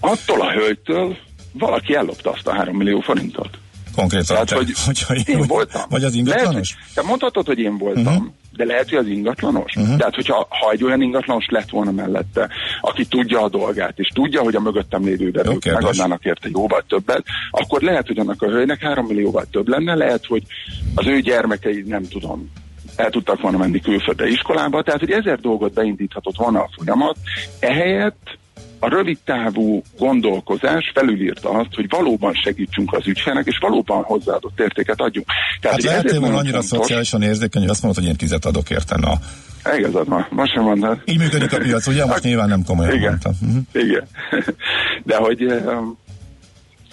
attól 0.00 0.40
a 0.40 0.52
hölgytől 0.52 1.16
valaki 1.52 1.94
ellopta 1.94 2.30
azt 2.30 2.46
a 2.46 2.54
3 2.54 2.76
millió 2.76 3.00
forintot. 3.00 3.58
Konkrétan, 3.96 4.26
Tehát, 4.26 4.48
te- 4.48 4.56
hogy 4.56 4.72
hogyha 4.84 5.14
én 5.26 5.46
voltam. 5.46 5.82
Vagy 5.88 6.04
az 6.04 6.14
Lehet, 6.14 6.26
ingatlanos? 6.26 6.74
hogy- 6.74 6.94
te 6.94 7.02
mondhatod, 7.02 7.46
hogy 7.46 7.58
én 7.58 7.78
voltam, 7.78 8.06
uh-huh. 8.06 8.26
de 8.56 8.64
lehet, 8.64 8.88
hogy 8.88 8.98
az 8.98 9.06
ingatlanos. 9.06 9.72
Uh-huh. 9.76 9.96
Tehát, 9.96 10.14
hogyha 10.14 10.46
ha 10.50 10.70
egy 10.70 10.84
olyan 10.84 11.02
ingatlanos 11.02 11.46
lett 11.48 11.70
volna 11.70 11.90
mellette, 11.90 12.48
aki 12.80 13.04
tudja 13.04 13.42
a 13.42 13.48
dolgát, 13.48 13.98
és 13.98 14.08
tudja, 14.14 14.40
hogy 14.42 14.54
a 14.54 14.60
mögöttem 14.60 15.04
lévő 15.04 15.30
verők 15.30 15.58
kérdés. 15.58 15.80
megadnának 15.82 16.24
érte 16.24 16.48
jóval 16.52 16.84
többet, 16.88 17.24
akkor 17.50 17.82
lehet, 17.82 18.06
hogy 18.06 18.18
annak 18.18 18.42
a 18.42 18.46
hölgynek 18.48 18.80
3 18.80 19.06
millióval 19.06 19.44
több 19.50 19.68
lenne, 19.68 19.94
lehet, 19.94 20.26
hogy 20.26 20.42
az 20.94 21.06
ő 21.06 21.20
gyermekei, 21.20 21.82
nem 21.86 22.02
tudom, 22.08 22.50
el 22.96 23.10
tudtak 23.10 23.40
volna 23.40 23.58
menni 23.58 23.80
külföldre 23.80 24.26
iskolába, 24.28 24.82
tehát, 24.82 25.00
hogy 25.00 25.10
ezer 25.10 25.40
dolgot 25.40 25.72
beindíthatott 25.72 26.36
volna 26.36 26.60
a 26.60 26.70
folyamat, 26.76 27.16
ehelyett 27.58 28.38
a 28.78 28.88
rövid 28.88 29.18
távú 29.24 29.82
gondolkozás 29.98 30.90
felülírta 30.94 31.50
azt, 31.50 31.74
hogy 31.74 31.86
valóban 31.88 32.34
segítsünk 32.34 32.92
az 32.92 33.06
ügyfélnek, 33.06 33.46
és 33.46 33.58
valóban 33.60 34.02
hozzáadott 34.02 34.60
értéket 34.60 35.00
adjunk. 35.00 35.26
Tehát, 35.26 35.42
Hát 35.62 35.74
hogy 35.74 35.84
lehetél 35.84 36.10
volna 36.20 36.26
nagyon 36.26 36.38
annyira 36.38 36.62
fontos- 36.62 36.78
szociálisan 36.78 37.22
érzékeny, 37.22 37.62
hogy 37.62 37.70
azt 37.70 37.82
mondod, 37.82 38.02
hogy 38.02 38.10
én 38.12 38.16
tizet 38.18 38.44
adok 38.44 38.70
érte. 38.70 38.96
Na, 38.96 39.12
Igazad 39.78 40.08
van, 40.08 40.26
most 40.30 40.52
sem 40.52 40.62
mondod. 40.62 41.00
így 41.04 41.18
működik 41.18 41.52
a 41.52 41.58
piac, 41.58 41.86
ugye? 41.86 42.04
Most 42.06 42.22
nyilván 42.22 42.48
nem 42.48 42.62
komolyan 42.64 42.94
Igen. 42.94 43.08
mondtam. 43.08 43.32
Mhm. 43.40 43.58
Igen. 43.72 44.06
De 45.04 45.16
hogy, 45.16 45.36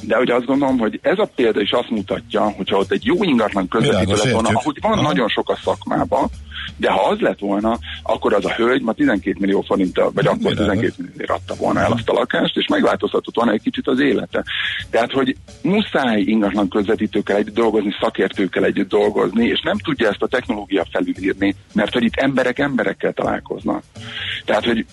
de 0.02 0.16
hogy 0.16 0.30
azt 0.30 0.46
gondolom, 0.46 0.78
hogy 0.78 1.00
ez 1.02 1.18
a 1.20 1.30
példa 1.36 1.62
is 1.62 1.72
azt 1.72 1.90
mutatja, 1.90 2.42
hogyha 2.42 2.78
ott 2.78 2.92
egy 2.92 3.06
jó 3.06 3.24
ingatlan 3.24 3.68
közvetítő 3.68 4.14
lett 4.14 4.32
volna, 4.32 4.50
ahogy 4.50 4.78
van 4.82 4.92
Aha. 4.92 5.02
nagyon 5.02 5.28
sok 5.28 5.50
a 5.50 5.60
szakmában, 5.64 6.30
de 6.78 6.92
ha 6.92 7.10
az 7.10 7.20
lett 7.20 7.40
volna, 7.40 7.80
akkor 8.04 8.34
az 8.34 8.46
a 8.46 8.54
hölgy 8.54 8.82
ma 8.82 8.94
12 8.94 9.38
millió 9.40 9.62
forinttal, 9.62 10.12
vagy 10.14 10.26
akkor 10.26 10.38
Világos. 10.38 10.66
12 10.66 10.94
millióért 10.98 11.32
adta 11.32 11.56
volna 11.56 11.80
el 11.80 11.92
azt 11.92 12.10
a 12.10 12.14
lakást, 12.14 12.58
és 12.58 12.68
megváltoztatott 12.68 13.36
volna 13.36 13.52
egy 13.52 13.62
kicsit 13.62 13.88
az 13.88 14.00
élete. 14.00 14.44
Tehát, 14.90 15.12
hogy 15.12 15.36
muszáj 15.62 16.22
ingatlan 16.22 16.68
közvetítőkkel 16.68 17.36
együtt 17.36 17.56
dolgozni, 17.56 17.96
szakértőkkel 18.02 18.66
együtt 18.66 18.90
dolgozni, 18.90 19.46
és 19.46 19.62
nem 19.62 19.78
tudja 19.78 20.10
ezt 20.10 20.22
a 20.22 20.28
technológia 20.28 20.86
felülírni, 20.92 21.56
mert 21.74 21.94
hogy 21.94 22.04
itt 22.04 22.16
emberek 22.16 22.60
emberekkel 22.60 23.14
találkoznak. 23.14 23.84
Tehát, 24.46 24.66
hogy 24.66 24.86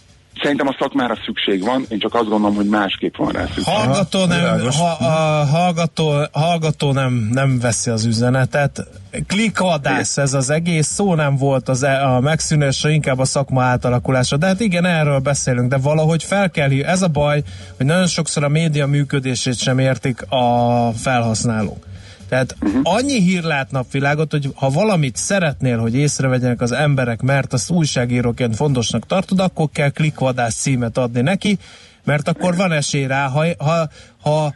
szerintem 0.43 0.67
a 0.67 0.77
szakmára 0.79 1.17
szükség 1.25 1.65
van, 1.65 1.85
én 1.89 1.99
csak 1.99 2.15
azt 2.15 2.29
gondolom, 2.29 2.55
hogy 2.55 2.67
másképp 2.67 3.17
van 3.17 3.33
rá 3.33 3.45
szükség. 3.45 3.65
Hallgató 3.65 4.25
nem, 4.25 4.61
ha, 4.79 5.07
a 5.07 5.45
hallgató, 5.45 6.13
hallgató 6.33 6.93
nem, 6.93 7.29
nem 7.33 7.59
veszi 7.59 7.91
az 7.91 8.05
üzenetet. 8.05 8.87
Klikvadász 9.27 10.17
ez 10.17 10.35
az 10.35 10.51
egész, 10.51 10.87
szó 10.87 11.15
nem 11.15 11.37
volt 11.37 11.69
az, 11.69 11.83
e- 11.83 12.07
a 12.07 12.21
megszűnésre, 12.21 12.91
inkább 12.91 13.19
a 13.19 13.25
szakma 13.25 13.63
átalakulása. 13.63 14.37
De 14.37 14.47
hát 14.47 14.61
igen, 14.61 14.85
erről 14.85 15.19
beszélünk, 15.19 15.69
de 15.71 15.77
valahogy 15.77 16.23
fel 16.23 16.51
kell. 16.51 16.71
Ez 16.71 17.03
a 17.03 17.09
baj, 17.09 17.43
hogy 17.77 17.87
nagyon 17.87 18.07
sokszor 18.07 18.45
a 18.45 18.49
média 18.49 18.87
működését 18.87 19.59
sem 19.59 19.79
értik 19.79 20.23
a 20.31 20.93
felhasználók. 20.93 21.89
Tehát 22.31 22.57
uh-huh. 22.61 22.81
annyi 22.83 23.21
hír 23.21 23.43
lát 23.43 23.71
napvilágot, 23.71 24.31
hogy 24.31 24.53
ha 24.55 24.71
valamit 24.71 25.17
szeretnél, 25.17 25.79
hogy 25.79 25.95
észrevegyenek 25.95 26.61
az 26.61 26.73
emberek, 26.73 27.21
mert 27.21 27.53
azt 27.53 27.71
újságíróként 27.71 28.57
fontosnak 28.57 29.07
tartod, 29.07 29.41
akkor 29.41 29.69
kell 29.73 29.91
klikvadász 29.91 30.55
címet 30.55 30.99
adni 30.99 31.21
neki, 31.21 31.59
mert 32.05 32.29
akkor 32.29 32.57
van 32.57 32.73
esély 32.73 33.07
rá, 33.07 33.27
ha, 33.27 33.45
ha, 33.59 33.89
ha 34.23 34.55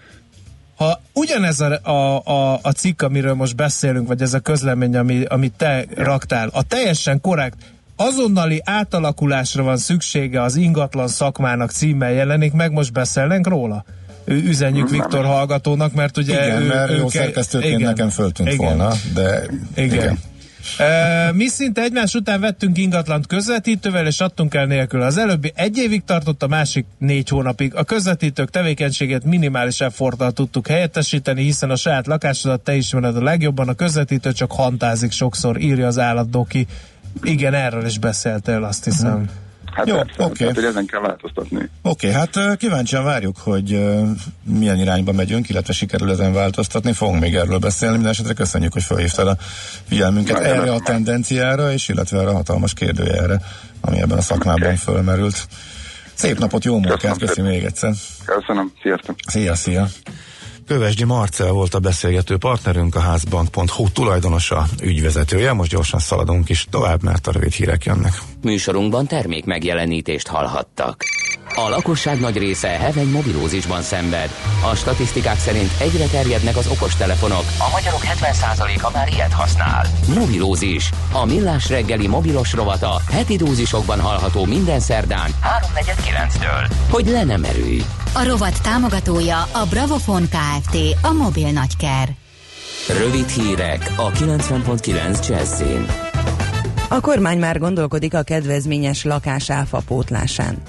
ha 0.76 1.00
ugyanez 1.12 1.60
a, 1.60 1.78
a, 1.82 2.22
a, 2.24 2.58
a 2.62 2.70
cikk, 2.70 3.02
amiről 3.02 3.34
most 3.34 3.56
beszélünk, 3.56 4.08
vagy 4.08 4.22
ez 4.22 4.34
a 4.34 4.40
közlemény, 4.40 4.96
ami, 4.96 5.24
amit 5.24 5.52
te 5.56 5.84
raktál, 5.94 6.48
a 6.52 6.62
teljesen 6.62 7.20
korrekt, 7.20 7.56
azonnali 7.96 8.62
átalakulásra 8.64 9.62
van 9.62 9.76
szüksége 9.76 10.42
az 10.42 10.56
ingatlan 10.56 11.08
szakmának 11.08 11.70
címmel 11.70 12.12
jelenik, 12.12 12.52
meg 12.52 12.72
most 12.72 12.92
beszélnek 12.92 13.46
róla? 13.46 13.84
Üzenjük 14.26 14.90
Viktor 14.90 15.24
hallgatónak, 15.24 15.94
mert 15.94 16.16
ugye 16.16 16.44
Igen, 16.44 16.62
ő, 16.62 16.66
mert 16.66 16.90
ő 16.90 16.96
jó 16.96 17.06
ke- 17.06 17.22
szerkesztőként 17.22 17.80
nekem 17.80 18.08
föltűnt 18.08 18.52
igen. 18.52 18.66
volna, 18.66 18.94
de 19.14 19.42
Igen. 19.74 19.84
igen. 19.84 19.94
igen. 19.94 20.18
E, 20.78 21.32
mi 21.32 21.46
szinte 21.46 21.82
egymás 21.82 22.14
után 22.14 22.40
vettünk 22.40 22.78
ingatlant 22.78 23.26
közvetítővel, 23.26 24.06
és 24.06 24.20
adtunk 24.20 24.54
el 24.54 24.66
nélkül. 24.66 25.02
Az 25.02 25.18
előbbi 25.18 25.52
egy 25.54 25.78
évig 25.78 26.04
tartott, 26.04 26.42
a 26.42 26.46
másik 26.46 26.86
négy 26.98 27.28
hónapig. 27.28 27.74
A 27.74 27.84
közvetítők 27.84 28.50
tevékenységét 28.50 29.24
minimális 29.24 29.80
efforttal 29.80 30.32
tudtuk 30.32 30.66
helyettesíteni, 30.66 31.42
hiszen 31.42 31.70
a 31.70 31.76
saját 31.76 32.06
lakásodat 32.06 32.60
te 32.60 32.74
ismered 32.74 33.16
a 33.16 33.22
legjobban, 33.22 33.68
a 33.68 33.74
közvetítő 33.74 34.32
csak 34.32 34.52
hantázik 34.52 35.10
sokszor, 35.10 35.60
írja 35.60 35.86
az 35.86 35.98
állatdoki. 35.98 36.66
Igen, 37.22 37.54
erről 37.54 37.86
is 37.86 37.98
beszéltél, 37.98 38.64
azt 38.64 38.84
hiszem. 38.84 39.28
Hát 39.74 39.88
Jó, 39.88 39.96
persze, 39.96 40.24
oké. 40.24 40.34
tehát, 40.34 40.54
hogy 40.54 40.64
ezen 40.64 40.86
kell 40.86 41.00
változtatni. 41.00 41.68
Oké, 41.82 42.12
hát 42.12 42.36
ö, 42.36 42.52
kíváncsian 42.54 43.04
várjuk, 43.04 43.36
hogy 43.38 43.84
milyen 44.44 44.78
irányba 44.78 45.12
megyünk, 45.12 45.48
illetve 45.48 45.72
sikerül 45.72 46.10
ezen 46.10 46.32
változtatni. 46.32 46.92
Fogunk 46.92 47.20
még 47.20 47.34
erről 47.34 47.58
beszélni. 47.58 47.94
Minden 47.94 48.12
esetre 48.12 48.32
köszönjük, 48.32 48.72
hogy 48.72 48.82
felhívtad 48.82 49.28
a 49.28 49.36
figyelmünket 49.88 50.36
Nagyon 50.36 50.56
erre 50.56 50.72
a 50.72 50.80
tendenciára, 50.80 51.72
és 51.72 51.88
illetve 51.88 52.18
erre 52.18 52.28
a 52.28 52.34
hatalmas 52.34 52.74
kérdőjelre, 52.74 53.40
ami 53.80 54.00
ebben 54.00 54.18
a 54.18 54.22
szakmában 54.22 54.68
Oké. 54.68 54.76
fölmerült. 54.76 55.46
Szép 56.14 56.38
napot, 56.38 56.64
jó 56.64 56.72
munkát, 56.72 56.96
Köszönöm 56.96 57.18
köszönöm 57.18 57.50
még 57.50 57.64
egyszer. 57.64 57.92
Köszönöm, 58.24 58.72
sziasztok! 58.82 59.16
Szia, 59.26 59.54
szia! 59.54 59.88
Kövesdi 60.66 61.04
Marcel 61.04 61.50
volt 61.50 61.74
a 61.74 61.78
beszélgető 61.78 62.36
partnerünk, 62.36 62.94
a 62.94 63.00
házbank.hu 63.00 63.88
tulajdonosa, 63.92 64.66
ügyvezetője. 64.82 65.52
Most 65.52 65.70
gyorsan 65.70 66.00
szaladunk 66.00 66.48
is 66.48 66.66
tovább, 66.70 67.02
mert 67.02 67.26
a 67.26 67.32
rövid 67.32 67.52
hírek 67.52 67.84
jönnek. 67.84 68.12
Műsorunkban 68.42 69.06
termék 69.06 69.44
megjelenítést 69.44 70.26
hallhattak. 70.26 71.04
A 71.54 71.68
lakosság 71.68 72.20
nagy 72.20 72.36
része 72.36 72.68
heveny 72.68 73.10
mobilózisban 73.10 73.82
szenved. 73.82 74.30
A 74.70 74.74
statisztikák 74.74 75.38
szerint 75.38 75.70
egyre 75.78 76.06
terjednek 76.06 76.56
az 76.56 76.66
okostelefonok. 76.66 77.44
A 77.58 77.70
magyarok 77.72 78.00
70%-a 78.04 78.90
már 78.92 79.08
ilyet 79.12 79.32
használ. 79.32 79.86
Mobilózis. 80.14 80.90
A 81.12 81.24
millás 81.24 81.68
reggeli 81.68 82.06
mobilos 82.06 82.52
rovata 82.52 83.00
heti 83.10 83.36
dózisokban 83.36 84.00
hallható 84.00 84.44
minden 84.44 84.80
szerdán 84.80 85.30
3.49-től. 85.74 86.70
Hogy 86.90 87.06
le 87.06 87.24
nem 87.24 87.44
erőj. 87.44 87.82
A 88.12 88.24
rovat 88.24 88.62
támogatója 88.62 89.42
a 89.52 89.66
Bravofon 89.70 90.28
Kft. 90.28 90.76
A 91.02 91.12
mobil 91.12 91.50
nagyker. 91.50 92.08
Rövid 92.88 93.28
hírek 93.28 93.92
a 93.96 94.10
90.9 94.10 95.28
Jazzin. 95.28 96.13
A 96.88 97.00
kormány 97.00 97.38
már 97.38 97.58
gondolkodik 97.58 98.14
a 98.14 98.22
kedvezményes 98.22 99.04
lakásáfa 99.04 99.82
pótlásán. 99.86 100.62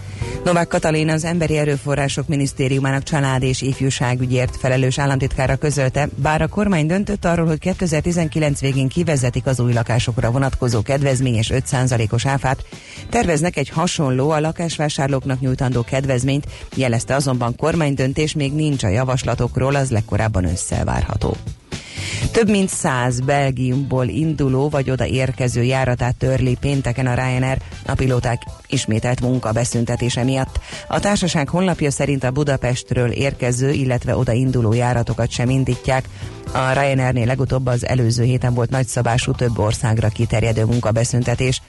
Novák 0.44 0.68
Katalin 0.68 1.10
az 1.10 1.24
Emberi 1.24 1.58
Erőforrások 1.58 2.28
Minisztériumának 2.28 3.04
család 3.04 3.44
és 3.44 3.62
ifjúságügyért 3.62 4.56
felelős 4.58 5.00
államtitkára 5.00 5.56
közölte, 5.56 6.10
bár 6.16 6.42
a 6.42 6.48
kormány 6.48 6.88
döntött 6.88 7.26
arról, 7.26 7.46
hogy 7.46 7.60
2019 7.60 8.60
végén 8.60 8.88
kivezetik 8.88 9.46
az 9.46 9.60
új 9.60 9.74
lakásokra 9.74 10.32
vonatkozó 10.32 10.82
kedvezményes 10.82 11.52
5%-os 11.54 12.26
áfát, 12.26 12.66
terveznek 13.10 13.58
egy 13.58 13.70
hasonló 13.70 14.30
a 14.30 14.40
lakásvásárlóknak 14.40 15.40
nyújtandó 15.40 15.84
kedvezményt, 15.84 16.48
jelezte 16.76 17.16
azonban 17.16 17.56
kormánydöntés 17.56 18.34
még 18.34 18.54
nincs 18.54 18.84
a 18.84 18.88
javaslatokról, 18.88 19.76
az 19.76 19.92
legkorábban 19.92 20.46
ősszel 20.46 20.86
várható. 20.86 21.36
Több 22.32 22.50
mint 22.50 22.70
száz 22.70 23.20
Belgiumból 23.20 24.08
induló 24.08 24.70
vagy 24.70 24.90
oda 24.90 25.06
érkező 25.06 25.64
járatát 25.64 26.16
törli 26.16 26.58
pénteken 26.60 27.08
a 27.08 27.14
Ryanair 27.14 27.58
a 27.86 27.94
pilóták 27.94 28.42
ismételt 28.68 29.22
munkabeszüntetése 29.22 30.24
miatt. 30.24 30.60
A 30.88 31.00
társaság 31.00 31.50
honlapja 31.50 31.92
szerint 31.92 32.24
a 32.24 32.32
Budapestről 32.32 33.12
érkező, 33.12 33.72
illetve 33.72 34.18
oda 34.18 34.32
induló 34.32 34.74
járatokat 34.74 35.30
sem 35.30 35.50
indítják. 35.50 36.06
A 36.54 36.72
Ryanairnél 36.72 37.26
legutóbb 37.26 37.66
az 37.66 37.86
előző 37.86 38.24
héten 38.24 38.54
volt 38.54 38.70
nagyszabású 38.70 39.32
több 39.32 39.60
országra 39.60 40.10
kiterjedő 40.10 40.66
munkabeszüntetés. 40.66 41.62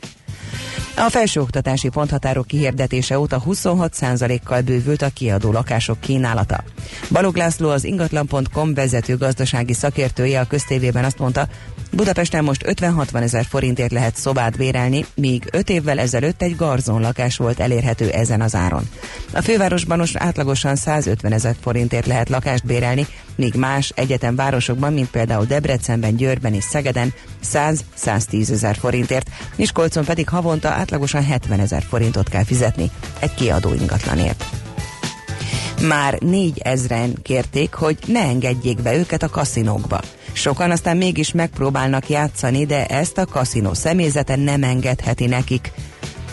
A 0.97 1.09
felsőoktatási 1.11 1.89
ponthatárok 1.89 2.47
kihirdetése 2.47 3.19
óta 3.19 3.43
26%-kal 3.47 4.61
bővült 4.61 5.03
a 5.03 5.11
kiadó 5.15 5.53
lakások 5.53 6.01
kínálata. 6.01 6.65
Balog 7.11 7.37
László 7.37 7.71
az 7.71 7.85
ingatlan.com 7.85 8.75
vezető 8.75 9.17
gazdasági 9.17 9.73
szakértője 9.73 10.41
a 10.41 10.47
köztévében 10.47 11.05
azt 11.05 11.19
mondta, 11.19 11.49
Budapesten 11.93 12.45
most 12.45 12.65
50-60 12.67 13.23
ezer 13.23 13.45
forintért 13.45 13.93
lehet 13.93 14.17
szobát 14.17 14.57
bérelni, 14.57 15.05
míg 15.15 15.49
5 15.53 15.71
évvel 15.71 15.99
ezelőtt 15.99 16.43
egy 16.43 16.57
garzon 16.57 17.01
lakás 17.01 17.37
volt 17.37 17.61
elérhető 17.61 18.11
ezen 18.11 18.41
az 18.41 18.55
áron. 18.55 18.89
A 19.33 19.43
fővárosban 19.43 19.99
most 19.99 20.17
átlagosan 20.17 20.77
150 20.77 21.33
ezer 21.33 21.57
forintért 21.61 22.07
lehet 22.07 22.29
lakást 22.29 22.67
bérelni, 22.67 23.07
míg 23.37 23.55
más 23.55 23.93
egyetem 23.95 24.37
városokban, 24.37 24.93
mint 24.93 25.11
például 25.11 25.45
Debrecenben, 25.45 26.17
Győrben 26.17 26.55
és 26.55 26.65
Szegeden 26.65 27.13
100-110 27.53 28.51
ezer 28.51 28.77
forintért, 28.77 29.31
Miskolcon 29.57 30.05
pedig 30.05 30.29
havonta 30.29 30.69
átlagosan 30.69 31.25
70 31.25 31.61
ezer 31.61 31.83
forintot 31.83 32.29
kell 32.29 32.45
fizetni 32.45 32.91
egy 33.19 33.35
kiadó 33.35 33.75
ingatlanért. 33.75 34.45
Már 35.89 36.19
négy 36.19 36.61
ezren 36.65 37.15
kérték, 37.23 37.75
hogy 37.75 37.99
ne 38.07 38.21
engedjék 38.21 38.83
be 38.83 38.97
őket 38.97 39.23
a 39.23 39.29
kaszinókba. 39.29 40.01
Sokan 40.33 40.71
aztán 40.71 40.97
mégis 40.97 41.33
megpróbálnak 41.33 42.09
játszani, 42.09 42.67
de 42.67 42.87
ezt 42.87 43.19
a 43.19 43.27
kaszinó 43.27 43.75
személyzete 43.75 44.37
nem 44.37 44.63
engedheti 44.63 45.27
nekik. 45.27 45.73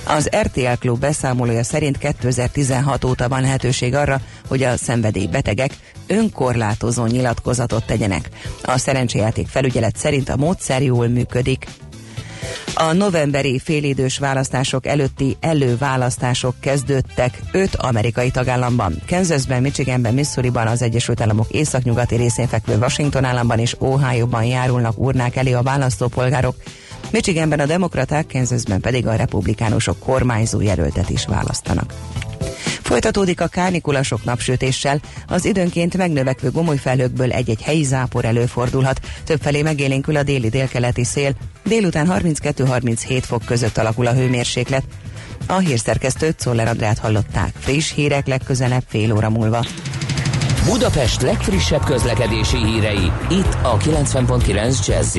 Az 0.08 0.30
RTL 0.42 0.74
Klub 0.80 1.00
beszámolója 1.00 1.64
szerint 1.64 1.98
2016 1.98 3.04
óta 3.04 3.28
van 3.28 3.42
lehetőség 3.42 3.94
arra, 3.94 4.22
hogy 4.48 4.64
a 4.64 4.78
szenvedélybetegek 4.78 5.72
önkorlátozó 6.08 7.06
nyilatkozatot 7.06 7.86
tegyenek. 7.86 8.30
A 8.64 8.78
szerencsejáték 8.78 9.48
felügyelet 9.48 9.98
szerint 9.98 10.30
a 10.30 10.38
módszer 10.38 10.82
jól 10.82 11.08
működik, 11.08 11.68
a 12.76 12.94
novemberi 12.94 13.60
félidős 13.60 14.18
választások 14.18 14.86
előtti 14.86 15.38
előválasztások 15.40 16.56
kezdődtek 16.60 17.40
öt 17.52 17.76
amerikai 17.76 18.32
tagállamban. 18.32 19.02
Kansasben, 19.08 19.62
Michiganben, 19.62 20.14
Missouriban, 20.14 20.68
az 20.68 20.82
Egyesült 20.82 21.22
Államok 21.22 21.50
északnyugati 21.50 22.16
részén 22.16 22.48
fekvő 22.48 22.78
Washington 22.78 23.24
államban 23.24 23.60
és 23.60 23.76
Ohio-ban 23.80 24.44
járulnak 24.44 25.00
urnák 25.00 25.36
elé 25.36 25.54
a 25.54 25.62
választópolgárok. 25.62 26.56
Michiganben 27.12 27.60
a 27.60 27.66
demokraták, 27.66 28.28
Kansasben 28.32 28.82
pedig 28.82 29.08
a 29.08 29.16
republikánusok 29.16 30.00
kormányzó 30.00 30.62
jelöltet 30.62 31.10
is 31.10 31.26
választanak. 31.26 31.94
Folytatódik 32.84 33.42
a 33.42 33.48
kárnikulasok 33.48 34.24
napsütéssel, 34.24 35.00
az 35.28 35.46
időnként 35.46 35.98
megnövekvő 35.98 36.52
gomolyfelhőkből 36.52 37.32
egy-egy 37.32 37.62
helyi 37.62 37.84
zápor 37.84 38.26
előfordulhat, 38.26 39.00
többfelé 39.24 39.62
megélénkül 39.62 40.16
a 40.16 40.24
déli 40.24 40.50
délkeleti 40.50 41.04
szél, 41.04 41.36
délután 41.64 42.08
32-37 42.12 43.22
fok 43.26 43.46
között 43.46 43.78
alakul 43.78 44.08
a 44.08 44.14
hőmérséklet. 44.14 44.84
A 45.48 45.58
hírszerkesztőt 45.58 46.40
Szoller 46.40 46.68
Andrát 46.68 46.98
hallották. 46.98 47.54
Friss 47.60 47.94
hírek 47.94 48.28
legközelebb 48.28 48.84
fél 48.88 49.14
óra 49.14 49.30
múlva. 49.30 49.66
Budapest 50.66 51.22
legfrissebb 51.22 51.84
közlekedési 51.84 52.58
hírei, 52.58 53.12
itt 53.30 53.58
a 53.62 53.78
90.9 53.78 54.88
jazz 54.88 55.18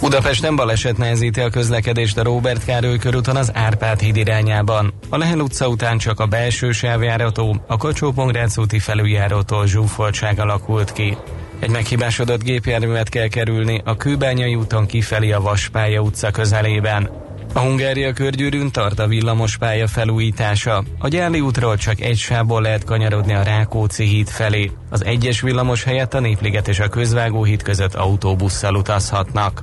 Budapesten 0.00 0.56
baleset 0.56 0.96
nehezíti 0.96 1.40
a 1.40 1.50
közlekedést 1.50 2.18
a 2.18 2.22
Robert 2.22 2.64
Károly 2.64 2.98
körúton 2.98 3.36
az 3.36 3.50
Árpád 3.54 4.00
híd 4.00 4.16
irányában. 4.16 4.92
A 5.08 5.16
Lehel 5.16 5.38
utca 5.38 5.68
után 5.68 5.98
csak 5.98 6.20
a 6.20 6.26
belső 6.26 6.72
sávjárató, 6.72 7.64
a 7.66 7.76
kocsó 7.76 8.14
úti 8.56 8.78
felüljárótól 8.78 9.66
zsúfoltság 9.66 10.38
alakult 10.38 10.92
ki. 10.92 11.16
Egy 11.58 11.70
meghibásodott 11.70 12.42
gépjárművet 12.42 13.08
kell 13.08 13.28
kerülni 13.28 13.80
a 13.84 13.96
Kőbányai 13.96 14.54
úton 14.54 14.86
kifelé 14.86 15.32
a 15.32 15.40
Vaspálya 15.40 16.00
utca 16.00 16.30
közelében. 16.30 17.10
A 17.52 17.58
Hungária 17.58 18.12
körgyűrűn 18.12 18.70
tart 18.70 18.98
a 18.98 19.06
villamospálya 19.06 19.86
felújítása. 19.86 20.84
A 20.98 21.08
Gyáli 21.08 21.40
útról 21.40 21.76
csak 21.76 22.00
egy 22.00 22.18
sávból 22.18 22.62
lehet 22.62 22.84
kanyarodni 22.84 23.34
a 23.34 23.42
Rákóczi 23.42 24.04
híd 24.04 24.28
felé. 24.28 24.70
Az 24.90 25.04
egyes 25.04 25.40
villamos 25.40 25.84
helyett 25.84 26.14
a 26.14 26.20
Népliget 26.20 26.68
és 26.68 26.80
a 26.80 26.88
Közvágó 26.88 27.44
híd 27.44 27.62
között 27.62 27.94
autóbusszal 27.94 28.74
utazhatnak. 28.74 29.62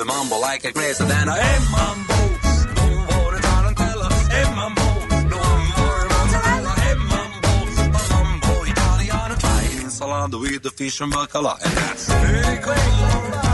the 0.00 0.06
mambo 0.06 0.38
like 0.38 0.64
a 0.64 0.72
crazy 0.72 1.04
then, 1.04 1.28
e 1.28 1.58
mambo, 1.70 2.14
non 2.74 3.04
vuole 3.06 3.38
tarantella, 3.38 4.08
e 4.30 4.44
mambo, 4.56 4.82
e 8.64 8.70
a 8.70 8.70
italiano, 8.70 9.34
Thai 9.36 9.80
insalata 9.82 10.38
with 10.38 10.62
the 10.62 10.70
fish 10.70 11.00
and 11.02 11.12
bacala, 11.12 11.58
and 11.62 11.72
that's 11.76 12.08
hey, 12.08 12.58
cool. 12.62 13.49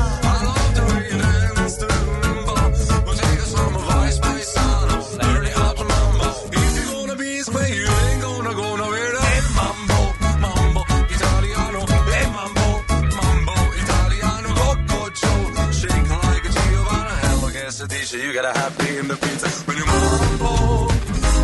Gotta 18.42 18.58
have 18.58 18.78
me 18.84 18.98
in 18.98 19.08
the 19.08 19.16
pizza 19.16 19.48
when 19.66 19.78
you 19.78 19.86
mambo 19.86 20.92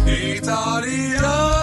italiano. 0.05 1.62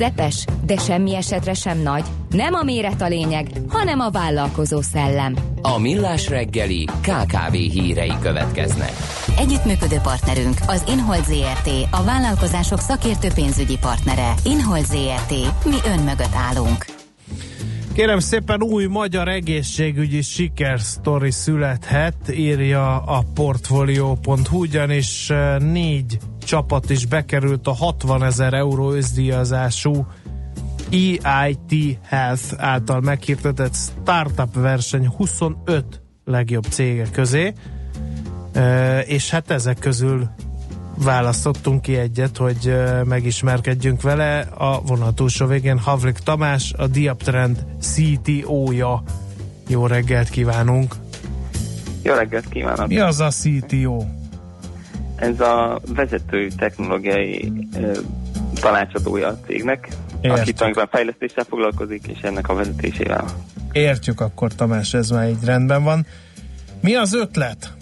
Közepes? 0.00 0.44
De 0.64 0.76
semmi 0.76 1.14
esetre 1.14 1.54
sem 1.54 1.78
nagy. 1.78 2.04
Nem 2.30 2.54
a 2.54 2.62
méret 2.62 3.02
a 3.02 3.08
lényeg, 3.08 3.46
hanem 3.68 4.00
a 4.00 4.10
vállalkozó 4.10 4.80
szellem. 4.80 5.36
A 5.62 5.78
Millás 5.78 6.28
reggeli 6.28 6.84
KKV 6.84 7.52
hírei 7.52 8.12
következnek. 8.20 8.92
Együttműködő 9.38 9.96
partnerünk 10.02 10.56
az 10.66 10.84
Inhold 10.88 11.24
ZRT, 11.24 11.70
a 11.90 12.04
vállalkozások 12.04 12.78
szakértő 12.78 13.28
pénzügyi 13.34 13.78
partnere. 13.78 14.34
Inhold 14.44 14.84
ZRT, 14.84 15.30
mi 15.64 15.76
ön 15.86 15.98
mögött 16.04 16.34
állunk. 16.34 16.84
Kérem 17.92 18.18
szépen 18.18 18.62
új 18.62 18.86
magyar 18.86 19.28
egészségügyi 19.28 20.22
sikersztori 20.22 21.30
születhet, 21.30 22.16
írja 22.30 22.96
a 22.96 23.24
Portfolio.hu, 23.34 24.58
ugyanis 24.58 25.30
eh, 25.30 25.58
négy 25.58 26.18
csapat 26.50 26.90
is 26.90 27.06
bekerült 27.06 27.66
a 27.66 27.72
60 27.72 28.22
ezer 28.22 28.54
euró 28.54 28.92
özdíjazású 28.92 30.06
EIT 30.90 31.98
Health 32.02 32.42
által 32.56 33.00
meghirdetett 33.00 33.74
startup 33.74 34.54
verseny 34.54 35.06
25 35.06 36.02
legjobb 36.24 36.64
cége 36.64 37.06
közé, 37.12 37.52
és 39.06 39.30
hát 39.30 39.50
ezek 39.50 39.78
közül 39.78 40.28
választottunk 41.04 41.82
ki 41.82 41.96
egyet, 41.96 42.36
hogy 42.36 42.74
megismerkedjünk 43.04 44.02
vele. 44.02 44.38
A 44.40 44.80
vonal 44.82 45.14
túlsó 45.14 45.46
végén 45.46 45.78
Havlik 45.78 46.18
Tamás, 46.18 46.72
a 46.72 46.86
Diaptrend 46.86 47.64
CTO-ja. 47.80 49.02
Jó 49.68 49.86
reggelt 49.86 50.28
kívánunk! 50.28 50.94
Jó 52.02 52.14
reggelt 52.14 52.48
kívánok! 52.48 52.88
Mi 52.88 52.98
az 52.98 53.20
a 53.20 53.28
CTO? 53.28 54.19
Ez 55.20 55.40
a 55.40 55.80
vezető 55.94 56.48
technológiai 56.56 57.52
tanácsadója 58.54 59.28
a 59.28 59.38
cégnek, 59.46 59.88
Értjük. 60.20 60.32
aki 60.32 60.52
tulajdonképpen 60.52 60.88
fejlesztéssel 60.90 61.44
foglalkozik, 61.44 62.06
és 62.06 62.20
ennek 62.20 62.48
a 62.48 62.54
vezetésével. 62.54 63.24
Értjük 63.72 64.20
akkor, 64.20 64.54
Tamás, 64.54 64.94
ez 64.94 65.10
már 65.10 65.28
így 65.28 65.44
rendben 65.44 65.84
van. 65.84 66.06
Mi 66.80 66.94
az 66.94 67.14
ötlet? 67.14 67.72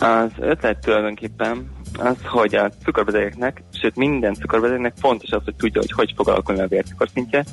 Az 0.00 0.30
ötlet 0.38 0.78
tulajdonképpen 0.78 1.70
az, 1.98 2.16
hogy 2.24 2.54
a 2.54 2.70
cukorbetegeknek, 2.84 3.62
sőt 3.80 3.96
minden 3.96 4.34
cukorbetegnek 4.34 4.92
fontos 4.98 5.30
az, 5.30 5.44
hogy 5.44 5.54
tudja, 5.54 5.80
hogy 5.80 5.92
hogy 5.92 6.12
fog 6.16 6.28
alakulni 6.28 6.60
a 6.60 6.66
vércukorszintje, 6.66 7.44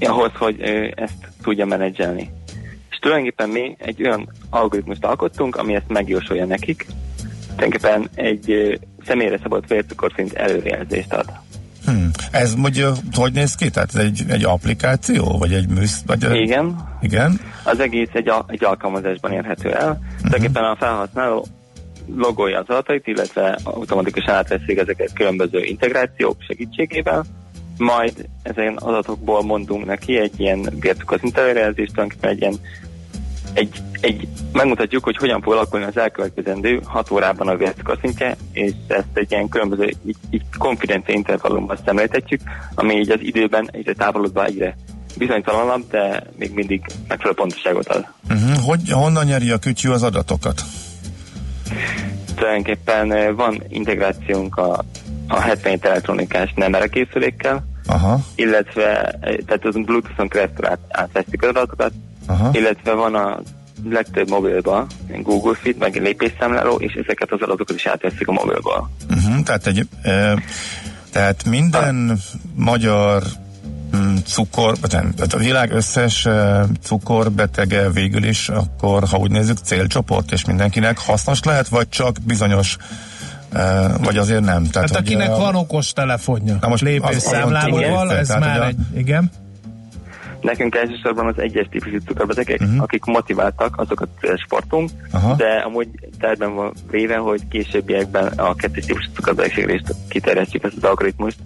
ahhoz, 0.00 0.30
hogy 0.34 0.56
ö, 0.60 0.88
ezt 0.94 1.28
tudja 1.42 1.66
menedzselni. 1.66 2.30
És 2.90 2.96
tulajdonképpen 2.98 3.48
mi 3.48 3.76
egy 3.78 4.02
olyan 4.06 4.28
algoritmust 4.50 5.04
alkottunk, 5.04 5.56
ami 5.56 5.74
ezt 5.74 5.88
megjósolja 5.88 6.44
nekik, 6.44 6.86
tulajdonképpen 7.56 8.08
egy 8.14 8.78
személyre 9.06 9.38
szabott 9.42 9.68
vércukorszint 9.68 10.32
előrejelzést 10.32 11.12
ad. 11.12 11.32
Hmm. 11.84 12.10
Ez 12.30 12.54
mondja, 12.54 12.92
hogy 13.12 13.32
néz 13.32 13.54
ki? 13.54 13.70
Tehát 13.70 13.94
egy, 13.96 14.22
egy 14.28 14.44
applikáció, 14.44 15.38
vagy 15.38 15.52
egy 15.52 15.68
műsz? 15.68 16.02
Vagy 16.06 16.34
Igen. 16.34 16.76
Igen? 17.00 17.40
Az 17.64 17.80
egész 17.80 18.08
egy, 18.12 18.28
a, 18.28 18.44
egy 18.48 18.64
alkalmazásban 18.64 19.32
érhető 19.32 19.72
el. 19.74 19.90
Uh-huh. 19.90 20.06
Tulajdonképpen 20.16 20.64
a 20.64 20.76
felhasználó 20.76 21.46
logolja 22.16 22.58
az 22.58 22.68
adatait, 22.68 23.06
illetve 23.06 23.58
automatikusan 23.62 24.34
átveszik 24.34 24.78
ezeket 24.78 25.12
különböző 25.12 25.62
integrációk 25.62 26.36
segítségével, 26.48 27.24
majd 27.76 28.28
ezen 28.42 28.76
adatokból 28.76 29.42
mondunk 29.42 29.86
neki 29.86 30.18
egy 30.18 30.40
ilyen 30.40 30.68
vércukorszint 30.80 31.38
előrejelzést, 31.38 31.92
tulajdonképpen 31.92 32.30
egy 32.30 32.40
ilyen 32.40 32.58
egy, 33.52 33.82
egy, 34.00 34.28
megmutatjuk, 34.52 35.04
hogy 35.04 35.16
hogyan 35.16 35.42
fog 35.42 35.52
alakulni 35.52 35.84
az 35.84 35.96
elkövetkezendő 35.96 36.80
6 36.84 37.10
órában 37.10 37.48
a 37.48 37.56
vércukorszintje, 37.56 38.36
és 38.52 38.72
ezt 38.86 39.06
egy 39.12 39.30
ilyen 39.30 39.48
különböző 39.48 39.84
így, 40.06 40.16
így 40.30 40.42
konfidencia 40.58 41.14
intervallumban 41.14 41.78
szemléltetjük, 41.84 42.40
ami 42.74 42.94
így 42.94 43.10
az 43.10 43.20
időben 43.20 43.68
egyre 43.72 43.92
távolodva 43.92 44.44
egyre 44.44 44.76
bizonytalanabb, 45.16 45.90
de 45.90 46.22
még 46.36 46.54
mindig 46.54 46.82
megfelelő 47.08 47.34
pontoságot 47.34 47.88
ad. 47.88 48.06
Uh-huh. 48.30 48.64
Hogy, 48.64 48.90
honnan 48.90 49.24
nyeri 49.24 49.50
a 49.50 49.58
kütyű 49.58 49.90
az 49.90 50.02
adatokat? 50.02 50.62
Tulajdonképpen 52.34 53.36
van 53.36 53.62
integrációnk 53.68 54.56
a, 54.56 54.84
a 55.28 55.40
77 55.40 55.84
elektronikás 55.84 56.52
nemere 56.56 56.86
készülékkel, 56.86 57.64
Aha. 57.86 58.20
illetve 58.34 59.02
eh, 59.02 59.36
tehát 59.46 59.64
az 59.64 59.74
Bluetooth-on 59.74 60.28
keresztül 60.28 60.66
át, 60.66 60.78
átveszik 60.88 61.42
az 61.42 61.48
adatokat, 61.48 61.92
Aha. 62.30 62.50
illetve 62.52 62.94
van 62.94 63.14
a 63.14 63.40
legtöbb 63.88 64.28
mobilban 64.30 64.86
Google 65.22 65.54
Fit, 65.54 65.78
meg 65.78 65.94
lépésszámláló, 66.02 66.74
és 66.74 66.92
ezeket 66.92 67.32
az 67.32 67.40
adatokat 67.42 67.76
is 67.76 67.86
átveszik 67.86 68.28
a 68.28 68.32
mobilból. 68.32 68.90
Uh-huh. 69.10 69.42
Tehát, 69.42 69.66
egy, 69.66 69.86
e, 70.02 70.42
tehát 71.12 71.44
minden 71.44 72.18
magyar 72.54 73.22
mm, 73.96 74.16
cukor, 74.26 74.78
tehát 74.78 75.32
a 75.34 75.38
világ 75.38 75.72
összes 75.72 76.28
cukorbetege 76.82 77.90
végül 77.90 78.24
is, 78.24 78.48
akkor 78.48 79.04
ha 79.04 79.16
úgy 79.16 79.30
nézzük, 79.30 79.58
célcsoport, 79.58 80.32
és 80.32 80.44
mindenkinek 80.44 80.98
hasznos 80.98 81.42
lehet, 81.42 81.68
vagy 81.68 81.88
csak 81.88 82.16
bizonyos 82.24 82.76
vagy 84.02 84.16
azért 84.16 84.44
nem. 84.44 84.64
Tehát, 84.64 84.90
hát 84.90 84.98
akinek 84.98 85.28
e, 85.28 85.30
van 85.30 85.54
okos 85.54 85.92
telefonja, 85.92 86.56
Na 86.60 86.68
most 86.68 86.82
lépésszámlálóval, 86.82 88.12
ez 88.12 88.26
tehát, 88.26 88.42
már 88.42 88.60
a- 88.60 88.66
egy, 88.66 88.76
igen. 88.94 89.30
Nekünk 90.40 90.74
elsősorban 90.74 91.26
az 91.26 91.38
egyes 91.38 91.66
típusú 91.70 91.98
cukorbetegek, 92.06 92.60
uh-huh. 92.60 92.82
akik 92.82 93.04
motiváltak, 93.04 93.80
azokat 93.80 94.08
sportunk, 94.36 94.90
Aha. 95.10 95.34
de 95.34 95.62
amúgy 95.66 95.88
terben 96.18 96.54
van 96.54 96.72
véve, 96.90 97.16
hogy 97.16 97.48
későbbiekben 97.48 98.26
a 98.26 98.54
kettős 98.54 98.84
típusú 98.84 99.10
cukorbetegségre 99.14 99.72
is 99.72 99.80
kiterjesztjük 100.08 100.64
ezt 100.64 100.76
az 100.76 100.84
algoritmust. 100.84 101.36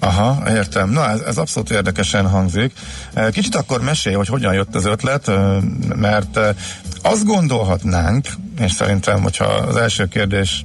Aha, 0.00 0.50
értem. 0.50 0.90
Na, 0.90 1.08
ez, 1.08 1.20
ez 1.20 1.38
abszolút 1.38 1.70
érdekesen 1.70 2.28
hangzik. 2.28 2.72
Eh, 3.14 3.30
Kicsit 3.30 3.54
akkor 3.54 3.80
mesélj, 3.80 4.14
hogy 4.14 4.28
hogyan 4.28 4.54
jött 4.54 4.74
az 4.74 4.84
ötlet, 4.84 5.28
eh, 5.28 5.56
mert 5.94 6.36
eh, 6.36 6.54
azt 7.02 7.24
gondolhatnánk, 7.24 8.26
és 8.60 8.72
szerintem, 8.72 9.22
hogyha 9.22 9.44
az 9.44 9.76
első 9.76 10.06
kérdés, 10.08 10.64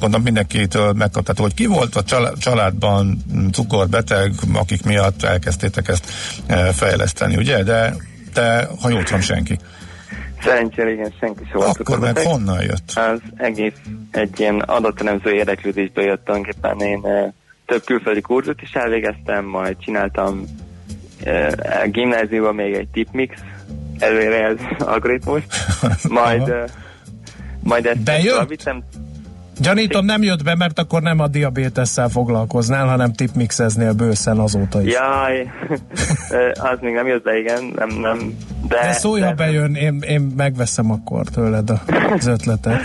gondolom 0.00 0.22
mindenkitől 0.24 0.92
megkapható, 0.92 1.42
hogy 1.42 1.54
ki 1.54 1.66
volt 1.66 1.94
a 1.94 2.02
csalá- 2.02 2.38
családban 2.38 3.24
cukorbeteg, 3.52 4.32
akik 4.52 4.84
miatt 4.84 5.22
elkezdtétek 5.22 5.88
ezt 5.88 6.12
eh, 6.46 6.68
fejleszteni, 6.72 7.36
ugye? 7.36 7.62
De 7.62 7.94
te, 8.32 8.68
ha 8.80 8.88
jól 8.88 9.02
tudom, 9.02 9.20
senki. 9.20 9.58
Szerencsére 10.42 10.90
igen, 10.92 11.12
senki 11.20 11.42
volt 11.52 11.68
Akkor 11.68 11.98
meg 11.98 12.14
cukorbeteg. 12.14 12.26
honnan 12.26 12.62
jött? 12.62 12.92
Az 12.94 13.20
egész 13.36 13.72
egy 14.10 14.40
ilyen 14.40 14.58
adatteremző 14.60 15.32
érdeklődésből 15.32 16.04
jött 16.04 16.24
tulajdonképpen. 16.24 16.80
Én 16.80 17.00
eh, 17.04 17.32
több 17.66 17.84
külföldi 17.84 18.20
kurzust 18.20 18.62
is 18.62 18.72
elvégeztem, 18.72 19.44
majd 19.44 19.76
csináltam 19.78 20.44
eh, 21.24 21.52
a 21.82 21.86
gimnáziumban 21.88 22.54
még 22.54 22.74
egy 22.74 22.88
tipmix 22.88 23.34
előrejelző 23.98 24.64
algoritmus, 24.78 25.42
majd, 26.08 26.52
majd 27.62 27.86
ezt 27.86 28.00
Bejött? 28.02 28.48
vittem 28.48 28.82
Gyanítom 29.60 30.04
nem 30.04 30.22
jött 30.22 30.42
be, 30.42 30.54
mert 30.54 30.78
akkor 30.78 31.02
nem 31.02 31.20
a 31.20 31.26
diabétesszel 31.26 32.08
foglalkoznál, 32.08 32.86
hanem 32.86 33.12
tipmixeznél 33.12 33.92
bőszen 33.92 34.38
azóta 34.38 34.82
is. 34.82 34.92
Jaj, 34.92 35.50
az 36.54 36.78
még 36.80 36.94
nem 36.94 37.06
jött 37.06 37.22
be, 37.22 37.38
igen, 37.38 37.72
nem, 37.76 37.88
nem. 37.88 38.34
De, 38.68 38.78
De 38.82 38.92
szólj, 38.92 39.20
ha 39.20 39.32
bejön, 39.32 39.74
én, 39.74 39.98
én 40.08 40.20
megveszem 40.36 40.90
akkor 40.90 41.26
tőled 41.26 41.70
a- 41.70 41.82
az 42.14 42.26
ötletet. 42.26 42.80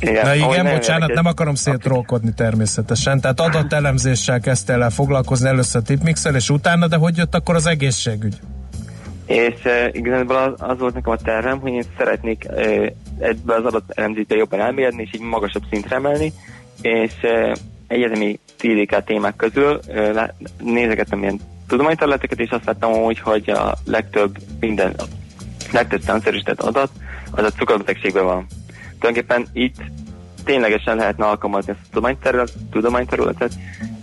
Igen, 0.00 0.26
Na 0.26 0.34
igen, 0.34 0.48
nagyon 0.48 0.64
bocsánat, 0.64 1.00
érdekes. 1.00 1.14
nem 1.16 1.26
akarom 1.26 1.54
szétrólkodni 1.54 2.32
természetesen. 2.34 3.20
Tehát 3.20 3.40
adatelemzéssel 3.40 4.40
kezdtél 4.40 4.82
el 4.82 4.90
foglalkozni 4.90 5.48
először 5.48 5.82
tipmixel, 5.82 6.34
és 6.34 6.50
utána, 6.50 6.86
de 6.86 6.96
hogy 6.96 7.16
jött 7.16 7.34
akkor 7.34 7.54
az 7.54 7.66
egészségügy? 7.66 8.40
És 9.28 9.54
uh, 9.64 9.88
igazából 9.92 10.36
az, 10.36 10.52
az 10.56 10.78
volt 10.78 10.94
nekem 10.94 11.12
a 11.12 11.16
tervem, 11.16 11.60
hogy 11.60 11.72
én 11.72 11.84
szeretnék 11.96 12.44
uh, 12.48 12.86
ebbe 13.18 13.54
az 13.54 13.64
adott 13.64 13.90
elemzésbe 13.94 14.34
jobban 14.34 14.60
elmérni, 14.60 15.02
és 15.02 15.14
így 15.14 15.20
magasabb 15.20 15.62
szintre 15.70 15.96
emelni, 15.96 16.32
és 16.82 17.12
uh, 17.22 17.56
egyetemi 17.86 18.38
TDK 18.56 19.04
témák 19.04 19.36
közül 19.36 19.80
uh, 19.88 20.22
nézegettem 20.62 21.22
ilyen 21.22 21.40
tudományterületeket, 21.66 22.40
és 22.40 22.50
azt 22.50 22.64
láttam 22.64 22.92
hogy, 22.92 23.18
hogy 23.18 23.50
a 23.50 23.74
legtöbb 23.84 24.36
minden, 24.60 24.94
legtöbb 25.72 26.00
számszerűsített 26.00 26.60
adat 26.60 26.90
az 27.30 27.44
a 27.44 27.50
cukorbetegségben 27.50 28.24
van. 28.24 28.46
Tulajdonképpen 28.98 29.46
itt 29.52 29.76
ténylegesen 30.44 30.96
lehetne 30.96 31.24
alkalmazni 31.24 31.70
ezt 31.70 31.80
a 31.82 31.88
tudományterület, 31.88 32.52
tudományterületet, 32.70 33.52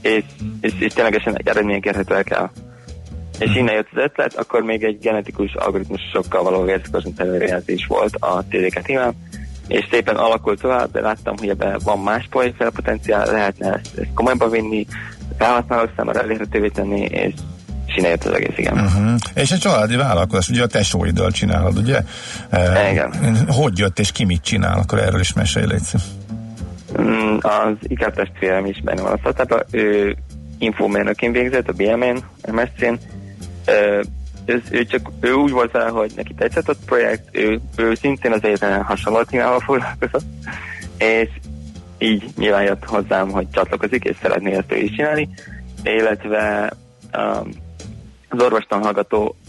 és, 0.01 0.23
és, 0.61 0.73
és 0.79 0.93
ténylegesen 0.93 1.37
eredmények 1.43 1.85
érhetőek 1.85 2.29
el. 2.29 2.51
És 3.39 3.55
innen 3.55 3.73
jött 3.75 3.87
az 3.91 4.01
ötlet, 4.03 4.35
akkor 4.35 4.61
még 4.61 4.83
egy 4.83 4.99
genetikus 4.99 5.53
algoritmusokkal 5.53 6.43
való 6.43 6.69
előrejelzés 7.17 7.85
volt 7.87 8.15
a 8.15 8.43
TDK 8.49 8.81
témám, 8.81 9.11
és 9.67 9.87
szépen 9.91 10.15
alakult 10.15 10.61
tovább, 10.61 10.91
de 10.91 11.01
láttam, 11.01 11.37
hogy 11.37 11.49
ebben 11.49 11.79
van 11.83 11.99
más 11.99 12.27
projektfel 12.29 12.69
potenciál, 12.69 13.31
lehetne 13.31 13.73
ezt, 13.73 13.97
ezt 13.97 14.13
komolyba 14.13 14.49
vinni, 14.49 14.85
felhasználók 15.37 15.91
számára 15.95 16.21
elérhetővé 16.21 16.67
tenni, 16.67 17.01
és 17.01 17.33
jött 17.95 18.23
az 18.23 18.33
egész, 18.33 18.57
igen. 18.57 18.73
Uh-huh. 18.73 19.15
És 19.35 19.51
egy 19.51 19.59
családi 19.59 19.95
vállalkozás, 19.95 20.49
ugye 20.49 20.63
a 20.63 20.67
tesóiddal 20.67 21.31
csinálod, 21.31 21.77
ugye? 21.77 21.99
Igen. 22.91 23.13
Hogy 23.47 23.77
jött 23.77 23.99
és 23.99 24.11
ki 24.11 24.25
mit 24.25 24.41
csinál? 24.41 24.79
Akkor 24.79 24.99
erről 24.99 25.19
is 25.19 25.33
mesélj, 25.33 25.65
légy. 25.65 25.81
Mm, 27.01 27.37
Az 27.41 27.75
IKEA 27.81 28.11
testvérem 28.11 28.65
is 28.65 28.81
benne 28.81 29.01
van 29.01 29.11
a 29.11 29.17
startupban. 29.17 29.63
Ő 29.71 30.15
infomérnökén 30.57 31.31
végzett 31.31 31.69
a 31.69 31.73
BM-én, 31.73 32.23
MSC-n. 32.51 32.93
Ö, 33.65 34.01
ő, 34.45 34.85
csak, 34.85 35.11
ő 35.19 35.33
úgy 35.33 35.51
volt 35.51 35.71
vele, 35.71 35.89
hogy 35.89 36.11
neki 36.15 36.33
tetszett 36.33 36.69
a 36.69 36.75
projekt, 36.85 37.37
ő, 37.37 37.59
ő 37.75 37.95
szintén 37.95 38.31
az 38.31 38.43
egyetemen 38.43 38.83
hasonló 38.83 39.23
témával 39.23 39.59
foglalkozott, 39.59 40.25
és 40.97 41.29
így 41.97 42.23
nyilván 42.37 42.63
jött 42.63 42.83
hozzám, 42.83 43.29
hogy 43.29 43.49
csatlakozik, 43.49 44.03
és 44.03 44.15
szeretné 44.21 44.51
ezt 44.51 44.71
ő 44.71 44.75
is 44.75 44.95
csinálni, 44.95 45.29
illetve 45.83 46.73
um, 47.17 47.49
az 48.29 48.41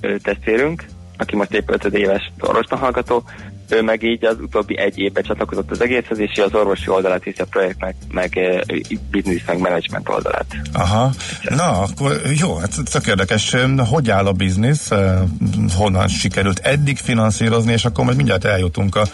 ö, 0.01 0.17
testvérünk, 0.19 0.85
aki 1.19 1.37
most 1.37 1.55
épp 1.55 1.71
5 1.71 1.85
éves 1.85 2.33
orvostanhallgató, 2.41 3.25
ő 3.69 3.83
meg 3.83 4.03
így 4.03 4.25
az 4.25 4.37
utóbbi 4.41 4.79
egy 4.79 4.99
évben 4.99 5.23
csatlakozott 5.23 5.71
az 5.71 5.83
egészhez, 5.83 6.19
és 6.19 6.39
az 6.39 6.55
orvosi 6.55 6.89
oldalát 6.89 7.23
hiszi 7.23 7.41
a 7.41 7.45
projektnek, 7.45 7.95
meg, 8.11 8.39
meg 8.39 8.97
business, 9.11 9.45
meg 9.47 9.59
management 9.59 10.09
oldalát. 10.09 10.47
Aha, 10.73 11.11
na 11.49 11.81
akkor 11.81 12.21
jó, 12.41 12.57
hát 12.57 12.75
tök 12.93 13.07
érdekes. 13.07 13.55
Hogy 13.91 14.11
áll 14.11 14.27
a 14.27 14.33
biznisz? 14.33 14.91
Honnan 15.77 16.09
sikerült 16.09 16.59
eddig 16.59 16.97
finanszírozni, 16.97 17.73
és 17.73 17.85
akkor 17.85 18.05
majd 18.05 18.17
mindjárt 18.17 18.45
eljutunk 18.45 18.97
a 18.97 19.05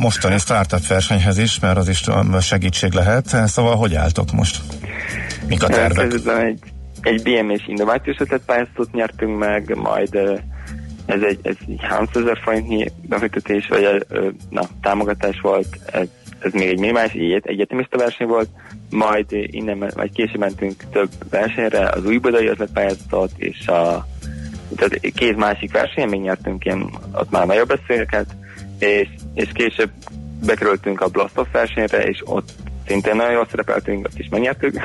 mostani 0.00 0.38
startup 0.38 0.86
versenyhez 0.86 1.38
is, 1.38 1.58
mert 1.58 1.76
az 1.76 1.88
is 1.88 2.04
segítség 2.40 2.92
lehet. 2.92 3.36
Szóval 3.46 3.76
hogy 3.76 3.94
álltok 3.94 4.32
most? 4.32 4.60
Mik 5.46 5.62
a 5.62 5.66
tervek? 5.66 6.12
Egy, 6.12 6.58
egy 7.00 7.22
BM-és 7.22 7.62
innovációs 7.66 8.16
ötletpályázatot 8.18 8.92
nyertünk 8.92 9.38
meg, 9.38 9.76
majd 9.76 10.18
ez 11.06 11.22
egy, 11.22 11.38
ez 11.42 11.54
egy 11.68 11.78
300 11.80 12.22
ezer 12.22 12.38
forintnyi 12.42 12.90
befektetés, 13.08 13.68
vagy 13.68 14.06
na, 14.50 14.62
támogatás 14.82 15.40
volt, 15.40 15.78
ez, 15.92 16.06
ez 16.38 16.52
még 16.52 16.68
egy 16.68 16.78
minimális 16.78 17.12
egy 17.12 17.42
egyetemista 17.46 17.98
verseny 17.98 18.26
volt, 18.26 18.48
majd 18.90 19.26
innen, 19.30 19.90
vagy 19.94 20.12
később 20.12 20.38
mentünk 20.38 20.84
több 20.92 21.10
versenyre, 21.30 21.88
az 21.88 22.04
új 22.04 22.18
budai 22.18 22.46
ötletpályázatot, 22.46 23.30
és 23.36 23.66
a 23.66 24.06
tehát 24.76 25.00
két 25.14 25.36
másik 25.36 25.72
versenyen 25.72 26.08
még 26.08 26.20
nyertünk 26.20 26.64
ilyen, 26.64 26.90
ott 27.12 27.30
már 27.30 27.46
nagyobb 27.46 27.70
összegeket, 27.70 28.26
és, 28.78 29.08
és 29.34 29.48
később 29.52 29.90
bekerültünk 30.46 31.00
a 31.00 31.08
Blast 31.08 31.38
Off 31.38 31.46
versenyre, 31.52 32.04
és 32.04 32.22
ott 32.24 32.52
szintén 32.86 33.16
nagyon 33.16 33.32
jól 33.32 33.46
szerepeltünk, 33.50 34.06
ott 34.06 34.18
is 34.18 34.28
megnyertük. 34.30 34.80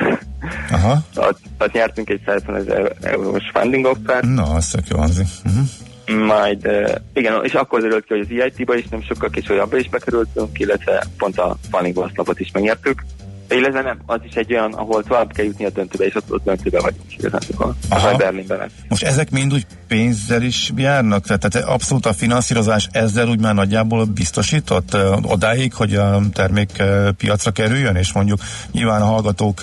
Aha. 0.70 0.98
ott, 1.28 1.40
ott 1.58 1.72
nyertünk 1.72 2.10
egy 2.10 2.20
150 2.26 2.56
ezer 2.56 2.96
eurós 3.00 3.50
funding 3.52 3.84
offer, 3.84 4.24
Na, 4.24 4.42
az 4.42 4.68
tök 4.68 4.88
jó 4.88 4.98
hangzik. 4.98 5.26
Uh-huh. 5.44 5.68
Majd 6.10 6.70
igen, 7.14 7.44
és 7.44 7.52
akkor 7.52 7.80
derült 7.80 8.04
ki, 8.04 8.14
hogy 8.14 8.26
az 8.30 8.40
EIT-ba 8.40 8.74
is 8.74 8.88
nem 8.90 9.02
sokkal 9.02 9.30
később 9.30 9.58
abba 9.58 9.78
is 9.78 9.88
bekerültünk, 9.88 10.58
illetve 10.58 11.04
pont 11.18 11.38
a 11.38 11.56
funding 11.70 11.96
oszlopot 11.98 12.40
is 12.40 12.50
megnyertük. 12.52 13.04
Illetve 13.48 13.82
nem, 13.82 13.98
az 14.06 14.20
is 14.28 14.34
egy 14.34 14.52
olyan, 14.52 14.72
ahol 14.72 15.02
tovább 15.02 15.32
kell 15.32 15.44
jutni 15.44 15.64
a 15.64 15.70
döntőbe, 15.70 16.04
és 16.04 16.14
ott, 16.14 16.32
ott 16.32 16.44
döntőbe 16.44 16.80
vagyunk 16.80 17.16
igazán. 17.18 17.40
A 17.88 18.16
Berlinben 18.16 18.58
lesz. 18.58 18.70
Most 18.88 19.02
ezek 19.02 19.30
mind 19.30 19.52
úgy 19.52 19.66
pénzzel 19.88 20.42
is 20.42 20.72
járnak? 20.76 21.24
Tehát, 21.26 21.54
abszolút 21.54 22.06
a 22.06 22.12
finanszírozás 22.12 22.88
ezzel 22.92 23.28
úgy 23.28 23.40
már 23.40 23.54
nagyjából 23.54 24.04
biztosított 24.04 24.96
odáig, 25.22 25.74
hogy 25.74 25.94
a 25.94 26.20
termék 26.32 26.82
piacra 27.16 27.50
kerüljön, 27.50 27.96
és 27.96 28.12
mondjuk 28.12 28.40
nyilván 28.72 29.02
a 29.02 29.04
hallgatók 29.04 29.62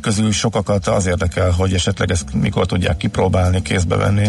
közül 0.00 0.32
sokakat 0.32 0.86
az 0.86 1.06
érdekel, 1.06 1.50
hogy 1.50 1.74
esetleg 1.74 2.10
ezt 2.10 2.34
mikor 2.34 2.66
tudják 2.66 2.96
kipróbálni, 2.96 3.62
kézbe 3.62 3.96
venni. 3.96 4.28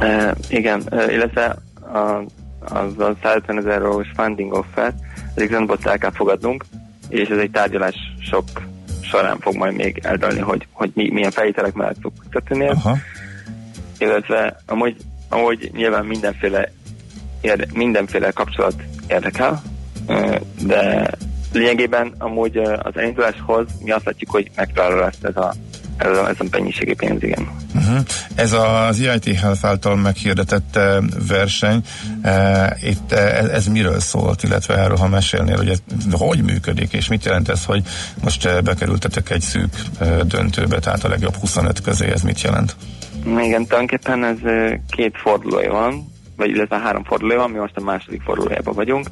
Uh, 0.00 0.30
igen, 0.48 0.82
uh, 0.90 1.12
illetve 1.12 1.56
a, 1.92 2.24
az 2.60 2.98
a 2.98 3.14
150 3.22 3.58
ezer 3.58 3.82
eurós 3.82 4.08
funding 4.14 4.52
offer, 4.52 4.94
az 5.34 5.42
igazából 5.42 5.78
el 5.82 5.98
kell 5.98 6.10
fogadnunk, 6.10 6.64
és 7.08 7.28
ez 7.28 7.38
egy 7.38 7.50
tárgyalás 7.50 7.94
sok 8.20 8.44
során 9.02 9.38
fog 9.40 9.54
majd 9.54 9.74
még 9.74 10.00
eldölni, 10.02 10.40
hogy, 10.40 10.66
hogy 10.70 10.90
mi, 10.94 11.10
milyen 11.10 11.30
feltételek 11.30 11.72
mellett 11.72 12.00
fog 12.00 12.12
történni. 12.30 12.68
Illetve 13.98 14.56
amúgy, 14.66 14.96
amúgy 15.28 15.70
nyilván 15.74 16.04
mindenféle, 16.04 16.72
érde, 17.40 17.66
mindenféle 17.74 18.30
kapcsolat 18.30 18.74
érdekel, 19.08 19.62
de 20.66 21.10
lényegében 21.52 22.14
amúgy 22.18 22.56
az 22.56 22.96
elinduláshoz 22.96 23.66
mi 23.84 23.90
azt 23.90 24.04
látjuk, 24.04 24.30
hogy 24.30 24.50
megfelelő 24.56 25.00
lesz 25.00 25.18
ez 25.22 25.36
a, 25.36 25.54
ez 25.96 26.18
a, 26.18 26.28
ez 26.28 26.36
a 26.38 26.44
mennyiségi 26.50 26.94
pénz, 26.94 27.22
igen. 27.22 27.48
Uh-huh. 27.92 28.06
Ez 28.34 28.52
az 28.52 29.00
EIT 29.00 29.38
Health 29.38 29.64
által 29.64 29.96
meghirdetett 29.96 30.76
eh, 30.76 30.96
verseny, 31.28 31.80
eh, 32.22 32.70
itt 32.82 33.12
eh, 33.12 33.38
ez, 33.38 33.66
miről 33.66 34.00
szólt, 34.00 34.42
illetve 34.42 34.76
erről, 34.76 34.96
ha 34.96 35.08
mesélnél, 35.08 35.56
hogy 35.56 35.82
hogy 36.10 36.42
működik, 36.42 36.92
és 36.92 37.08
mit 37.08 37.24
jelent 37.24 37.48
ez, 37.48 37.64
hogy 37.64 37.82
most 38.22 38.62
bekerültetek 38.62 39.30
egy 39.30 39.40
szűk 39.40 39.74
döntőbe, 40.24 40.78
tehát 40.78 41.04
a 41.04 41.08
legjobb 41.08 41.34
25 41.34 41.80
közé, 41.80 42.10
ez 42.10 42.22
mit 42.22 42.40
jelent? 42.40 42.76
Igen, 43.24 43.64
tulajdonképpen 43.64 44.24
ez 44.24 44.36
két 44.88 45.16
fordulója 45.16 45.72
van, 45.72 46.12
vagy 46.36 46.50
illetve 46.50 46.78
három 46.78 47.04
fordulója 47.04 47.38
van, 47.38 47.50
mi 47.50 47.58
most 47.58 47.76
a 47.76 47.80
második 47.80 48.22
fordulójában 48.22 48.74
vagyunk. 48.74 49.06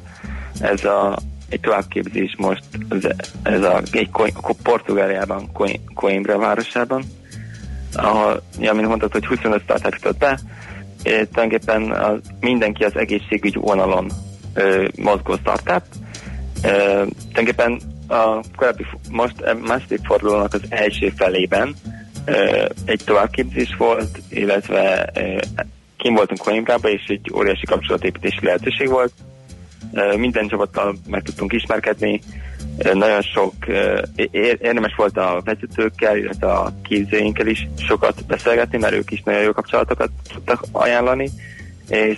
Ez 0.59 0.85
a, 0.85 1.17
egy 1.49 1.59
továbbképzés 1.59 2.35
most, 2.37 2.63
ez, 3.43 3.61
a, 3.61 3.81
egy 3.91 4.09
Coi- 4.09 4.35
Portugáliában, 4.63 5.51
Coi- 5.51 5.81
Coimbra 5.93 6.37
városában, 6.37 7.03
ahol, 7.93 8.41
ja, 8.59 8.73
mint 8.73 8.87
mondtad, 8.87 9.11
hogy 9.11 9.25
25 9.25 9.61
startup 9.61 9.93
jutott 9.93 10.17
be, 10.17 10.39
és 11.03 11.27
tulajdonképpen 11.31 11.91
az, 11.91 12.19
mindenki 12.39 12.83
az 12.83 12.95
egészségügy 12.95 13.55
vonalon 13.55 14.11
ö, 14.53 14.87
mozgó 14.97 15.35
startup. 15.35 15.83
Tulajdonképpen 16.61 17.81
a 18.07 18.39
korábbi, 18.55 18.85
most 19.09 19.41
a 19.41 19.53
második 19.53 19.99
fordulónak 20.03 20.53
az 20.53 20.61
első 20.69 21.09
felében 21.15 21.75
ö, 22.25 22.65
egy 22.85 23.01
továbbképzés 23.05 23.75
volt, 23.77 24.19
illetve 24.29 25.09
ö, 25.13 25.37
kim 25.97 26.13
voltunk 26.13 26.39
Coimbrába, 26.39 26.89
és 26.89 27.03
egy 27.07 27.31
óriási 27.33 27.65
kapcsolatépítési 27.65 28.45
lehetőség 28.45 28.89
volt. 28.89 29.13
Ö, 29.93 30.17
Minden 30.17 30.47
csapattal 30.47 30.95
meg 31.07 31.21
tudtunk 31.21 31.53
ismerkedni, 31.53 32.21
nagyon 32.93 33.21
sok 33.21 33.53
érdemes 34.59 34.93
volt 34.97 35.17
a 35.17 35.41
vezetőkkel, 35.43 36.17
illetve 36.17 36.47
a 36.47 36.73
képzőinkkel 36.83 37.47
is 37.47 37.67
sokat 37.87 38.25
beszélgetni, 38.25 38.77
mert 38.77 38.93
ők 38.93 39.11
is 39.11 39.21
nagyon 39.25 39.41
jó 39.41 39.51
kapcsolatokat 39.51 40.09
tudtak 40.33 40.63
ajánlani, 40.71 41.31
és 41.87 42.17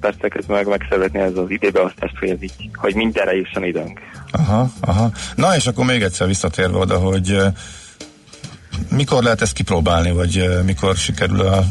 persze 0.00 0.28
közben 0.28 0.56
meg 0.56 0.66
megszervezni 0.66 1.18
ez 1.18 1.36
az 1.36 1.50
időbeosztást, 1.50 2.18
hogy, 2.18 2.28
ez 2.28 2.42
így, 2.42 2.70
hogy 2.74 2.94
mindenre 2.94 3.36
jusson 3.36 3.64
időnk. 3.64 4.00
Aha, 4.30 4.70
aha. 4.80 5.10
Na 5.34 5.56
és 5.56 5.66
akkor 5.66 5.84
még 5.84 6.02
egyszer 6.02 6.26
visszatérve 6.26 6.78
oda, 6.78 6.98
hogy 6.98 7.36
mikor 8.90 9.22
lehet 9.22 9.40
ezt 9.40 9.52
kipróbálni, 9.52 10.10
vagy 10.10 10.48
mikor 10.64 10.96
sikerül 10.96 11.40
a 11.40 11.64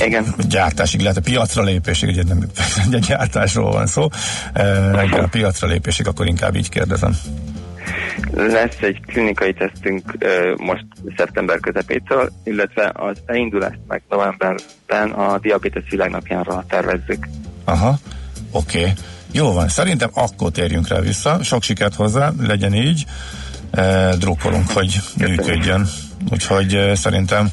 Igen. 0.00 0.34
gyártásig, 0.48 1.00
lehet 1.00 1.16
a 1.16 1.20
piacra 1.20 1.62
lépésig, 1.62 2.08
ugye 2.08 2.22
nem 2.22 2.38
egy 2.92 2.98
gyártásról 2.98 3.72
van 3.72 3.86
szó, 3.86 4.08
eh, 4.52 5.22
a 5.22 5.28
piacra 5.30 5.68
lépésig, 5.68 6.06
akkor 6.06 6.26
inkább 6.26 6.56
így 6.56 6.68
kérdezem. 6.68 7.16
Lesz 8.34 8.76
egy 8.80 9.00
klinikai 9.06 9.52
tesztünk 9.52 10.16
most 10.56 10.84
szeptember 11.16 11.60
közepétől, 11.60 12.30
illetve 12.44 12.92
az 12.94 13.16
elindulást 13.26 13.78
meg 13.88 14.02
novemberben 14.08 15.10
a 15.10 15.38
diabetes 15.38 15.84
világnapjánra 15.90 16.64
tervezzük. 16.68 17.28
Aha, 17.64 17.98
oké. 18.50 18.80
Okay. 18.80 18.92
Jó 19.32 19.52
van, 19.52 19.68
szerintem 19.68 20.10
akkor 20.14 20.50
térjünk 20.50 20.88
rá 20.88 21.00
vissza. 21.00 21.42
Sok 21.42 21.62
sikert 21.62 21.94
hozzá, 21.94 22.32
legyen 22.40 22.74
így. 22.74 23.04
E, 23.70 24.14
drukkolunk, 24.16 24.70
hogy 24.70 25.00
működjön. 25.16 25.86
Úgyhogy 26.30 26.90
szerintem 26.94 27.48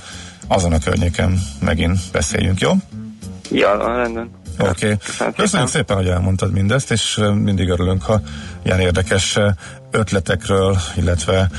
azon 0.49 0.73
a 0.73 0.79
környéken 0.79 1.39
megint 1.59 1.99
beszéljünk, 2.11 2.59
jó? 2.59 2.71
Ja, 3.51 3.95
rendben. 3.95 4.29
Oké. 4.59 4.97
Okay. 5.19 5.31
Köszönjük 5.35 5.69
szépen, 5.69 5.97
hogy 5.97 6.07
elmondtad 6.07 6.51
mindezt, 6.51 6.91
és 6.91 7.21
mindig 7.33 7.69
örülünk, 7.69 8.03
ha 8.03 8.21
ilyen 8.63 8.79
érdekes 8.79 9.39
ötletekről, 9.91 10.77
illetve 10.95 11.49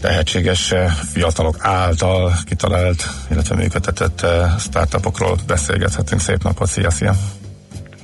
tehetséges 0.00 0.72
e, 0.72 0.88
fiatalok 1.12 1.56
által 1.60 2.32
kitalált, 2.44 3.04
illetve 3.30 3.54
működtetett 3.54 4.26
startupokról 4.58 5.36
beszélgethetünk. 5.46 6.20
Szép 6.20 6.42
napot, 6.42 6.68
szia, 6.68 6.90
szia! 6.90 7.14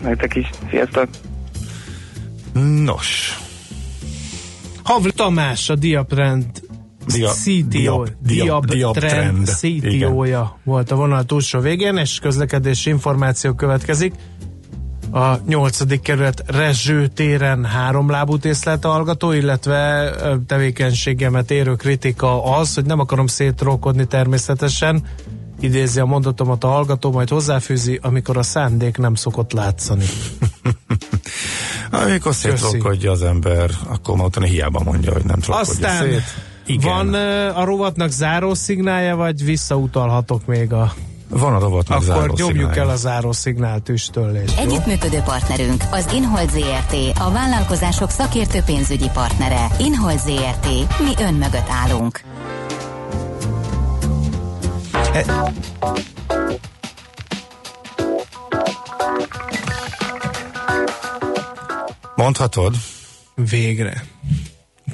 Nektek 0.00 0.34
is. 0.34 0.50
Sziasztok! 0.70 1.08
Nos. 2.84 3.38
Havli 4.82 5.12
Tamás, 5.12 5.68
a 5.68 5.74
Diaprend 5.74 6.46
Dia- 7.06 7.30
CTO, 7.30 7.68
Diap- 7.68 8.14
Diap 8.22 8.64
Diaptrend. 8.64 9.48
CTO-ja 9.48 10.58
volt 10.64 10.90
a 10.90 10.96
vonal 10.96 11.24
túlsó 11.24 11.60
végén, 11.60 11.96
és 11.96 12.18
közlekedési 12.18 12.90
információ 12.90 13.52
következik. 13.52 14.14
A 15.12 15.34
nyolcadik 15.46 16.00
kerület 16.00 16.42
Rezső 16.46 17.06
téren 17.06 17.64
három 17.64 18.10
lábút 18.10 18.44
észlelt 18.44 18.84
a 18.84 18.88
hallgató, 18.88 19.32
illetve 19.32 20.10
tevékenységemet 20.46 21.50
érő 21.50 21.74
kritika 21.74 22.44
az, 22.56 22.74
hogy 22.74 22.84
nem 22.84 22.98
akarom 22.98 23.26
szétrókodni 23.26 24.06
természetesen, 24.06 25.02
idézi 25.60 26.00
a 26.00 26.04
mondatomat 26.04 26.64
a 26.64 26.68
hallgató, 26.68 27.12
majd 27.12 27.28
hozzáfűzi, 27.28 27.98
amikor 28.02 28.36
a 28.36 28.42
szándék 28.42 28.98
nem 28.98 29.14
szokott 29.14 29.52
látszani. 29.52 30.04
Amikor 31.90 32.34
szétrokkodja 32.34 33.10
az 33.10 33.22
ember, 33.22 33.70
akkor 33.88 34.16
ma 34.16 34.24
utána 34.24 34.46
hiába 34.46 34.82
mondja, 34.84 35.12
hogy 35.12 35.24
nem 35.24 35.38
trollkodja 35.38 35.88
Aztán 35.88 36.10
szét. 36.10 36.22
Igen. 36.66 36.90
van 36.90 37.14
a 37.54 37.64
rovatnak 37.64 38.10
záró 38.10 38.54
szignálja, 38.54 39.16
vagy 39.16 39.44
visszautalhatok 39.44 40.46
még 40.46 40.72
a... 40.72 40.92
Van 41.28 41.54
a 41.54 41.58
rovatnak 41.58 41.96
Akkor 42.02 42.14
záró 42.14 42.34
nyomjuk 42.36 42.56
szignálja. 42.56 42.82
el 42.82 42.88
a 42.88 42.96
záró 42.96 43.32
szignál 43.32 43.80
tüstöllést. 43.80 44.54
jó? 44.58 44.62
Együttműködő 44.62 45.18
partnerünk 45.18 45.82
az 45.90 46.12
Inhold 46.14 46.50
ZRT, 46.50 47.18
a 47.18 47.30
vállalkozások 47.30 48.10
szakértő 48.10 48.60
pénzügyi 48.66 49.08
partnere. 49.12 49.66
Inhold 49.78 50.18
ZRT, 50.18 50.66
mi 50.98 51.22
ön 51.24 51.34
mögött 51.34 51.68
állunk. 51.84 52.20
Mondhatod? 62.16 62.74
Végre. 63.34 64.04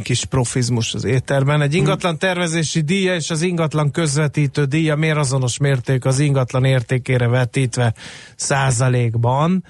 Kis 0.02 0.24
profizmus 0.24 0.94
az 0.94 1.04
éterben. 1.04 1.60
Egy 1.60 1.74
ingatlan 1.74 2.18
tervezési 2.18 2.80
díja 2.80 3.14
és 3.14 3.30
az 3.30 3.42
ingatlan 3.42 3.90
közvetítő 3.90 4.64
díja 4.64 4.96
miért 4.96 5.16
azonos 5.16 5.58
mérték 5.58 6.04
az 6.04 6.18
ingatlan 6.18 6.64
értékére 6.64 7.28
vetítve 7.28 7.94
százalékban? 8.36 9.64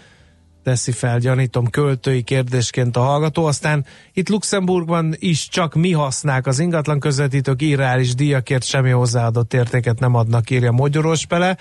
teszi 0.63 0.93
fel, 0.93 1.19
gyanítom, 1.19 1.71
költői 1.71 2.23
kérdésként 2.23 2.97
a 2.97 3.01
hallgató. 3.01 3.45
Aztán 3.45 3.87
itt 4.13 4.29
Luxemburgban 4.29 5.15
is 5.19 5.49
csak 5.49 5.75
mi 5.75 5.93
hasznák 5.93 6.47
az 6.47 6.59
ingatlan 6.59 7.01
közvetítők 7.01 7.63
irreális 7.63 8.15
díjakért 8.15 8.65
semmi 8.65 8.91
hozzáadott 8.91 9.55
értéket 9.55 9.99
nem 9.99 10.15
adnak, 10.15 10.51
írja 10.51 10.73
Mogyoros 10.73 11.27
Pele. 11.27 11.57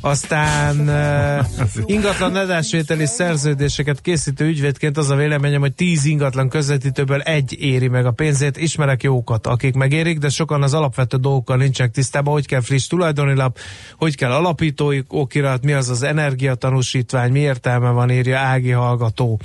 Aztán 0.00 0.78
uh, 0.78 1.86
ingatlan 1.94 2.36
adásvételi 2.36 3.06
szerződéseket 3.06 4.00
készítő 4.00 4.46
ügyvédként 4.46 4.96
az 4.96 5.10
a 5.10 5.14
véleményem, 5.14 5.60
hogy 5.60 5.74
10 5.74 6.04
ingatlan 6.04 6.48
közvetítőből 6.48 7.20
egy 7.20 7.56
éri 7.60 7.88
meg 7.88 8.06
a 8.06 8.10
pénzét. 8.10 8.56
Ismerek 8.56 9.02
jókat, 9.02 9.46
akik 9.46 9.74
megérik, 9.74 10.18
de 10.18 10.28
sokan 10.28 10.62
az 10.62 10.74
alapvető 10.74 11.16
dolgokkal 11.16 11.56
nincsenek 11.56 11.92
tisztában, 11.92 12.32
hogy 12.32 12.46
kell 12.46 12.60
friss 12.60 12.86
tulajdonilap, 12.86 13.58
hogy 13.96 14.16
kell 14.16 14.30
alapítói 14.30 15.00
okirat, 15.08 15.64
mi 15.64 15.72
az 15.72 15.88
az 15.88 16.02
energiatanúsítvány, 16.02 17.32
mi 17.32 17.40
értelme 17.40 17.90
van, 17.90 18.10
írja 18.10 18.38
Ági 18.38 18.70
hallgató. 18.70 19.40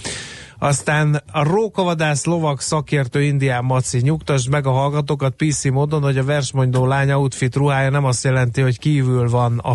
Aztán 0.60 1.22
a 1.32 1.44
rókavadász 1.44 2.26
lovak 2.26 2.62
szakértő 2.62 3.24
Indián 3.24 3.64
Maci 3.64 4.00
nyugtasd 4.00 4.50
meg 4.50 4.66
a 4.66 4.72
hallgatókat 4.72 5.36
PC 5.36 5.66
módon, 5.66 6.02
hogy 6.02 6.18
a 6.18 6.24
versmondó 6.24 6.86
lány 6.86 7.12
outfit 7.12 7.56
ruhája 7.56 7.90
nem 7.90 8.06
azt 8.06 8.24
jelenti, 8.24 8.62
hogy 8.62 8.80
kívül 8.80 9.30
van 9.30 9.60
a 9.64 9.74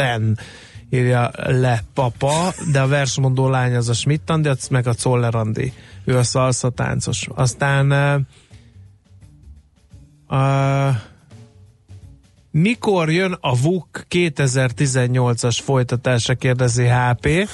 fitten 0.00 0.38
írja 0.90 1.30
le 1.34 1.84
papa, 1.94 2.54
de 2.72 2.80
a 2.80 2.86
versmondó 2.86 3.48
lány 3.48 3.74
az 3.76 3.88
a 3.88 3.92
Schmidt-Andi, 3.92 4.48
az 4.48 4.68
meg 4.68 4.86
a 4.86 4.94
Czoller 4.94 5.34
Andi. 5.34 5.72
Ő 6.04 6.16
a 6.16 6.22
szalsza 6.22 6.70
táncos. 6.70 7.28
Aztán 7.34 7.90
uh, 7.90 8.20
uh, 10.38 10.96
mikor 12.50 13.10
jön 13.10 13.36
a 13.40 13.56
VUK 13.56 14.06
2018-as 14.10 15.58
folytatása, 15.62 16.34
kérdezi 16.34 16.86
HP, 16.86 17.48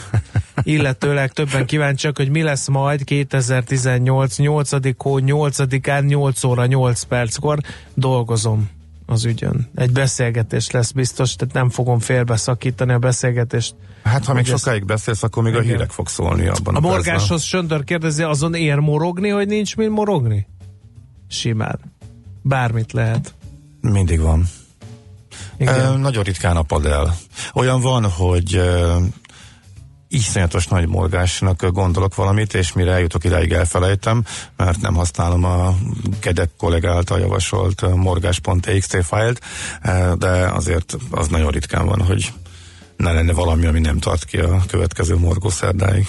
illetőleg 0.63 1.33
többen 1.33 1.67
kíváncsiak, 1.67 2.17
hogy 2.17 2.29
mi 2.29 2.43
lesz 2.43 2.69
majd 2.69 3.05
2018 3.05 4.39
8. 4.39 4.71
hó 5.03 5.19
8-án 5.21 6.07
8 6.07 6.45
óra 6.45 6.67
8 6.67 7.03
perckor 7.03 7.59
dolgozom 7.95 8.76
az 9.07 9.25
ügyön. 9.25 9.71
Egy 9.75 9.93
beszélgetés 9.93 10.71
lesz 10.71 10.91
biztos, 10.91 11.35
tehát 11.35 11.55
nem 11.55 11.71
fogom 11.71 11.99
félbeszakítani 11.99 12.93
a 12.93 12.99
beszélgetést. 12.99 13.75
Hát 14.03 14.25
ha 14.25 14.35
még 14.35 14.49
ezt- 14.49 14.59
sokáig 14.65 14.85
beszélsz, 14.85 15.23
akkor 15.23 15.43
még 15.43 15.55
a 15.55 15.61
Igen. 15.63 15.71
hírek 15.73 15.91
fog 15.91 16.09
szólni 16.09 16.47
abban 16.47 16.75
a, 16.75 16.79
A 16.79 16.81
morgáshoz 16.81 17.43
Söndör 17.43 17.85
kérdezi, 17.85 18.23
azon 18.23 18.55
ér 18.55 18.77
morogni, 18.79 19.29
hogy 19.29 19.47
nincs 19.47 19.77
mint 19.77 19.91
morogni? 19.91 20.47
Simán. 21.29 21.79
Bármit 22.43 22.93
lehet. 22.93 23.35
Mindig 23.81 24.21
van. 24.21 24.45
Igen. 25.59 25.79
Ö, 25.81 25.97
nagyon 25.97 26.23
ritkán 26.23 26.57
apad 26.57 26.87
el. 26.87 27.17
Olyan 27.55 27.81
van, 27.81 28.05
hogy 28.11 28.61
iszonyatos 30.09 30.67
nagy 30.67 30.89
morgásnak 30.89 31.67
gondolok 31.71 32.15
valamit, 32.15 32.55
és 32.55 32.73
mire 32.73 32.93
eljutok 32.93 33.25
idáig 33.25 33.53
elfelejtem, 33.53 34.25
mert 34.57 34.81
nem 34.81 34.95
használom 34.95 35.45
a 35.45 35.75
Gedek 36.21 36.51
kollég 36.59 36.85
által 36.85 37.19
javasolt 37.19 37.95
morgás.txt 37.95 39.05
fájlt, 39.05 39.41
de 40.19 40.29
azért 40.29 40.97
az 41.11 41.29
nagyon 41.29 41.51
ritkán 41.51 41.87
van, 41.87 42.03
hogy 42.03 42.33
ne 42.97 43.13
lenne 43.13 43.33
valami, 43.33 43.67
ami 43.67 43.81
nem 43.81 43.99
tart 43.99 44.25
ki 44.25 44.39
a 44.39 44.63
következő 44.69 45.17
morgó 45.17 45.49
szerdáig. 45.49 46.07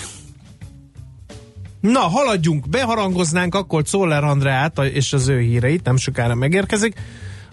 Na, 1.79 1.99
haladjunk, 1.99 2.69
beharangoznánk 2.69 3.55
akkor 3.55 3.83
Czoller 3.83 4.23
Andreát 4.23 4.79
a- 4.79 4.85
és 4.85 5.13
az 5.13 5.27
ő 5.27 5.39
híreit, 5.39 5.83
nem 5.83 5.97
sokára 5.97 6.35
megérkezik, 6.35 6.95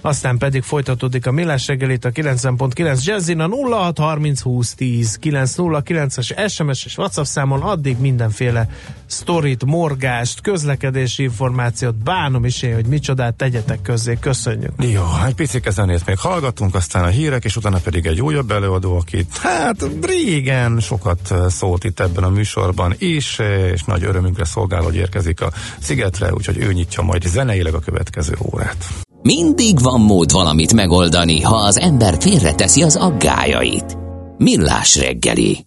aztán 0.05 0.39
pedig 0.39 0.63
folytatódik 0.63 1.27
a 1.27 1.33
Millás 1.33 1.67
reggelit 1.67 2.05
a 2.05 2.11
90.9 2.11 3.05
Jazzin 3.05 3.41
a 3.41 3.49
0630 3.49 4.41
20 4.41 4.75
10 4.75 5.19
909-es 5.23 6.51
SMS 6.51 6.85
és 6.85 6.99
WhatsApp 6.99 7.25
számon 7.25 7.61
addig 7.61 7.99
mindenféle 7.99 8.69
sztorit, 9.07 9.65
morgást, 9.65 10.41
közlekedési 10.41 11.23
információt, 11.23 11.95
bánom 11.95 12.45
is 12.45 12.63
én, 12.63 12.75
hogy 12.75 12.87
micsodát 12.87 13.35
tegyetek 13.35 13.83
közzé, 13.83 14.17
köszönjük. 14.21 14.73
Jó, 14.79 15.03
egy 15.27 15.35
picit 15.35 15.71
zenét 15.71 16.07
még 16.07 16.19
hallgatunk, 16.19 16.75
aztán 16.75 17.05
a 17.05 17.09
hírek, 17.09 17.45
és 17.45 17.57
utána 17.57 17.79
pedig 17.79 18.07
egy 18.07 18.21
újabb 18.21 18.51
előadó, 18.51 18.97
akit 18.97 19.37
hát 19.37 19.89
régen 20.03 20.81
sokat 20.81 21.31
eh, 21.31 21.49
szólt 21.49 21.85
itt 21.85 22.01
ebben 22.01 22.25
a 22.25 22.29
műsorban 22.29 22.95
is, 22.99 23.39
eh, 23.39 23.71
és 23.73 23.83
nagy 23.83 24.05
örömünkre 24.05 24.45
szolgál, 24.45 24.83
hogy 24.83 24.97
érkezik 24.97 25.41
a 25.41 25.53
szigetre, 25.79 26.33
úgyhogy 26.33 26.59
ő 26.59 26.73
nyitja 26.73 27.03
majd 27.03 27.23
zeneileg 27.23 27.75
a 27.75 27.81
következő 27.81 28.37
órát. 28.53 28.87
Mindig 29.27 29.81
van 29.81 30.01
mód 30.01 30.31
valamit 30.31 30.75
megoldani, 30.75 31.41
ha 31.41 31.57
az 31.57 31.79
ember 31.79 32.17
félreteszi 32.19 32.83
az 32.83 32.97
aggájait. 32.97 33.97
Millás 34.39 34.97
reggeli. 34.97 35.59